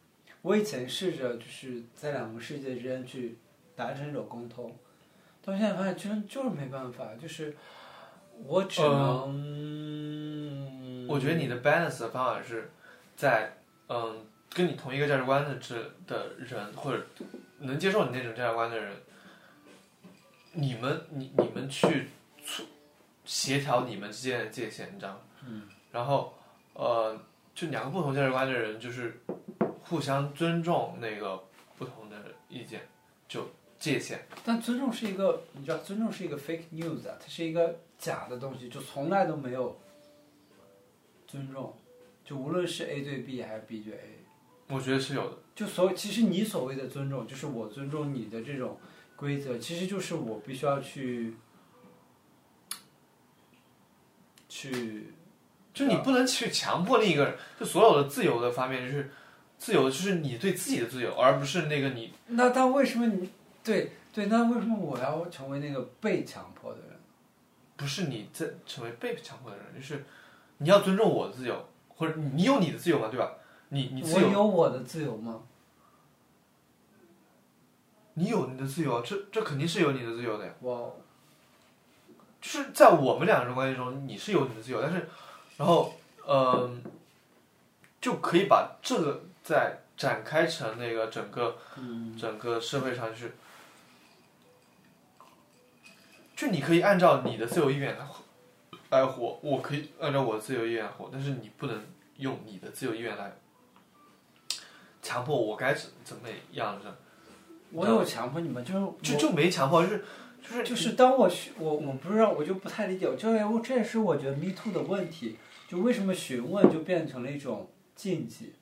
[0.43, 3.37] 我以前试着就是在两个世界之间去
[3.77, 4.75] 达成一种沟通，
[5.45, 7.57] 到现在发现真就是没办法，就是
[8.47, 9.29] 我只能，
[11.09, 12.71] 我觉得你的 balance 的方法是
[13.17, 13.57] 在
[13.89, 15.77] 嗯跟你同一个价值观的这
[16.07, 17.07] 的人，或者
[17.59, 18.97] 能接受你那种价值观的人，
[20.53, 22.09] 你们你你们去
[22.45, 22.65] 促
[23.25, 25.21] 协调你们之间的界限，你知道吗？
[25.47, 25.63] 嗯。
[25.93, 26.35] 然后
[26.73, 27.21] 呃，
[27.55, 29.21] 就两个不同价值观的人，就是
[29.91, 31.43] 互相尊重那个
[31.77, 32.17] 不同的
[32.49, 32.83] 意见，
[33.27, 34.25] 就界限。
[34.45, 39.77] 但尊重是一个，你知道，尊重是一个 fake news 啊，它是一个假的东西，就从来都没有
[41.27, 41.75] 尊重，
[42.25, 43.99] 就无论是 A 对 B 还是 B 对 A。
[44.69, 45.39] 我觉得是有的。
[45.57, 48.79] 就所其实你所谓的尊重，就是我尊重你的这种
[49.17, 51.35] 规则，其实就是我必须要去
[54.49, 55.13] 去，
[55.75, 59.11] 就你不能去强迫另一个人，就所有的自由的方面，就是
[59.61, 63.31] 自由就是你对自己的自由，而不是那个你那他为什么你
[63.63, 64.25] 对对？
[64.27, 66.99] 那为什么我要成为那个被强迫的人？
[67.77, 70.03] 不是你在成为被强迫的人，就是
[70.59, 73.33] 你要尊重我的自由，或者你有你的自由吗，对吧？
[73.69, 75.43] 你你自我由，有我的自由吗？
[78.15, 80.53] 你有你的自由啊，这这肯定是有你的自由的呀。
[80.61, 80.99] 我
[82.41, 85.07] 就是在我们两个人关系中，你是有你的自由，但是，
[85.59, 85.95] 然后，
[86.27, 86.83] 嗯、
[88.01, 92.17] 就可以把这个再展开成那个整个嗯。
[92.19, 93.33] 整个社会上去，
[96.37, 98.23] 就你可以按照你的自由意愿来活
[98.91, 101.83] 来活，我可以按照我的自由意愿来活，但是你不能
[102.17, 103.33] 用你的自由意愿来
[105.01, 106.97] 强迫我该怎怎么样的，
[107.71, 110.05] 我有强迫你们，就是就就没强迫，就是
[110.43, 115.39] 就是就是当我去我我不知道，我就不太理解，我这也是我觉得 Me Too 的问题，
[115.69, 118.55] 就为什么询问就变成了一种禁忌？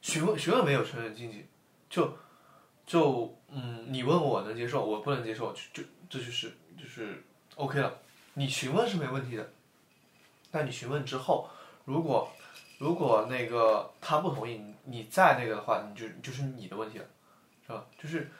[0.00, 1.46] 询问询问没有成人经济，
[1.90, 2.16] 就
[2.86, 7.22] 就嗯，你问我能接受，我不能接受，就就这就是就是
[7.56, 7.98] OK 了。
[8.34, 9.50] 你询问是没问题的，
[10.50, 11.50] 但你询问之后，
[11.84, 12.30] 如果
[12.78, 17.06] 如果那个他不同意，你你再那个的话，你就就是你的问题了，
[17.66, 17.84] 是吧？
[18.00, 18.30] 就是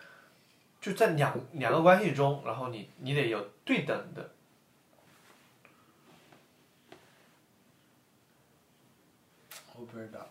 [0.81, 4.31] 就在两两个关系中，然后你你得有对等的，
[9.75, 10.29] 我不知道，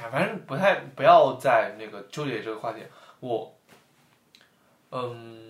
[0.00, 2.82] 反反正不太不要再那个纠结这个话题。
[3.20, 3.54] 我
[4.90, 5.44] 嗯。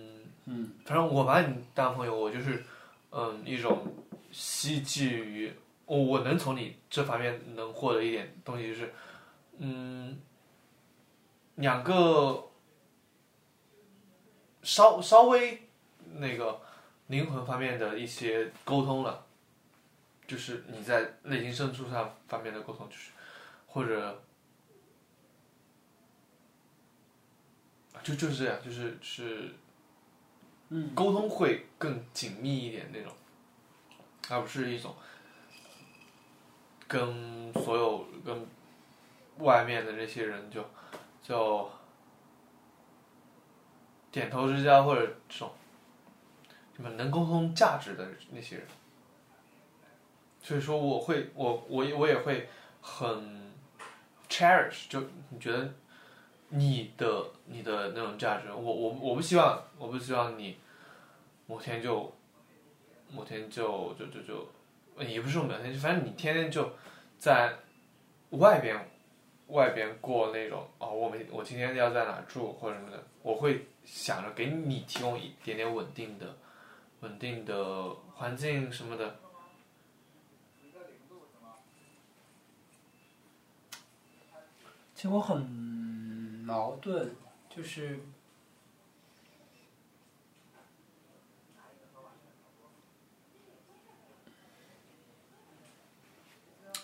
[0.48, 2.64] 嗯，反正我把你当朋友，我就是，
[3.10, 3.85] 嗯，一种
[4.31, 5.52] 希冀于
[5.86, 8.94] 我我能从你这方面能获得一点东西，就是，
[9.59, 10.16] 嗯，
[11.56, 12.48] 两个
[14.62, 15.60] 稍稍微
[16.14, 16.60] 那个
[17.09, 19.27] 灵魂方面的一些沟通了，
[20.28, 23.10] 就是你在内心深处上方面的沟通，就是
[23.66, 24.23] 或者。
[28.07, 29.53] 就就是这样，就是是
[30.69, 33.12] 嗯，沟通会更紧密一点那种，
[34.28, 34.95] 而不是一种
[36.87, 38.47] 跟所有跟
[39.39, 40.65] 外面的那些人就
[41.20, 41.69] 就
[44.12, 45.51] 点头之交或者这种
[46.77, 48.66] 什么能沟通价值的那些人。
[50.41, 52.49] 所以说，我会我我我也会
[52.81, 53.53] 很
[54.28, 55.01] cherish，就
[55.31, 55.74] 你觉得
[56.48, 60.56] 你的你的那种价值，我我我不希望我不希望你
[61.47, 62.12] 某天就
[63.10, 64.48] 某天就就就就，
[65.05, 66.70] 也不是某天，反正你天天就
[67.18, 67.55] 在
[68.31, 68.89] 外边
[69.48, 76.36] 外边过那种哦，我们我今天要在哪住或者什么的，我会想着给你提供一点点稳定的
[77.01, 79.16] 稳定的环境什么的。
[84.94, 85.44] 其实我很
[86.47, 87.10] 矛盾，
[87.51, 87.98] 就是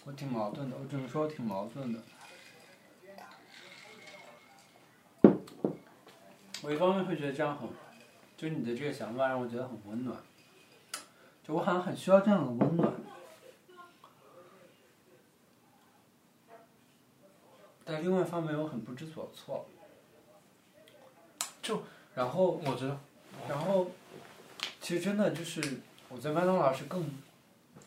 [0.04, 2.00] 我挺矛盾的，我只能说我挺矛盾的。
[6.62, 7.68] 我一方面会觉得这样很，
[8.36, 10.20] 就你的这个想法让我觉得很温暖，
[11.46, 12.92] 就我好像很需要这样的温暖。
[17.92, 19.66] 但另外一方面，我很不知所措。
[21.60, 21.82] 就，
[22.14, 22.98] 然后，我知道，
[23.46, 23.90] 然后，
[24.80, 25.60] 其实真的就是
[26.08, 27.04] 我在麦当劳是更，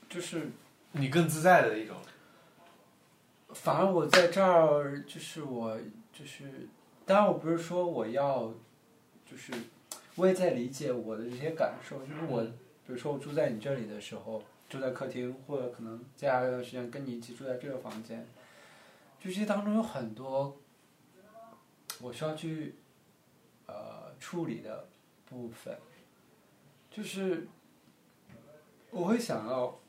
[0.08, 0.50] 就是
[0.92, 1.98] 你更自在的一种。
[3.50, 5.76] 反而我在这儿就是我
[6.14, 6.68] 就是，
[7.04, 8.54] 当然我不是说我要，
[9.30, 9.52] 就是
[10.14, 18.28] 我也在理解我的这些感受，就是我，比如说我住在你这里的时候，住在客厅，或者可能接下来一段时间跟你一起住在这个房间，
[19.26, 20.56] 就这当中有很多
[22.00, 22.76] 我需要去
[23.66, 24.88] 呃处理的
[25.28, 25.76] 部分，
[26.92, 27.48] 就是
[28.92, 29.80] 我会想要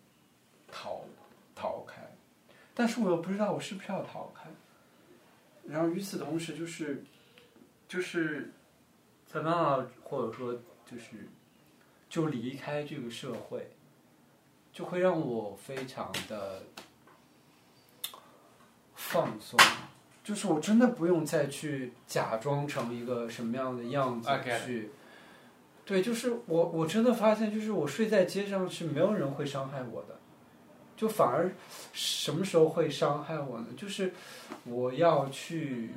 [0.66, 1.04] 逃
[1.54, 2.00] 逃开，
[2.72, 4.48] 但是我又不知道我是不是要逃开。
[5.68, 7.04] 然后与此同时，就是
[7.86, 8.54] 就是
[9.26, 10.54] 在慢慢或者说
[10.86, 11.28] 就是
[12.08, 13.70] 就离开这个社会，
[14.72, 16.62] 就会让我非常的
[19.08, 19.58] 放松。
[20.22, 24.28] 就是我真的不用再去假装成一个什么样的样子
[24.64, 24.90] 去。
[25.84, 30.18] 对，就是我，我真的发现，就是我睡在街上是没有人会伤害我的，
[30.96, 31.54] 就反而
[31.92, 33.66] 什么时候会伤害我呢？
[33.76, 34.12] 就是
[34.64, 35.90] 我要去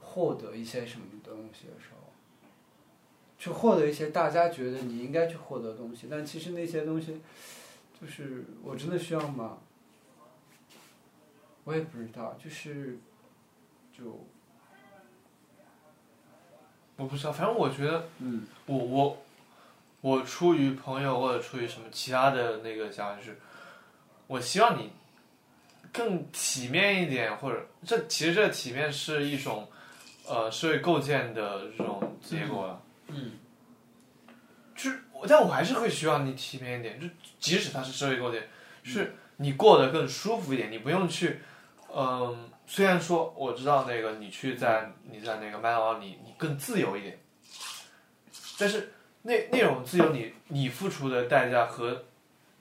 [0.00, 2.12] 获得一些什么东西的时候，
[3.38, 7.20] 去获得一些大家觉得你应该去获得的东西，但其实那些东西，
[8.00, 9.58] 就是我真的需要吗？
[11.66, 12.96] 我也不知道，就是
[13.92, 14.24] 就
[16.94, 18.46] 我不知道，反正我觉得嗯。
[18.66, 19.24] 我我
[20.00, 23.38] 我出于朋友或者出于什么其他的那个想法，就是
[24.28, 24.92] 我希望你
[25.92, 29.68] 更体面一点，或者这其实这体面是一种
[30.28, 32.82] 呃社会构建的这种结果啊。
[33.08, 33.32] 嗯。
[34.76, 37.08] 就是，但我还是会希望你体面一点，就
[37.40, 38.48] 即使它是社会构建，
[38.84, 41.40] 是你过得更舒服一点，你不用去，嗯、
[41.98, 47.18] 嗯虽然说我知道那个你去在你在那个麦当劳你你更自由一点，
[48.58, 48.92] 但是
[49.22, 52.04] 那那种自由你你付出的代价和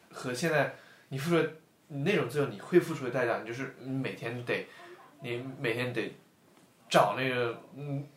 [0.09, 0.73] 和现在
[1.09, 1.51] 你付出的
[1.87, 4.65] 那种自由你会付出的代价，你就是你每天得
[5.19, 6.15] 你每天得
[6.89, 8.07] 找那个嗯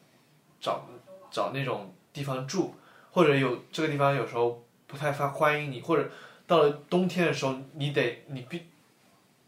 [0.61, 0.87] 找
[1.33, 2.75] 找那种地方住。
[3.11, 6.09] 或者有这个地方有时候不太欢欢迎你，或者
[6.47, 8.63] 到了冬天的时候，你得你必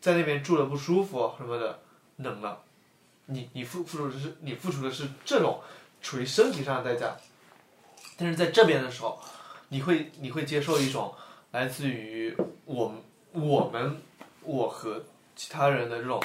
[0.01, 1.81] 在那边住的不舒服什么的，
[2.16, 2.62] 冷了，
[3.27, 5.60] 你你付付出的是你付出的是这种
[6.01, 7.16] 处于身体上的代价，
[8.16, 9.20] 但是在这边的时候，
[9.68, 11.14] 你会你会接受一种
[11.51, 12.94] 来自于我
[13.32, 14.01] 我们
[14.43, 15.05] 我和
[15.36, 16.22] 其他人的这种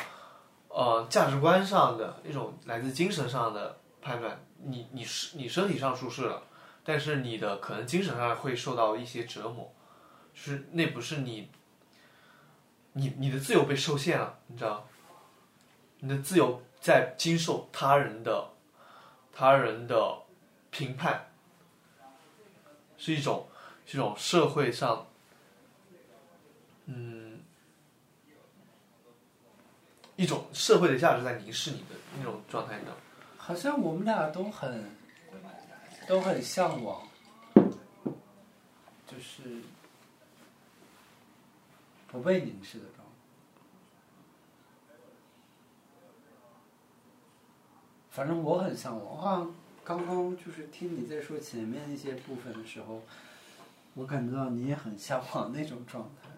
[0.70, 6.42] 呃价值观上的一种来自精神上的判断，你你是你身体上舒适了。
[6.88, 9.74] 但是你的可能精神上会受到一些折磨，
[10.36, 11.50] 是那不是你，
[12.98, 14.88] 你你的自由被受限了，你知道？
[16.00, 18.50] 你的自由在经受他人的
[19.34, 20.18] 他人的
[20.72, 21.28] 评判，
[22.98, 23.48] 是一种
[23.86, 25.08] 是一种社会上，
[26.86, 27.42] 嗯，
[30.16, 32.96] 一种社会的价值在凝视你的那种状态，你知道？
[33.38, 34.90] 好像我们俩都很
[36.08, 37.06] 都很向往，
[39.06, 39.62] 就是
[42.16, 43.04] 不被凝视的状态。
[48.10, 53.02] 反正我很向往，我好像刚刚就是听你在说前面一些部分的时候，
[53.94, 56.30] 我感觉到你也很向往那种状态。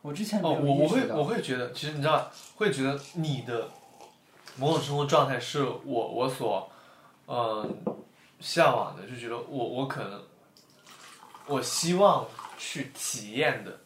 [0.00, 3.68] 我之前哦，我我会我会觉得，其实你知道，会觉得你的
[4.56, 6.70] 某种生活状态是我我所
[7.26, 7.76] 嗯
[8.40, 10.22] 向往的，就觉得我我可能
[11.46, 12.26] 我希望
[12.56, 13.78] 去体验的，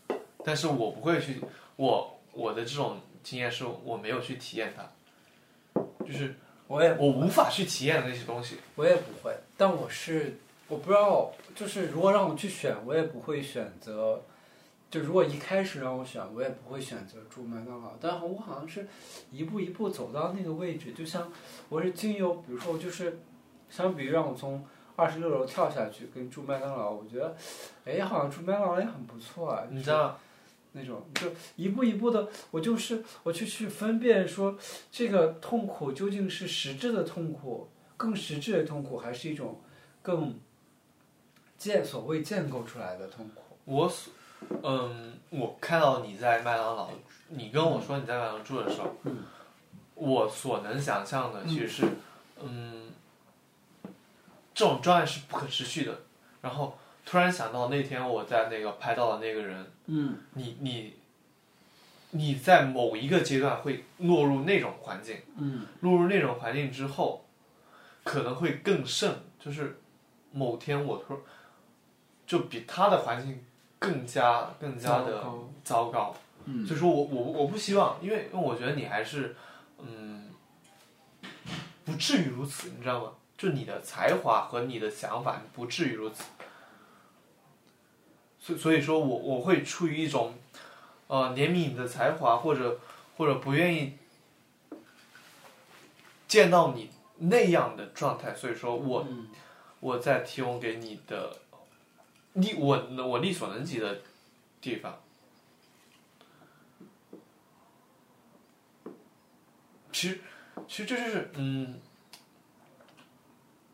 [0.45, 1.41] 但是我不会去，
[1.77, 6.35] 我我的这种经验是我没有去体验它，就是
[6.67, 8.57] 我也我无法去体验的那些东西。
[8.75, 10.39] 我也不会，但我是
[10.69, 14.23] 我不知道，就是如果让我去选，我也不会选择。
[14.91, 17.95] 就如果一开始让我选，我也不会选择住麦当劳。
[17.99, 18.87] 但我好像是
[19.31, 21.33] 一步一步走到那个位置，就像
[21.71, 23.19] 我是经由，比如说我就是
[23.71, 24.63] 相比于让我从
[24.95, 27.35] 二十六楼跳下去跟住麦当劳，我觉得，
[27.87, 29.63] 哎，好像住麦当劳也很不错啊。
[29.71, 30.21] 你知道，
[30.73, 34.59] 那种就一步一步的，我就是我去去分辨说
[34.91, 39.61] 这个痛苦究竟是实质的痛苦，更实质的痛苦，还是一种
[40.03, 40.35] 更
[41.59, 43.57] 建所谓建构出来的痛苦。
[43.65, 44.13] 我所
[44.63, 46.91] 嗯，我看到你在麦当劳，
[47.29, 49.19] 你跟我说你在麦当劳住的时候，嗯
[49.95, 51.87] 我所能想象的其实是，
[52.43, 52.91] 嗯，
[54.53, 56.01] 这种状态是不可持续的。
[56.41, 60.95] 然后突然想到那天我在那个拍到的那个人，嗯你你
[62.11, 67.25] 你在某一个阶段会落入那种环境，嗯落入那种环境之后，
[68.05, 69.81] 可能会更甚，就是
[70.31, 71.21] 某天我突
[72.27, 73.45] 就比他的环境
[73.79, 76.17] 更加更加的糟糕糟糕。
[76.45, 79.37] 嗯所以说我我我不希望，因为因为我觉得你还是
[79.79, 80.31] 嗯
[81.85, 83.13] 不至于如此，你知道吗？
[83.37, 86.25] 就你的才华和你的想法不至于如此。
[88.43, 90.35] 所以所以说我我会出于一种
[91.07, 92.81] 呃怜悯你的才华，或者
[93.17, 93.93] 或者不愿意
[96.27, 99.29] 见到你那样的状态，所以说我嗯
[99.79, 101.39] 我在提供给你的
[102.33, 104.01] 力我我力所能及的
[104.61, 104.99] 地方。
[109.93, 110.21] 其实，
[110.67, 111.79] 其实这就是嗯，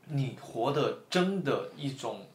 [0.08, 2.26] 你活的真的一种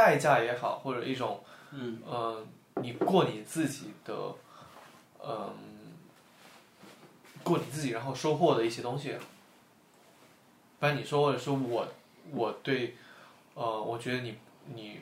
[0.00, 2.42] 代价也好，或者一种嗯呃，
[2.76, 4.34] 你过你自己的，
[5.22, 5.54] 嗯、
[7.44, 9.14] 过你自己，然后收获的一些东西。
[10.78, 11.86] 不然你说，或者说我，
[12.30, 12.96] 我对，
[13.52, 14.38] 呃，我觉得你
[14.74, 15.00] 你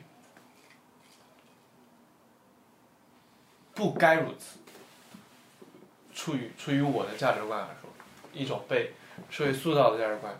[3.73, 4.59] 不该如此。
[6.13, 7.89] 出于出于我的价值观来说，
[8.33, 8.91] 一种被
[9.29, 10.37] 社会塑造的价值观。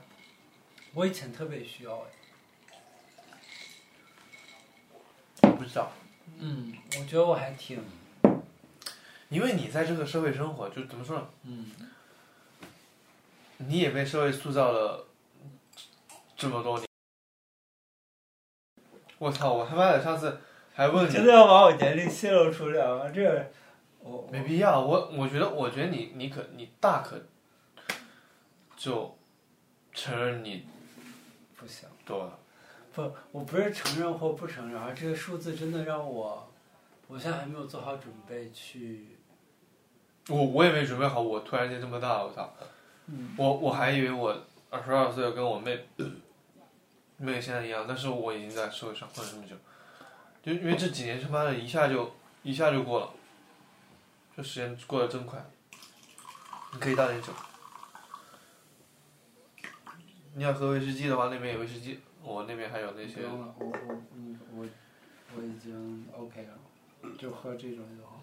[0.93, 2.18] 我以前特别需要哎。
[5.69, 5.91] 我不知道，
[6.39, 7.79] 嗯，我觉得我还挺
[9.29, 11.29] 因为你在这个社会生活，就怎么说呢？
[11.43, 11.71] 嗯
[13.57, 15.05] 你也被社会塑造了
[16.35, 16.87] 这么多年。
[19.19, 19.53] 我操！
[19.53, 20.39] 我他妈的上次
[20.73, 23.11] 还问你，真的要把我年龄泄露出来吗？
[23.13, 23.51] 这个
[23.99, 24.79] 我没必要。
[24.79, 27.21] 我我觉得，我觉得你你可你大可
[28.75, 29.15] 就
[29.93, 30.65] 承认你
[31.57, 31.87] 不行。
[32.05, 32.39] 多了。
[32.93, 36.51] 不，我不是承认或不承认，而这个数字真的让我，
[37.07, 39.17] 我现在还没有做好准备去。
[40.27, 42.53] 我我也没准备好，我突然间这么大，我操！
[43.07, 44.35] 嗯我我还以为我
[44.69, 45.87] 二十二岁跟我妹
[47.17, 49.55] 妹现在一样，但是我已经在社会上混了这么久，
[50.43, 52.11] 就因为这几年他妈的一下就
[52.43, 53.09] 一下就过了，
[54.37, 55.43] 这时间过得真快。
[56.73, 57.33] 你可以倒点酒。
[60.35, 63.15] 你要喝威士忌的话，那边有威士忌，我那边还有那些。
[63.15, 64.65] 不用了，我我嗯我
[65.35, 68.19] 我已经 OK 了，就喝这种就好。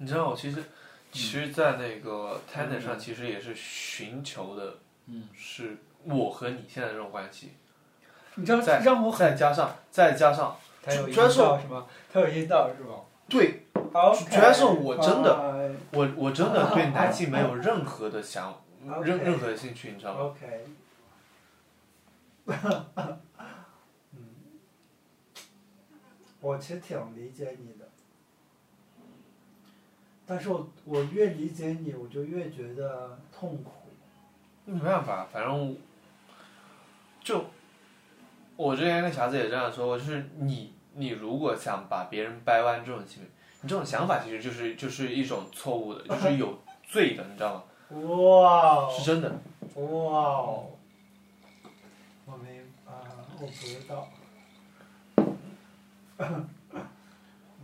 [0.00, 0.62] 你知道我其实，
[1.10, 7.54] 其实，在那个 t e n d e r 上，其实也是寻求的，嗯，是我和你现在这种关系，
[8.36, 11.28] 你知道再让我很，再加上再加上，他有阴道
[11.58, 11.88] 是吗？
[12.12, 13.06] 他有阴道是吗？
[13.28, 18.54] 对，主要是我真的的我我真的对男性没有任何的想，
[19.02, 20.66] 任任何的兴趣，你知道吗？OK。
[24.12, 24.18] 嗯，
[26.40, 27.86] 我其实挺理解你的，
[30.24, 33.72] 但是我我越理解你，我就越觉得痛苦。
[34.64, 35.76] 没办法，反正
[37.22, 37.44] 就
[38.56, 43.28] 我之前跟霞子也这样说过，就是你你如果想把别人掰弯这种行为，
[43.62, 47.62] 你这种想法其实就是就是一种错误的，就是有罪的，你知道吗？
[47.90, 49.30] 哇是真的。
[49.76, 50.70] 哇哦！
[52.26, 52.92] 我明啊，
[53.40, 54.08] 我不知道。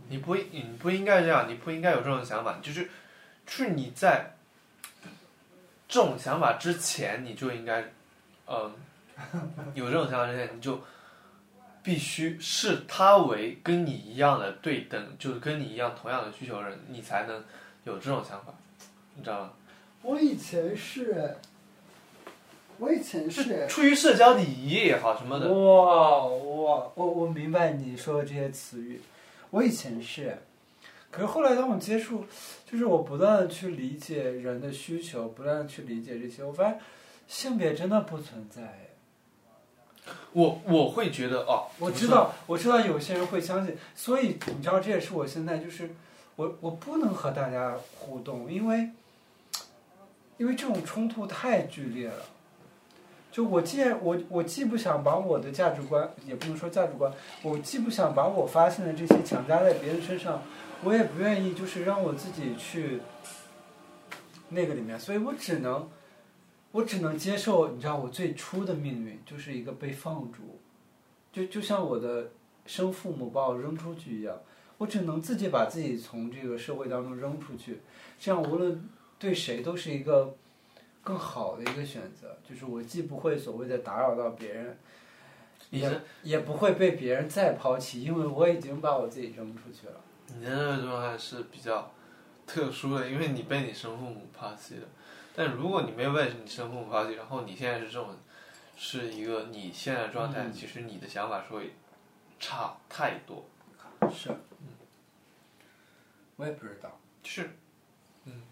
[0.07, 2.85] 你不你不应该这样，你不应该有这种想法，就是
[3.45, 4.33] 就是你在
[5.87, 7.83] 这种想法之前，你就应该，
[8.47, 8.71] 嗯、
[9.73, 10.81] 有这种想法之前，你就
[11.85, 17.43] 必须视他为跟你一样的对等，就是跟你一样同样的需求的人，你才能
[17.83, 18.51] 有这种想法，
[19.13, 19.53] 你知道吗？
[20.01, 21.37] 我以前是，
[22.79, 23.67] 我以前是。
[23.67, 28.99] 出于社交礼仪也好什么的，哇哇，我我明白你说的这些词语，
[29.51, 30.35] 我以前是，
[31.11, 32.25] 可是后来当我接触，
[32.65, 36.79] 就是我不断的去理解人的需求，不断的去理解这些，我发现
[37.27, 38.89] 性别真的不存在。
[40.33, 45.95] 我我会觉得哦，我知道，我知道有些人会相信，所以你知道，这也是我现在就是，
[46.35, 48.89] 我我不能和大家互动，因为，
[50.37, 52.15] 因为这种冲突太剧烈了。
[53.31, 57.11] 就我既然我我既不想把我的价值观，也不能说价值观，
[57.43, 60.41] 我既不想把我发现的这些强加在别人身上，
[60.83, 63.01] 我也不愿意就是让我自己去
[64.47, 65.89] 那个里面，所以我只能，
[66.75, 70.59] 我只能接受，你知道我最初的命运就是一个被放逐。
[71.31, 72.31] 就就像我的
[72.65, 74.37] 生父母把我扔出去一样，
[74.77, 77.79] 我只能自己把自己从这个社会当中扔出去，
[78.19, 80.35] 这样无论对谁都是一个
[81.01, 82.37] 更好的一个选择。
[82.43, 84.77] 就是我既不会所谓的打扰到别人，
[85.69, 89.93] 也也不会被别人再抛弃，因为我已经把我自己扔出去了。
[90.27, 91.89] 你的那个状态是比较
[92.45, 94.87] 特殊的，因为你被你生父母抛弃了。
[95.35, 98.15] 但如果你没有被你生父母抛弃，然后你现在是这种，
[98.77, 101.73] 是一个你现在的状态，嗯其实你的想法是会
[102.39, 103.45] 差太多。
[104.13, 104.67] 是，嗯
[106.37, 106.97] 我也不知道。
[107.23, 107.49] 是，
[108.25, 108.43] 嗯，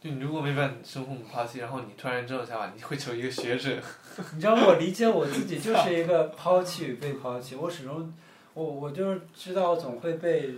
[0.00, 3.76] 就你如果没问你生父母抛弃，然后你突然这种想法，你会成为一个学者。
[4.34, 8.14] 你知道我理解我自己就是一个抛弃与被抛弃，我始终，
[8.54, 10.54] 我我就是知道总会被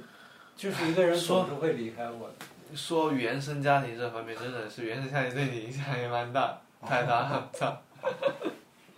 [0.57, 2.35] 就是一个人总是会离开我的。
[2.75, 7.83] 说原生家庭这方面，真的是原生家庭对你影响也蛮大，太大了，操！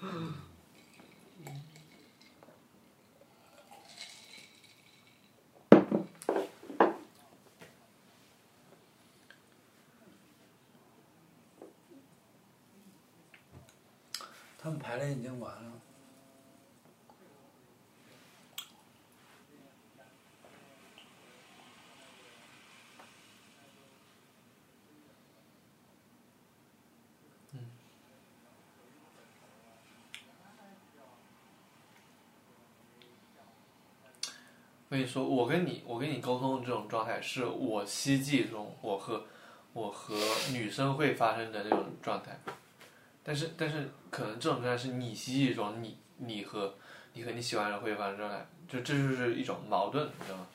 [14.59, 15.72] 他们排练已经完了。
[34.93, 39.25] 我跟你说，我跟你我跟你沟通的这种状态，是我希冀中我和
[39.73, 40.15] 我和
[40.53, 42.39] 女生会发生的那种状态，
[43.25, 46.75] 但是但是可能这种状态是你希冀中你你和
[47.15, 50.47] 你和你喜欢的人会发生状态，就这就是一种矛盾，你知道吗？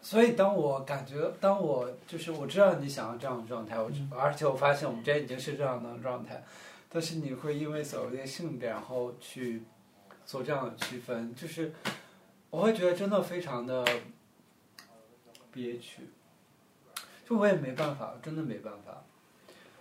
[0.00, 6.42] 所以当我感觉，当我就是我知道你想要这样的状态，我知而且我发现我们之间已经是这样的状态，
[6.88, 9.62] 但是你会因为所谓的性别，然后去
[10.24, 11.70] 做这样的区分，就是
[12.52, 13.82] 我会觉得真的非常的
[15.50, 16.02] 憋屈，
[17.26, 19.02] 就我也没办法，真的没办法。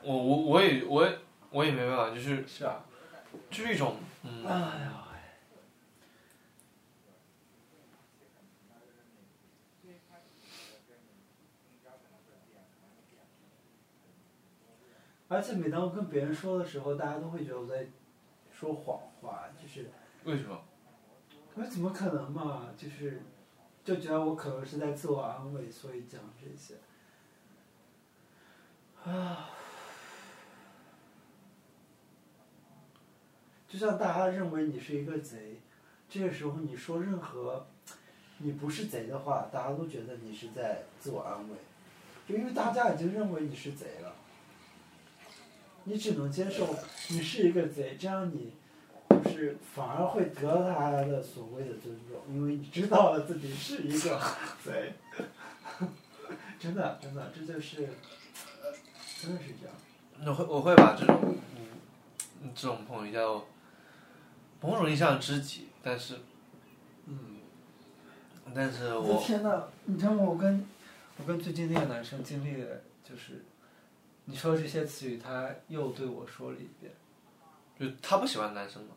[0.01, 1.19] 我我我也我也
[1.49, 2.85] 我也没办法，就是是啊，
[3.49, 5.05] 就是一种嗯，哎呀，
[15.27, 17.85] 而且每当我跟别人说的时候，大家都会觉得我在
[18.49, 19.89] 说谎话，就是
[20.23, 20.57] 为什么？
[21.53, 22.69] 我说怎么可能嘛？
[22.77, 23.21] 就是
[23.83, 26.75] 就觉得我可能是在自我安慰，所以讲这些。
[29.03, 29.49] 啊，
[33.67, 35.59] 就像大家认为你是一个贼，
[36.07, 37.65] 这个时候你说任何
[38.37, 41.55] 你不是贼的话，大家都觉得你是在自我安慰，
[42.27, 44.13] 就因为大家已经认为你是贼了，
[45.83, 46.67] 你只能接受
[47.09, 48.53] 你是一个贼，这样你
[49.23, 54.19] 就是反而会得到他的所谓的尊重，因为你知道了自己是一个
[54.63, 54.93] 贼，
[56.59, 57.87] 真的真的这就是
[59.19, 59.75] 真的是这样。
[60.25, 63.45] 我会我会把这种嗯这种朋友叫
[64.61, 66.15] 某种意义上知己，但是
[67.07, 67.17] 嗯，
[68.53, 70.23] 但是我天呐，你知道吗？
[70.23, 70.65] 我跟
[71.17, 73.43] 我跟最近那个男生经历的就是，
[74.25, 76.93] 你说这些词语，他又对我说了一遍。
[77.81, 78.95] 就他不喜欢男生嘛，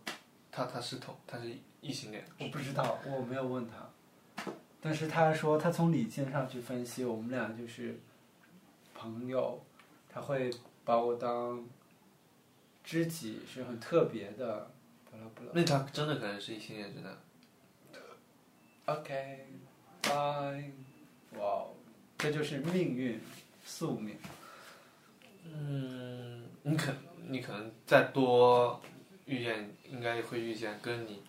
[0.53, 4.45] 他他是同他是异性恋，我不知道，我没有问他，
[4.79, 7.99] 但是他说他从理性上去分析，我们俩就是
[8.95, 9.65] 朋友，
[10.07, 10.51] 他会
[10.85, 11.67] 把我当
[12.85, 14.71] 知己，是很特别的，
[15.11, 15.53] 巴拉巴拉。
[15.55, 17.19] 那他真的可能是异性恋真的。
[18.85, 19.47] OK，
[20.03, 20.13] 拜，
[21.39, 21.75] 哇哦，
[22.19, 23.19] 这就是命运，
[23.65, 24.19] 宿命。
[25.47, 26.93] 嗯，你可
[27.29, 28.81] 你可能再多
[29.25, 31.23] 遇见，应该会遇见跟你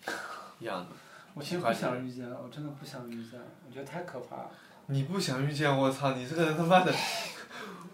[0.58, 0.86] 一样的。
[1.34, 4.50] 我其实不想遇见，我真的不想遇见，我觉得太可怕了。
[4.86, 6.92] 你不想遇见我操，你这个人他妈的，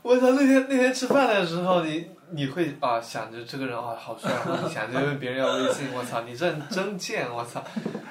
[0.02, 0.32] 我操！
[0.32, 4.30] 那天那天吃饭的时候，你你会啊想着这个人啊好帅，
[4.62, 6.20] 你想着问别人要微信，我操！
[6.22, 7.64] 你这人真贱，我操！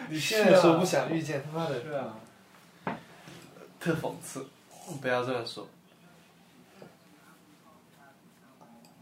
[0.09, 2.17] 你现在说不想遇见，他妈的是啊，
[3.79, 4.45] 特讽刺，
[4.99, 5.67] 不要这么说。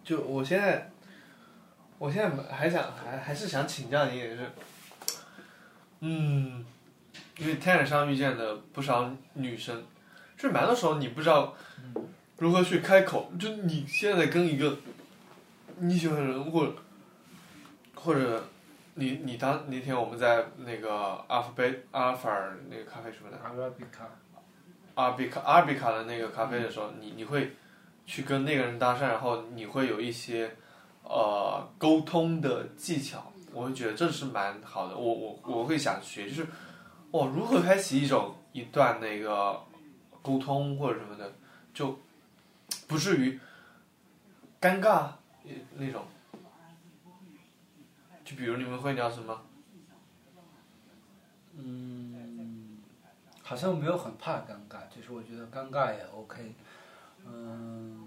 [0.10, 0.90] 就我现在，
[2.00, 4.52] 我现在还想还还是想请教你一点是，
[6.00, 6.66] 嗯，
[7.38, 9.86] 因为天台上遇见的不少女生，
[10.36, 11.56] 就是蛮多时候你不知道
[12.40, 14.80] 如何去开口，就你现在跟一个
[15.78, 16.74] 你喜欢的人，或者
[17.94, 18.44] 或者
[18.96, 23.38] 你你当那天我们在那个阿尔贝阿尔法尔那个咖啡什么的。
[23.44, 24.10] 阿拉比卡，
[24.96, 27.54] 阿比卡阿比卡的那个咖啡的时候，你你会
[28.10, 30.52] 去跟那个人搭讪，然后你会有一些
[31.04, 34.98] 呃沟通的技巧，我会觉得这是蛮好的。
[34.98, 36.48] 我我我会想学，就是
[37.12, 39.62] 哦如何开启一种一段那个
[40.24, 41.32] 沟通或者什么的，
[41.72, 42.00] 就
[42.88, 43.40] 不至于
[44.60, 45.12] 尴尬
[45.76, 46.04] 那种。
[48.26, 49.40] 就比如你们会聊什么？
[51.58, 52.80] 嗯，
[53.44, 56.56] 好像没有很怕尴尬，就是我觉得尴尬也 OK。
[57.32, 57.98] 嗯，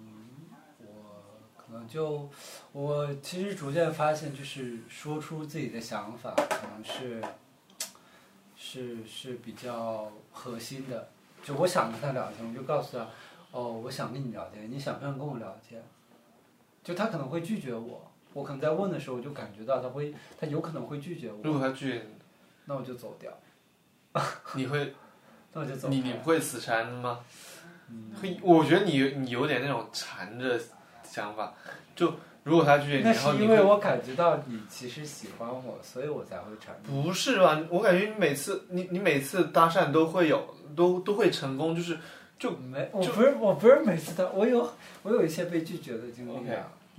[0.78, 2.28] 我可能就
[2.72, 7.22] 我其实逐渐发现，就是说出自己的想法，可能是
[8.56, 11.08] 是是比较核心的。
[11.42, 13.08] 就我想跟他聊天，我就告诉他，
[13.50, 15.82] 哦，我想跟你聊天，你想不想跟我聊天？
[16.84, 22.14] 就他可能会拒绝我，我可能在问的时候我就感觉到他会，他有可能会拒绝我，如果他拒绝你，
[22.64, 23.32] 那我就走掉。
[24.54, 24.94] 你会
[25.52, 25.88] 那我就走。
[25.88, 27.20] 你你不会死缠吗？
[28.22, 30.58] 嗯，我觉得你你有点那种缠着
[31.04, 31.52] 想法，
[31.94, 32.14] 就
[32.44, 36.74] 如果他拒绝你，那是因为我感觉到你其实喜欢我，所以我才会缠。
[36.82, 37.60] 不是吧？
[37.70, 41.98] 我感觉你每次你你每次搭讪都会有都都会成功，就是
[42.38, 44.68] 就没，我就不是我不是每次搭，我有
[45.02, 46.32] 我有一些被拒绝的经历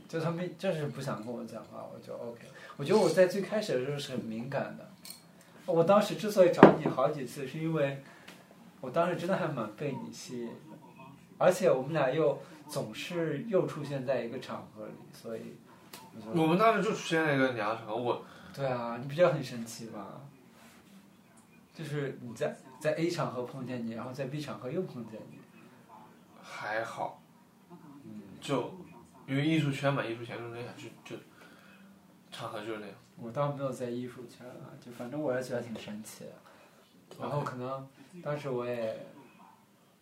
[0.08, 2.42] 就他们就是不想跟我讲话，我就 OK。
[2.78, 4.88] 我觉得我在最开始的时候是很敏感的，
[5.66, 8.04] 我当时之所以找你好几次，是因为
[8.80, 10.73] 我当时真的还蛮被你吸引的，
[11.44, 15.58] 而且我们俩又总是又出现在一个场合里，所以
[16.34, 18.24] 我我们当时就出现在一个两个场合，我
[18.56, 20.22] 对啊，你比较很神奇吧？
[21.74, 25.40] 就是你在在 A 场合碰见你，然后在 B 场合又碰见你，
[26.42, 27.22] 还好，
[28.06, 28.74] 嗯就
[29.28, 31.22] 因为艺术圈嘛，艺术圈就是那样，就就
[32.32, 32.96] 场合就是那样。
[33.18, 36.32] 我倒没有在艺术圈啊，就反正我也觉得挺神奇的。
[37.20, 37.86] 然后可能
[38.24, 39.06] 当时我也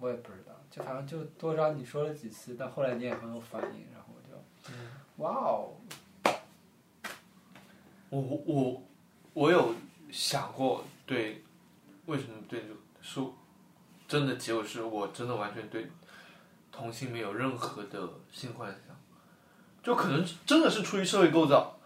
[0.01, 5.77] 我也不知道，就反正就多找你说了几次，但后来你也很有反应，然后我就，哇哦，
[8.09, 8.83] 我我
[9.33, 9.75] 我有
[10.11, 11.43] 想过对，
[12.07, 13.21] 为什么对就是
[14.07, 15.89] 真的结果是我真的完全对
[16.71, 18.95] 同性没有任何的性幻想，
[19.83, 21.77] 就可能真的是出于社会构造、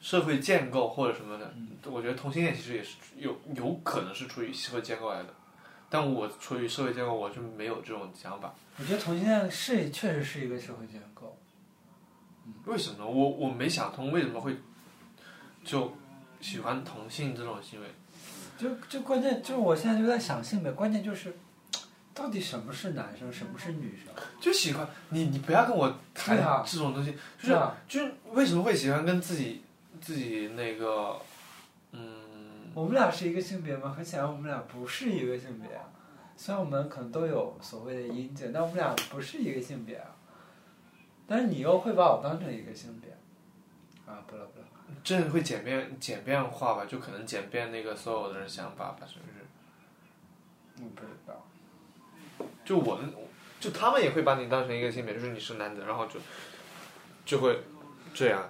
[0.00, 1.52] 社会建构或者什么的。
[1.90, 5.34] 我觉得同性恋其实也是有有可能是出于社会建构来的，
[5.90, 8.54] 但我处于社会建构，我就没有这种想法。
[8.78, 11.36] 我觉得同性恋是确实是一个社会结构，
[12.64, 13.06] 为什么呢？
[13.06, 14.56] 我我没想通为什么会
[15.64, 15.92] 就
[16.40, 17.86] 喜欢同性这种行为。
[18.56, 21.34] 就就关键就是我现在就在想性别，关键就是
[22.14, 24.14] 到底什么是男生，什么是女生？
[24.40, 26.36] 就喜欢你，你不要跟我谈
[26.66, 27.12] 这种东西，
[27.42, 27.58] 就是
[27.88, 29.62] 就是为什么会喜欢跟自己
[30.00, 31.29] 自己那个，嗯，
[32.74, 33.92] 我们俩是一个性别吗？
[33.96, 35.90] 很显然我们俩不是一个性别啊。
[36.36, 40.16] 虽然我们可能都有所谓的阴茎，但我们俩不是一个性别啊。
[41.26, 43.10] 但是你又会把我当成一个性别，
[44.06, 44.66] 啊，不了不了，
[45.04, 50.84] 这会简便简便化吧，就可能简便那个所有的人想法吧，是不是？
[50.84, 51.46] 我不知道。
[52.64, 53.12] 就我们，
[53.60, 56.18] 就他们也会把你当成一个性别，就是你是男的，然后就
[57.24, 57.60] 就会
[58.14, 58.48] 这样。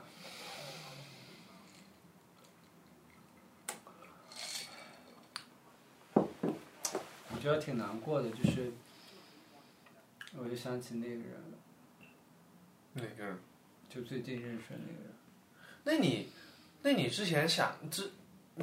[7.41, 8.71] 觉得挺难过的，就是
[10.39, 11.59] 我就想起那个人了，
[12.93, 13.37] 那个，
[13.89, 15.11] 就最近认识的那个人。
[15.83, 16.29] 那你，
[16.83, 18.05] 那你之前想这，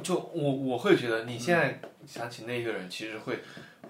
[0.02, 3.40] 就我我会觉得你现在想起那个人，其实会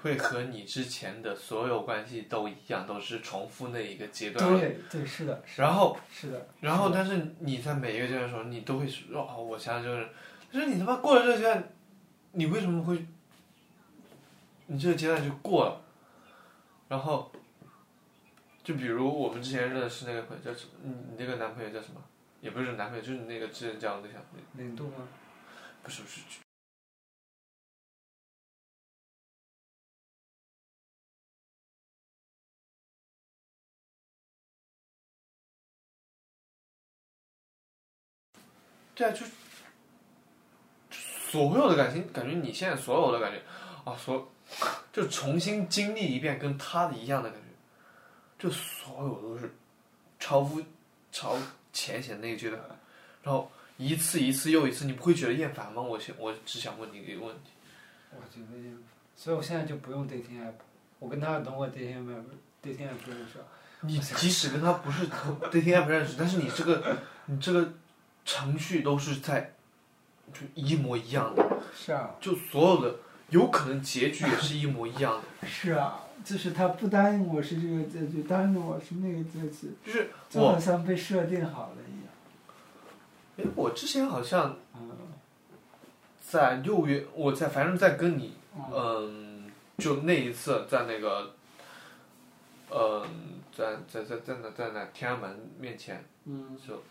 [0.01, 4.59] 会和你之前的所有关系都一样，都是重复那一个阶段。
[4.59, 6.49] 对对，是的，然后，是的。
[6.63, 10.09] 然后，但是你在每一个阶段的时候，你都会说哦，我想想这个人，
[10.51, 11.69] 但是你他妈过了这个阶段，
[12.33, 13.07] 你为什么会？
[14.71, 15.83] 你这个阶段就过了，
[16.89, 17.33] 然后，
[18.63, 20.73] 就比如我们之前认识那个朋友叫什么？
[20.83, 22.03] 你你那个男朋友叫什么？
[22.43, 24.23] 也不是男朋友，就是你那个之前交往对象，
[24.53, 25.09] 零度吗？
[25.83, 26.21] 不是不是，
[38.95, 39.25] 对啊，就
[40.91, 43.43] 所有的感情，感觉你现在所有的感觉，
[43.85, 44.31] 啊，所
[44.93, 49.55] 就重新经历一遍跟他的一样的感觉，就所有都是
[50.19, 50.61] 超乎
[51.13, 51.37] 超
[51.73, 52.61] 浅显那个阶段，
[53.23, 55.81] 然后一次一次又一次，你不会觉得厌烦吗？
[55.81, 57.51] 我想，我只想问你一个问题。
[58.11, 58.83] 我觉得厌烦，
[59.15, 60.55] 所以我现在就不用 dating app。
[60.99, 63.39] 我跟他通过 dating app，dating app 认识。
[63.83, 65.07] 你即使跟他不是
[65.53, 66.97] dating app 认识，但是你这个
[67.27, 67.73] 你这个
[68.25, 69.55] 程序都是在
[70.33, 72.97] 就一模一样的，是啊，就所有的
[73.31, 75.47] 有可能结局也是一模一样的。
[75.47, 82.09] 是啊，就是他不答应我是这个结局，答应我是那个结局，就是就好，像被设定好了一样。
[83.39, 84.91] 哎，我之前好像嗯
[86.21, 91.35] 在六月，我在反正在跟你，嗯嗯，就那一次在那个，
[92.71, 93.05] 嗯，
[93.57, 96.83] 在在在在那在那天安门面前，嗯就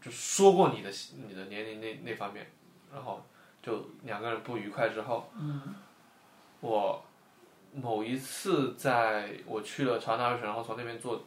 [0.00, 0.90] 就说过你的
[1.26, 2.46] 你的年龄那那方面，
[2.92, 3.26] 然后
[3.68, 5.74] 就两个人不愉快之后，嗯
[6.60, 7.04] 我
[7.74, 11.22] 某一次在我去了朝阳大学，然后从那边坐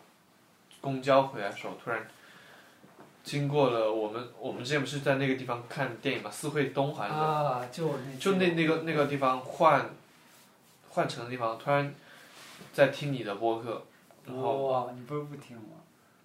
[0.82, 2.08] 公交回来的时候，突然
[3.24, 7.24] 经过了我们我们之前不是在那个地方看电影嘛，四惠东好像是。
[7.24, 9.88] 啊，就那就那那个那个地方换
[10.90, 11.94] 换乘的地方，突然
[12.74, 13.84] 在听你的播客，
[14.26, 15.71] 然后哇，你不是不听吗？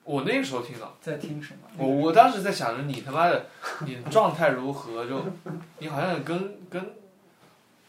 [0.07, 1.69] 我那个时候听到，在听什么？
[1.77, 3.47] 我我当时在想着你他妈的
[3.85, 5.21] 你状态如何，就
[5.81, 6.95] 你好像跟跟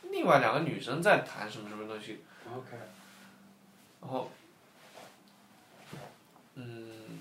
[0.10, 2.76] 另外两个女生在谈什么什么东西，OK，
[4.02, 4.32] 然后，
[6.56, 7.20] 嗯，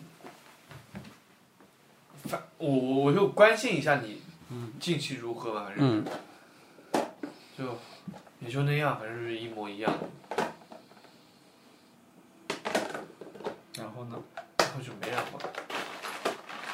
[2.24, 4.22] 反我我我就关心一下你
[4.80, 7.02] 近期如何吧，反正嗯，
[7.58, 7.78] 就
[8.40, 9.92] 也就那样，反正是一模一样。
[9.92, 10.08] 的，
[13.78, 14.16] 然后呢？
[14.80, 15.44] 就没然后了，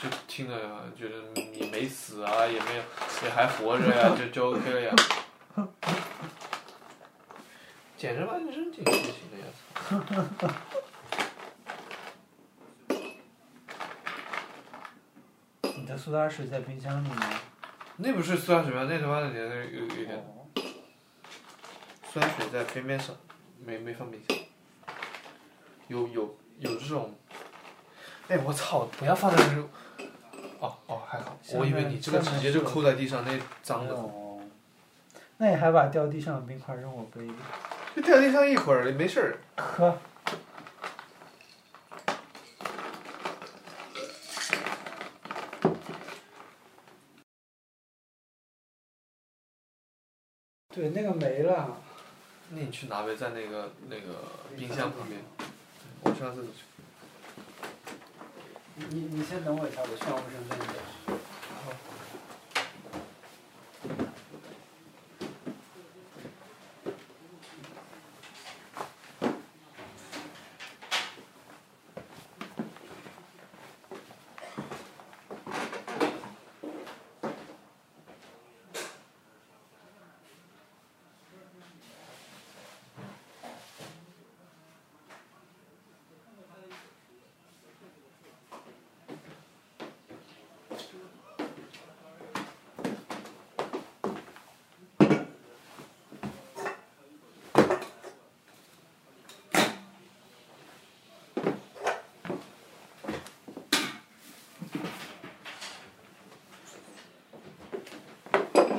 [0.02, 2.82] 就听了觉得你没死啊，也没有
[3.24, 4.94] 也还活着呀，就就 OK 了呀。
[7.96, 9.46] 简直把你扔进去就行的呀！
[15.76, 17.40] 你的苏打水在冰箱里吗？
[17.98, 18.86] 那不是苏打水吗？
[18.90, 20.48] 那他妈的有有点哦
[22.12, 23.14] 酸水在边边上，
[23.64, 24.36] 没没放冰箱。
[25.86, 27.16] 有有有这种，
[28.32, 28.86] 哎我操！
[28.98, 29.60] 不要放在那。
[30.58, 33.92] 哦哦还好，我以为你这个直接就扣在地上，那脏的。
[33.94, 34.40] 哦，
[35.36, 37.34] 那你还把掉地上的冰块扔我杯里？
[37.94, 39.38] 就掉地上一会儿没事儿。
[39.56, 39.98] 呵。
[50.74, 51.76] 对，那个没了。
[52.48, 54.24] 那你去拿呗，在那个那个
[54.56, 55.20] 冰箱旁边。
[56.00, 56.62] 我上厕所去。
[58.76, 61.01] 你你你先等我一下，我去拿卫生间去。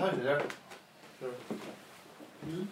[0.05, 0.45] handler det.
[2.41, 2.67] Mm.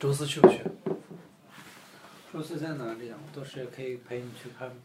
[0.00, 0.62] 周四去不去？
[2.32, 3.18] 周四在哪里啊？
[3.22, 4.78] 我到时也可以陪你去看看。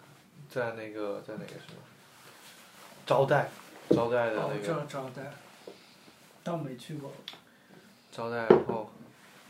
[0.50, 1.82] 在那个在那个什么？
[3.06, 3.50] 招待，
[3.92, 5.32] 招待的哦，那个招招待。
[6.44, 7.14] 倒没去过。
[8.12, 8.92] 招待，然后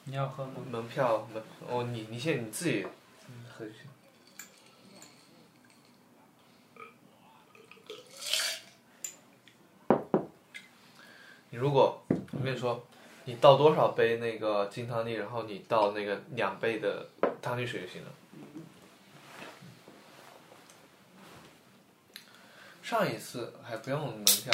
[0.04, 0.54] 你要喝吗？
[0.70, 2.86] 门票门哦，你你现在你自己
[3.28, 3.82] 嗯喝就行。
[11.50, 12.86] 你如果我跟你说，
[13.26, 17.08] 你倒多少杯那个金汤力，然后你倒那个两倍的
[17.42, 18.12] 汤力水就行了。
[22.84, 24.54] 上一次还不用门票，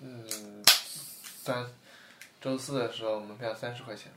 [0.00, 1.64] 嗯，三
[2.40, 4.10] 周四的时候门票三十块钱，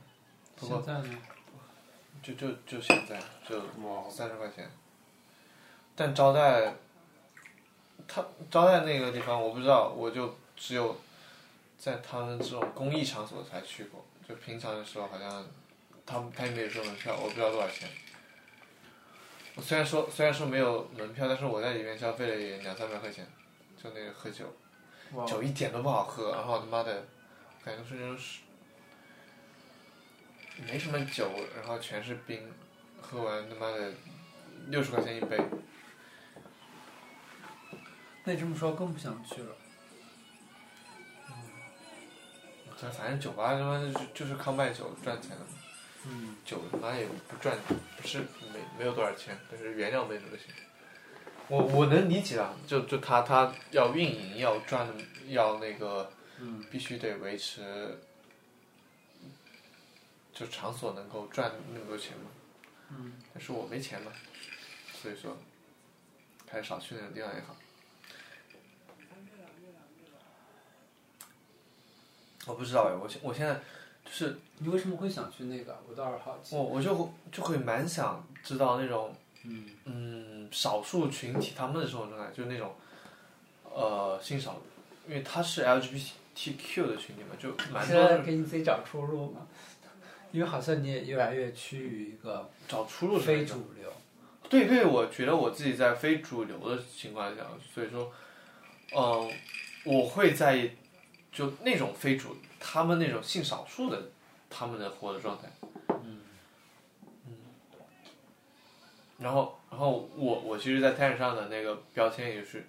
[0.56, 1.16] 不过现在呢？
[2.22, 4.68] 就就就现在就哇，三十块钱，
[5.94, 6.74] 但招待，
[8.08, 10.96] 他招待那个地方我不知道，我就只有
[11.80, 15.46] 在他们这种公益场所才去过，就平常的时候好像
[16.04, 17.88] 他们他也没有收门票，我不知道多少钱。
[19.54, 23.26] 我虽然说虽然说没有门票，但是我在里面消费了也两三百块钱，
[23.82, 24.54] 就那个喝酒，
[25.26, 27.02] 酒一点都不好喝，然后他妈的，
[27.64, 28.40] 感觉是那种是
[30.70, 32.52] 没什么酒，然后全是冰，
[33.00, 33.90] 喝完他妈的
[34.66, 35.38] 六十块钱一杯，
[38.24, 39.56] 那这么说更不想去了。
[42.80, 45.46] 这反正酒吧他妈的就就是靠卖酒赚钱的嘛，
[46.06, 47.58] 嗯，酒他妈也不赚，
[48.00, 50.46] 不是没没有多少钱，但是原料没什么钱。
[51.48, 54.88] 我我能理解啊，就就他他要运营要赚
[55.28, 57.98] 要那个，嗯，必须得维持，
[60.32, 62.30] 就场所能够赚那么多钱嘛。
[62.90, 64.12] 嗯，但是我没钱嘛，
[65.02, 65.36] 所以说，
[66.48, 67.54] 还是少去那种地方也好。
[72.50, 73.54] 我不知道哎，我现我现在
[74.04, 75.78] 就是你为什么会想去那个？
[75.88, 76.56] 我倒是好奇。
[76.56, 79.14] 我我就会就会蛮想知道那种
[79.44, 82.74] 嗯嗯少数群体他们的生活状态，就是那种
[83.72, 84.60] 呃性少，
[85.08, 89.46] 因为他是 LGBTQ 的群体嘛，就蛮现在多给你自己找出路嘛？
[90.32, 93.92] 因为好像你也越来越趋于一个找出路的非主流。
[94.48, 98.12] 对对，我觉得我自己在非主流的情况下，所以说，
[98.96, 99.30] 嗯、
[99.84, 100.70] 我会在意
[101.32, 104.10] 就那种非主他们那种性少数的
[104.48, 105.48] 他们的活的状态。
[106.02, 106.20] 嗯
[109.18, 112.66] 然后，然后我我其实，在 Tinder 上的那个标签也是，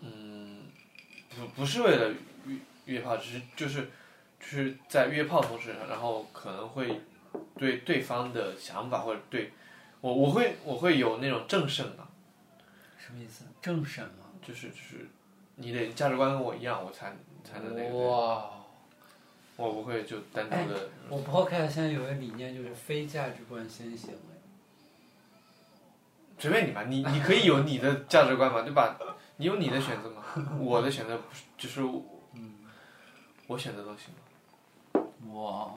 [0.00, 0.64] 嗯，
[1.30, 2.12] 不不是为了
[2.46, 3.88] 约约炮，只是就是
[4.40, 7.00] 就是在约炮同时，然后可能会
[7.56, 9.52] 对对方的想法或者对
[10.00, 12.10] 我我会我会有那种正审啊，
[12.98, 13.44] 什么意思？
[13.62, 14.26] 正审吗？
[14.44, 15.08] 就是就是
[15.56, 17.12] 你的价值观跟我一样，我才
[17.42, 18.50] 才能那个，哇！
[19.56, 24.18] 我不会就单独的，我 Podcast 现在有个理念就是非价值观先行为。
[26.38, 28.98] 随便你吧，你你可以有你的价值观嘛，对吧？
[29.38, 30.22] 你有你的选择嘛，
[30.60, 31.80] 我的选择不是就是
[32.34, 32.56] 嗯，
[33.46, 34.20] 我选择都行嘛。
[35.32, 35.72] 哇！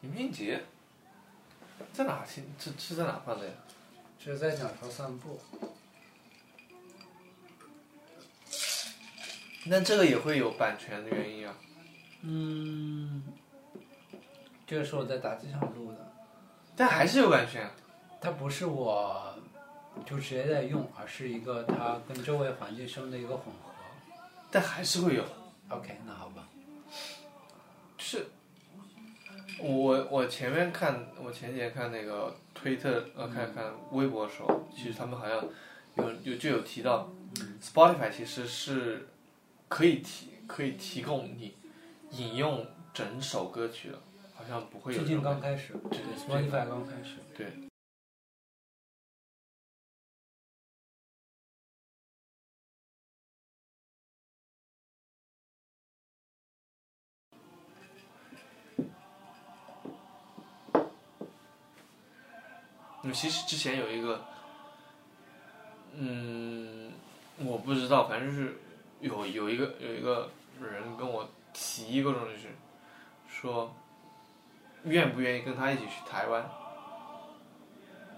[0.00, 0.62] 林俊杰
[1.98, 2.44] 在哪听？
[2.60, 3.52] 是是在哪放的呀？
[4.20, 5.40] 就是在鸟巢散步。
[9.64, 11.56] 那这个也会有版权的原因啊。
[12.22, 13.24] 嗯，
[14.64, 16.12] 这个是我在打机上录的，
[16.76, 17.68] 但还是有版权。
[18.20, 19.34] 它不是我
[20.06, 23.72] 就直接在用，而是一个它跟周围环境声的一个混合。
[24.52, 25.24] 但还是会有
[25.68, 26.46] ，OK，那好吧。
[27.96, 28.28] 就是
[29.60, 35.44] 我我前面看，我前几天看那个推特呃看看微博的时候，其实他们好像
[35.96, 37.10] 有有就有提到
[37.60, 39.08] ，Spotify 其实是
[39.68, 41.54] 可以提可以提供你
[42.10, 43.98] 引用整首歌曲的，
[44.34, 47.16] 好像不会有最近刚开始，对对，Spotify 刚开始。
[47.36, 47.67] 对。
[63.02, 64.24] 嗯，其实之前有一个，
[65.94, 66.92] 嗯，
[67.38, 68.58] 我不知道，反正是
[69.00, 70.30] 有有一个有一个
[70.60, 72.48] 人跟我提过这种就是
[73.28, 73.72] 说，
[74.84, 76.48] 愿不愿意跟他一起去台湾？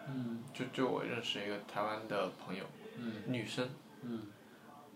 [0.09, 2.65] 嗯就就我认识一个台湾的朋友，
[2.97, 3.69] 嗯女生，
[4.03, 4.27] 嗯，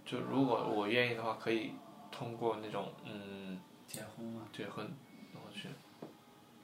[0.04, 1.72] 就如果我愿意的话，可以
[2.10, 4.42] 通过那种嗯结婚吗。
[4.52, 4.84] 结婚，
[5.32, 5.68] 然后去。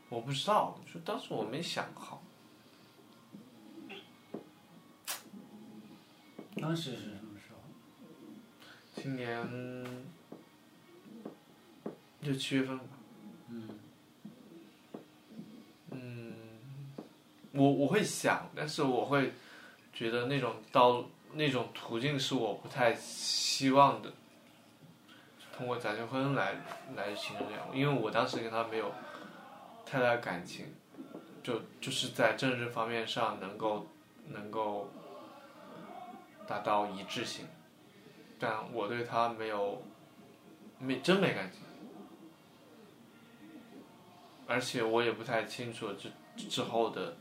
[0.09, 2.21] 我不知道，就当时我没想好。
[6.61, 7.61] 当时是什么时候？
[8.95, 9.85] 今年
[12.23, 12.85] 就七月份吧。
[13.49, 13.69] 嗯
[15.91, 16.33] 嗯，
[17.53, 19.33] 我我会想，但是我会
[19.93, 24.13] 觉得那种道那种途径是我不太希望的，
[25.57, 26.55] 通过假结婚来
[26.95, 28.93] 来形成这样，因为我当时跟他没有
[29.87, 30.67] 太大的感情，
[31.43, 33.87] 就就是在政治方面上能够
[34.29, 34.91] 能够
[36.51, 37.47] 达到一致性，
[38.37, 39.81] 但我对他没有
[40.81, 41.61] 没真没感情。
[44.49, 47.15] 而且我也不太清楚之之后的，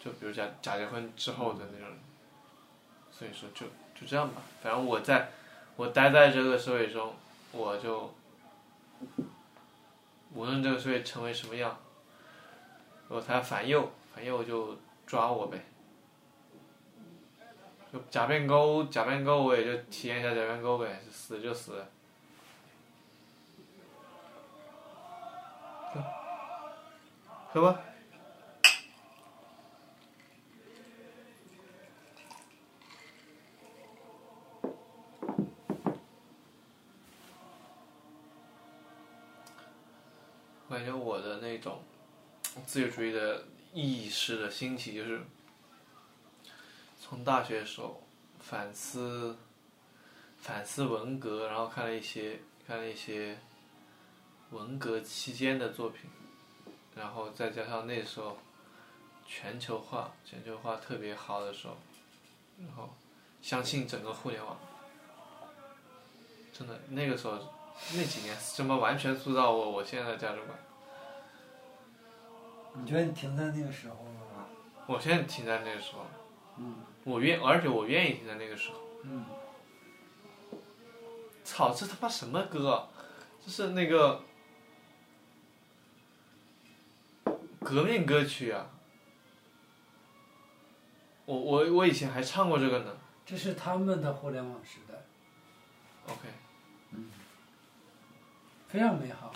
[0.00, 1.96] 就比如假假结婚之后的那种，
[3.12, 3.64] 所以说就
[3.94, 5.30] 就这样吧，反正我在
[5.76, 7.14] 我待在这个社会中，
[7.52, 8.12] 我就
[10.34, 11.78] 无论这个社会成为什么样，
[13.06, 14.76] 如果他反右，反右就
[15.06, 15.64] 抓我呗。
[17.92, 21.84] 就假面沟，假面沟我也就体验一下假面沟呗，死就死。
[27.50, 27.80] 喝吧。
[40.70, 41.82] 我感觉我的那种
[42.66, 43.42] 自由主义的
[43.72, 45.22] 意识的兴起，就是
[47.08, 48.02] 从大学的时候
[48.38, 49.34] 反思
[50.36, 53.38] 反思文革，然后看了一些看了一些
[54.50, 56.10] 文革期间的作品，
[56.94, 58.36] 然后再加上那时候
[59.26, 61.76] 全球化全球化特别好的时候，
[62.58, 62.90] 然后
[63.40, 64.58] 相信整个互联网，
[66.52, 67.38] 真的那个时候
[67.94, 70.58] 那几年什么完全塑造我我现在的价值观。
[72.74, 74.46] 你觉得你停在那个时候了吗？
[74.86, 76.04] 我现在停在那个时候，
[76.58, 76.74] 嗯
[77.04, 78.78] 我愿，而且我愿意听在那个时候。
[79.04, 79.24] 嗯，
[81.44, 82.88] 操，这他妈什么歌啊？
[83.44, 84.22] 这是那个
[87.60, 88.70] 革命歌曲啊！
[91.24, 92.96] 我我我以前还唱过这个呢。
[93.24, 94.94] 这是他们的互联网时代
[96.06, 96.28] ，OK，
[98.68, 99.34] 非常美好。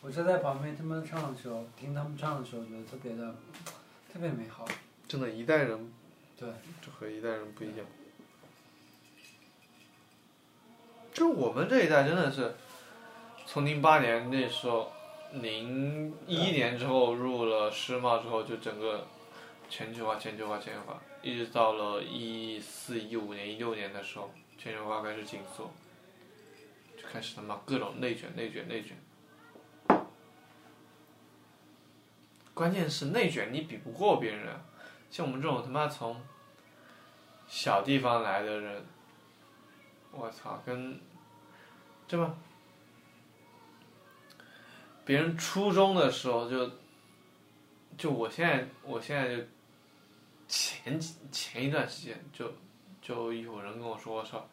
[0.00, 3.34] 我就在旁边他们唱的时候，听他们唱的时候，觉得特别的
[4.12, 4.64] 特别美好。
[5.08, 5.92] 真的，一代人
[6.38, 6.48] 对，
[6.80, 7.84] 这和一代人不一样。
[11.12, 12.54] 就我们这一代真的是，
[13.44, 14.92] 从零八年那时候，
[15.32, 19.08] 零一年之后入了世贸之后，就整个
[19.68, 25.72] 全球化、全球化、全球化，一直到了一四、一五年、一六年的时候，全球化开始紧缩，
[26.96, 28.96] 就开始他妈各种内卷、内卷、内卷。
[32.54, 34.60] 关键是内卷你比不过别人啊，
[35.10, 36.20] 像我们这种他妈从
[37.46, 38.84] 小地方来的人，
[40.12, 41.00] 我操，跟
[42.06, 42.34] 对吧？
[45.04, 46.70] 别人初中的时候就，
[47.96, 49.42] 就我现在，我现在就
[50.46, 52.52] 前几前一段时间就
[53.00, 54.46] 就有人跟我说，我操，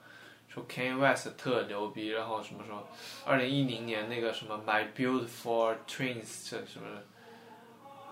[0.47, 2.81] 说 Kanye West 特牛逼，然后什么什么，
[3.25, 7.05] 二零一零年那个什么 My Beautiful Twins 这什么的，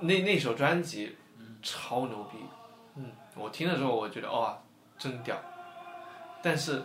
[0.02, 1.16] 那那首专辑
[1.62, 2.38] 超牛逼，
[2.96, 4.58] 嗯，我听的时候我觉得哇、
[4.98, 5.36] 真屌，
[6.42, 6.82] 但是，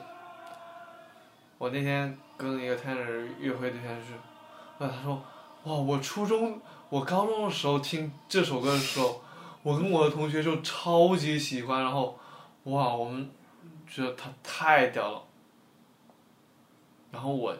[1.58, 4.12] 我那天跟一个泰人约会对象是，
[4.78, 5.14] 哇，他说，
[5.64, 9.20] 哇，我初中、我高中的时候听这首歌的时候，
[9.62, 12.18] 我跟我的同学就超级喜欢，然后，
[12.64, 13.30] 哇，我们
[13.88, 15.22] 觉得他太屌了，
[17.10, 17.56] 然后我，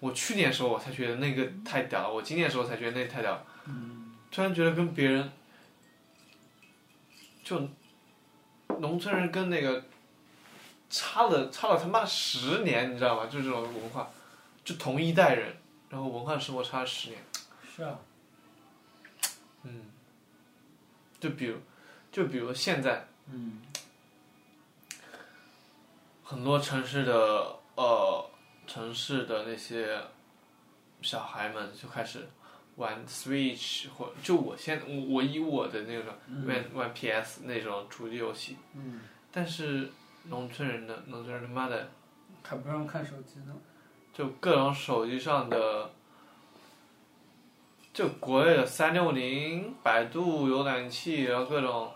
[0.00, 3.44] 我去年的时候我才觉得那个太屌了，我今年的时候才觉得那个太屌了，
[4.30, 5.30] 突然觉得跟别人，
[7.42, 7.68] 就，
[8.78, 9.84] 农村人跟那个。
[10.94, 13.24] 差了差了他妈十年，你知道吗？
[13.24, 14.10] 就这种文化，
[14.62, 15.56] 就同一代人，
[15.88, 17.24] 然后文化生活差了十年。
[17.74, 17.98] 是啊，
[19.62, 19.86] 嗯，
[21.18, 21.56] 就比如，
[22.10, 23.62] 就比如现在嗯
[26.22, 28.30] 很多城市的呃
[28.66, 29.98] 城市的那些
[31.00, 32.28] 小孩们就开始
[32.76, 36.12] 玩 Switch 或就我现在我我以我的那种
[36.46, 39.00] 玩玩 PS 那种主机游戏，嗯，
[39.30, 39.90] 但是
[40.24, 41.90] 农村人的农村人他妈的
[42.42, 43.54] 还不让看手机呢。
[44.12, 45.90] 就各种手机上的，
[47.94, 51.90] 就国内的三六零、百度浏览器，然后各种，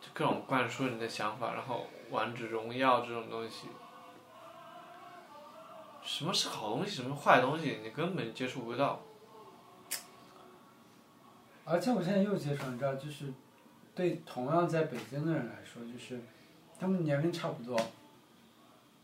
[0.00, 3.66] 就各种灌输你的想法，然后王者荣耀这种东西，
[6.08, 9.02] 什么是好东西，什么是坏东西，你根本接触不到。
[11.66, 13.30] 而且我现在又接触，你知道，就是
[13.94, 16.18] 对同样在北京的人来说，就是
[16.80, 17.78] 他们年龄差不多，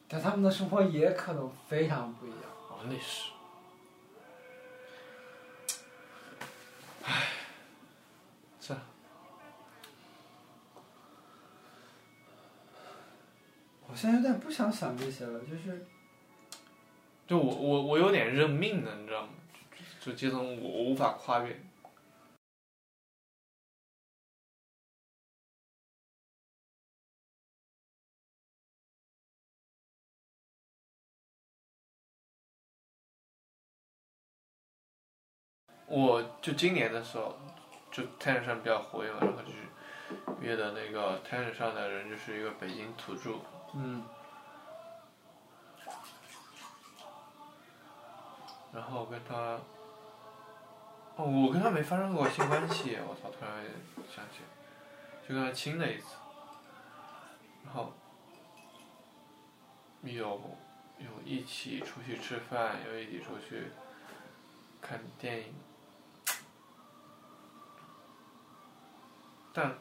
[0.08, 2.40] 但他们的生活也可能非常不一样。
[2.70, 3.30] 哦，那是，
[7.02, 7.28] 唉，
[8.58, 8.74] 这
[13.86, 15.86] 我现在有点不想想这些了，就是
[17.26, 19.28] 就我我我有点认命的，你知道吗？
[20.00, 21.56] 就就阶层我无法跨越。
[35.86, 37.38] 我就今年的时候，
[37.92, 39.58] 就 Ten 上比较活跃嘛，然后就是
[40.40, 43.38] 约的那个 Ten 上的人就是一个北京土著，
[43.74, 44.02] 嗯，
[48.74, 49.34] 然后跟他，
[51.14, 53.64] 哦，我跟他没发生过性关系，我操，突然
[54.12, 54.40] 想起，
[55.28, 56.16] 就跟他亲了一次，
[57.64, 57.92] 然后
[60.02, 60.40] 有
[60.98, 63.70] 有一起出去吃饭，有一起出去
[64.80, 65.54] 看电影，
[69.52, 69.72] 但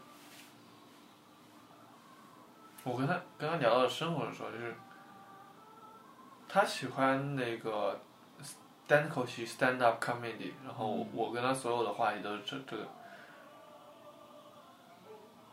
[2.84, 4.76] 我跟他跟他聊到生活的时候，就是
[6.48, 7.99] 他喜欢那个
[8.88, 12.88] 单口喜 stand up comedy，然后我我跟他所有的话题都是这这个，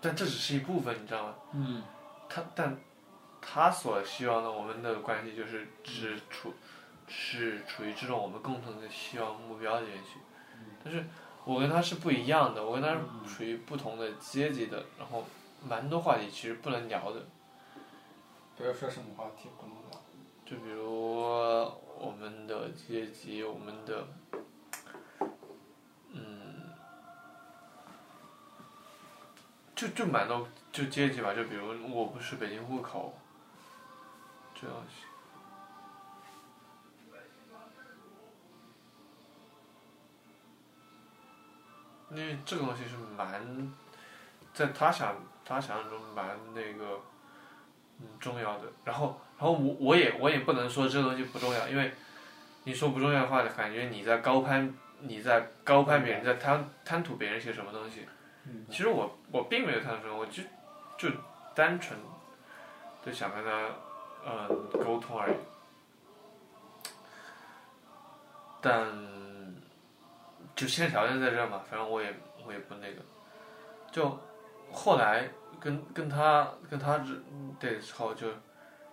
[0.00, 1.34] 但这只是一部分，你知道吗？
[1.52, 1.82] 嗯，
[2.28, 2.76] 他但
[3.40, 6.52] 他所希望的我们的关系就是只处
[7.08, 10.18] 是处于这种我们共同的希望目标里面去，
[10.84, 11.04] 但是
[11.44, 15.24] 我跟他是不一样的，我跟他是属于不同的阶级的，然后
[15.66, 17.20] 蛮多话题其实不能聊的，
[18.56, 20.00] 比如说什么话题不能聊？
[20.44, 24.06] 就比如我们的阶级，我们的，
[26.12, 26.72] 嗯，
[29.76, 33.12] 就就蛮多就阶级吧，就比如我不是北京户口，
[34.54, 35.04] 这东西。
[42.12, 43.72] 因为这个东西是蛮，
[44.54, 45.14] 在他想
[45.44, 46.98] 他想象中蛮那个，
[48.00, 48.64] 嗯，重要的。
[48.84, 51.92] 然后，然后我我也我也不能说这个东西不重要，因为
[52.64, 58.06] 你说不重要的话，感觉你在高攀你在高攀别人，在贪贪图别人些什么东西。
[58.46, 60.42] 嗯其实我我并没有贪图什么，我就
[60.98, 61.14] 就
[61.54, 61.98] 单纯
[63.04, 63.68] 的想跟他
[64.26, 65.34] 嗯沟通而已。
[68.62, 68.86] 但
[70.54, 72.14] 就现在条件在这儿嘛，反正我也
[72.46, 73.02] 我也不那个。
[73.90, 74.18] 就
[74.70, 75.28] 后来
[75.60, 77.12] 跟跟他跟他这
[77.58, 78.26] 对的时候，就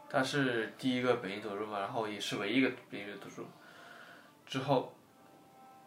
[0.10, 3.44] 他是第一个北京土著嘛，然后也是唯一一个北京土著。
[4.46, 4.94] 之后，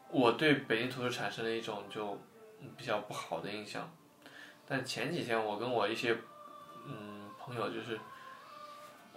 [0.09, 2.19] 我对北京土著产生了一种就
[2.77, 3.91] 比较不好的印象。
[4.67, 6.17] 但前几天我跟我一些
[6.87, 7.99] 嗯朋友就是，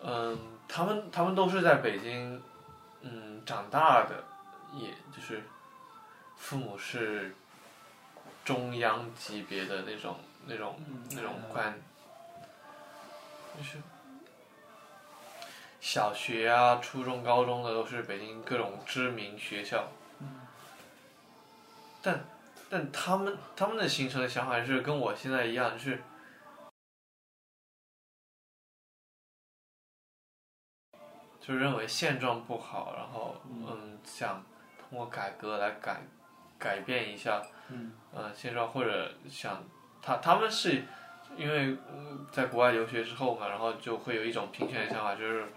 [0.01, 0.37] 嗯，
[0.67, 2.41] 他们他们都是在北京
[3.01, 4.23] 嗯长大的，
[4.73, 5.43] 也就是
[6.37, 7.35] 父母是
[8.43, 10.79] 中央级别的那种那种
[11.11, 11.73] 那种官，
[13.57, 13.77] 就是。
[15.85, 19.85] 小学啊、初中、高中的都是北京各种知名学校，
[22.01, 22.23] 但
[22.69, 26.01] 但他们他们的形成的想法是跟我现在一样，就是
[31.41, 34.41] 就认为现状不好，然后嗯想
[34.79, 36.01] 通过改革来改
[36.57, 37.91] 改变一下，嗯。
[38.13, 39.61] 呃现状，或者想
[40.05, 40.83] 他他们是
[41.37, 45.47] 因为嗯在国外留学之后嘛，然后就会有一种平权的想法，就是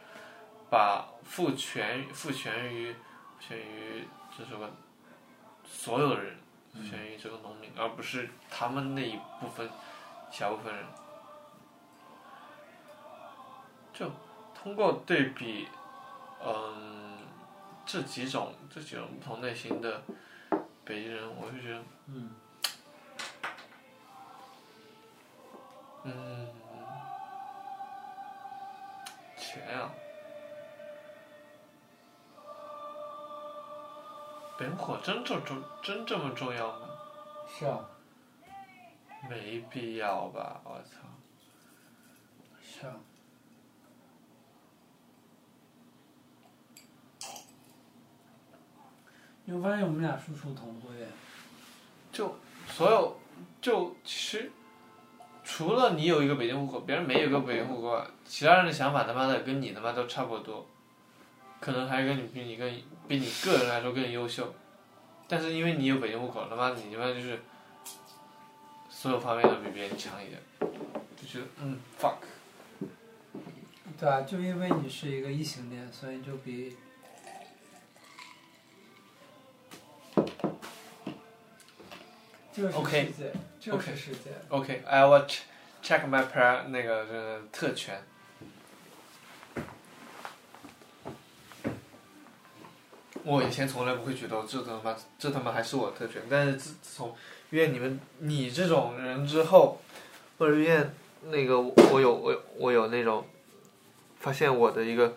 [0.70, 2.98] 把赋权赋权于赋
[3.40, 4.04] 权于
[4.38, 4.70] 这是个
[5.64, 6.36] 所有人，
[6.72, 9.68] 赋权于这个农民，而不是他们那一部分
[10.30, 10.84] 小部分人。
[13.92, 14.10] 就
[14.54, 15.66] 通过对比，
[16.44, 17.16] 嗯，
[17.86, 20.02] 这几种这几种不同类型的
[20.84, 22.30] 北京人，我就觉得，嗯
[26.08, 26.46] 嗯，
[29.36, 29.90] 钱啊，
[34.56, 36.88] 本火真这重真这么重要吗？
[37.58, 37.80] 是啊，
[39.28, 41.00] 没必要吧，我操！
[42.62, 42.94] 是啊。
[49.44, 51.08] 你会发现我们俩殊途同归。
[52.12, 52.34] 就
[52.68, 53.16] 所有
[53.60, 54.52] 就其实，
[55.48, 60.66] 除了你有一个北京户口，别人没有一个北京户口，其他人的想法他妈的跟你他妈都差不多，
[61.60, 62.68] 可能还跟你比你更
[63.06, 64.52] 比你个人来说更优秀，
[65.28, 67.40] 但是因为你有北京户口，他妈你他妈就是
[68.90, 70.42] 所有方面都比别人强一点，
[71.16, 72.16] 就觉得嗯 fuck，
[74.00, 76.76] 对啊，就因为你是一个异性恋，所以就比
[82.56, 84.30] 就是世 OK 界就是世界。
[84.48, 85.40] OK，I、will ch-
[85.82, 86.24] check my
[86.68, 88.02] 那个这个特权。
[93.24, 97.14] 我以前从来不会觉得这他妈这他妈还是我的特权，但是自自从
[97.50, 99.82] 遇见你们你这种人之后，
[100.38, 103.26] 或者遇见那个我有我有我有那种
[104.20, 105.14] 发现我的一个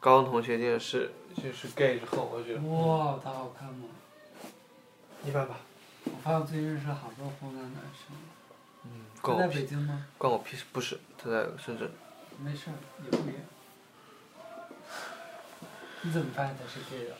[0.00, 3.84] 高中同学就是就是 gay 之后，我觉得哇，他好看吗？
[5.24, 5.60] 一般吧。
[6.12, 8.16] 我发现我最近认识了好多湖南男生。
[8.84, 10.06] 嗯，关我屁，北京吗？
[10.18, 11.90] 关我屁事，不是，他在深圳。
[12.38, 12.74] 没事儿，
[13.04, 13.36] 也不远。
[16.02, 17.14] 你怎么发现他是 gay 的？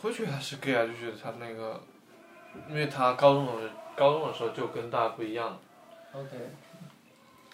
[0.00, 1.82] 会觉得他是 gay 啊，就觉得他那个，
[2.68, 5.58] 因为他高中的高中的时候就跟大家不一样。
[6.12, 6.30] OK，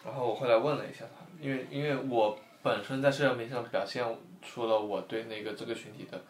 [0.05, 4.05] 然后我后来问了一下他，因为因为我本身在社交媒体上表现
[4.41, 6.23] 出了我对那个这个群体的，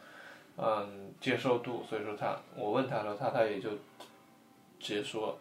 [0.62, 3.70] 嗯接受度，所以说他我问他的时候，他他也就
[4.78, 5.38] 直接说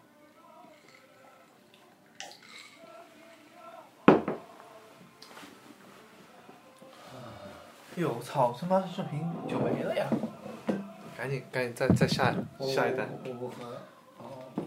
[7.96, 8.56] 哎呦，我操！
[8.58, 10.06] 他妈这瓶就没了呀！
[11.18, 13.06] 赶紧赶紧再再下下一单。
[13.24, 13.82] 我不喝了。
[14.16, 14.24] 哦。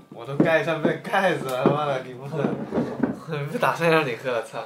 [0.10, 2.44] 我都盖上面盖子了，他妈的你不喝，
[3.52, 4.64] 不打算让你喝了，操！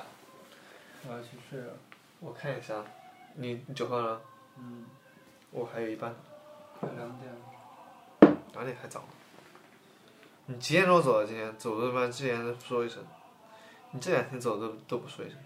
[1.07, 1.73] 我要去睡了。
[2.19, 2.83] 我看一下，
[3.35, 4.19] 你你酒喝了？
[4.57, 4.83] 嗯，
[5.51, 6.13] 我还有一半，
[6.79, 8.37] 快两点了。
[8.53, 9.03] 两点还早。
[10.45, 11.27] 你几点钟走的？
[11.27, 13.03] 今天走的班之前说一声。
[13.91, 15.37] 你这两天走的都不说一声。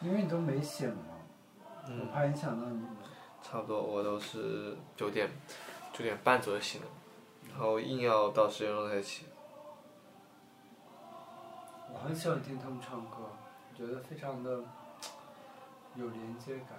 [0.00, 1.02] 因为你都没醒嘛，
[1.84, 2.86] 我嗯，怕影响到你们。
[3.42, 5.30] 差不多，我都是九点
[5.92, 6.86] 九点半左右醒的，
[7.50, 9.26] 然后硬要到十点钟才起。
[11.92, 13.16] 我很喜欢听他们唱歌，
[13.70, 14.50] 我觉得非常的
[15.94, 16.78] 有连接感。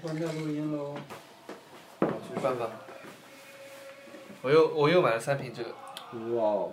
[0.00, 0.94] 关掉录音喽。
[2.00, 2.70] 我去翻吧。
[4.42, 5.70] 我又我又买了三瓶这个，
[6.36, 6.72] 哇哦！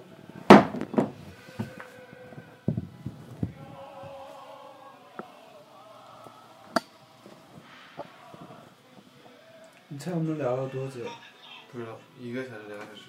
[9.88, 11.00] 你猜我们聊了多久？
[11.72, 13.04] 不知道一个小时两个小时。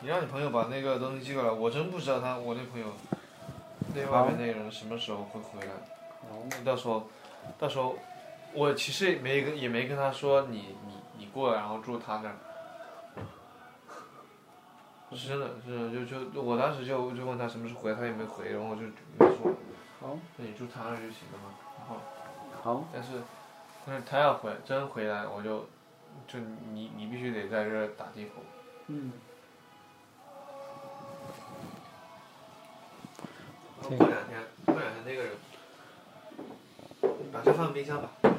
[0.00, 2.86] 你让你朋友把那个东西寄过来，我真不知道他我那朋友
[3.94, 5.72] 那外面那个人什么时候会回来。
[6.30, 7.08] 哦，到时候，
[7.58, 7.96] 到时候，
[8.54, 12.36] 我其实也没跟也没跟他说你你你过来，然后住他那儿。
[15.14, 19.52] 是真的，是就就我当时就就问他什么时候回来，他也没回，然后我就没说，
[20.00, 21.52] 好，那你住他那儿就行了嘛。
[21.78, 21.96] 然后，
[22.62, 23.10] 好，但是，
[23.84, 25.66] 但是他要回真回来，我就，
[26.26, 26.38] 就
[26.72, 28.40] 你你必须得在这儿打地铺。
[28.86, 29.12] 嗯，
[37.82, 38.31] 一下吧。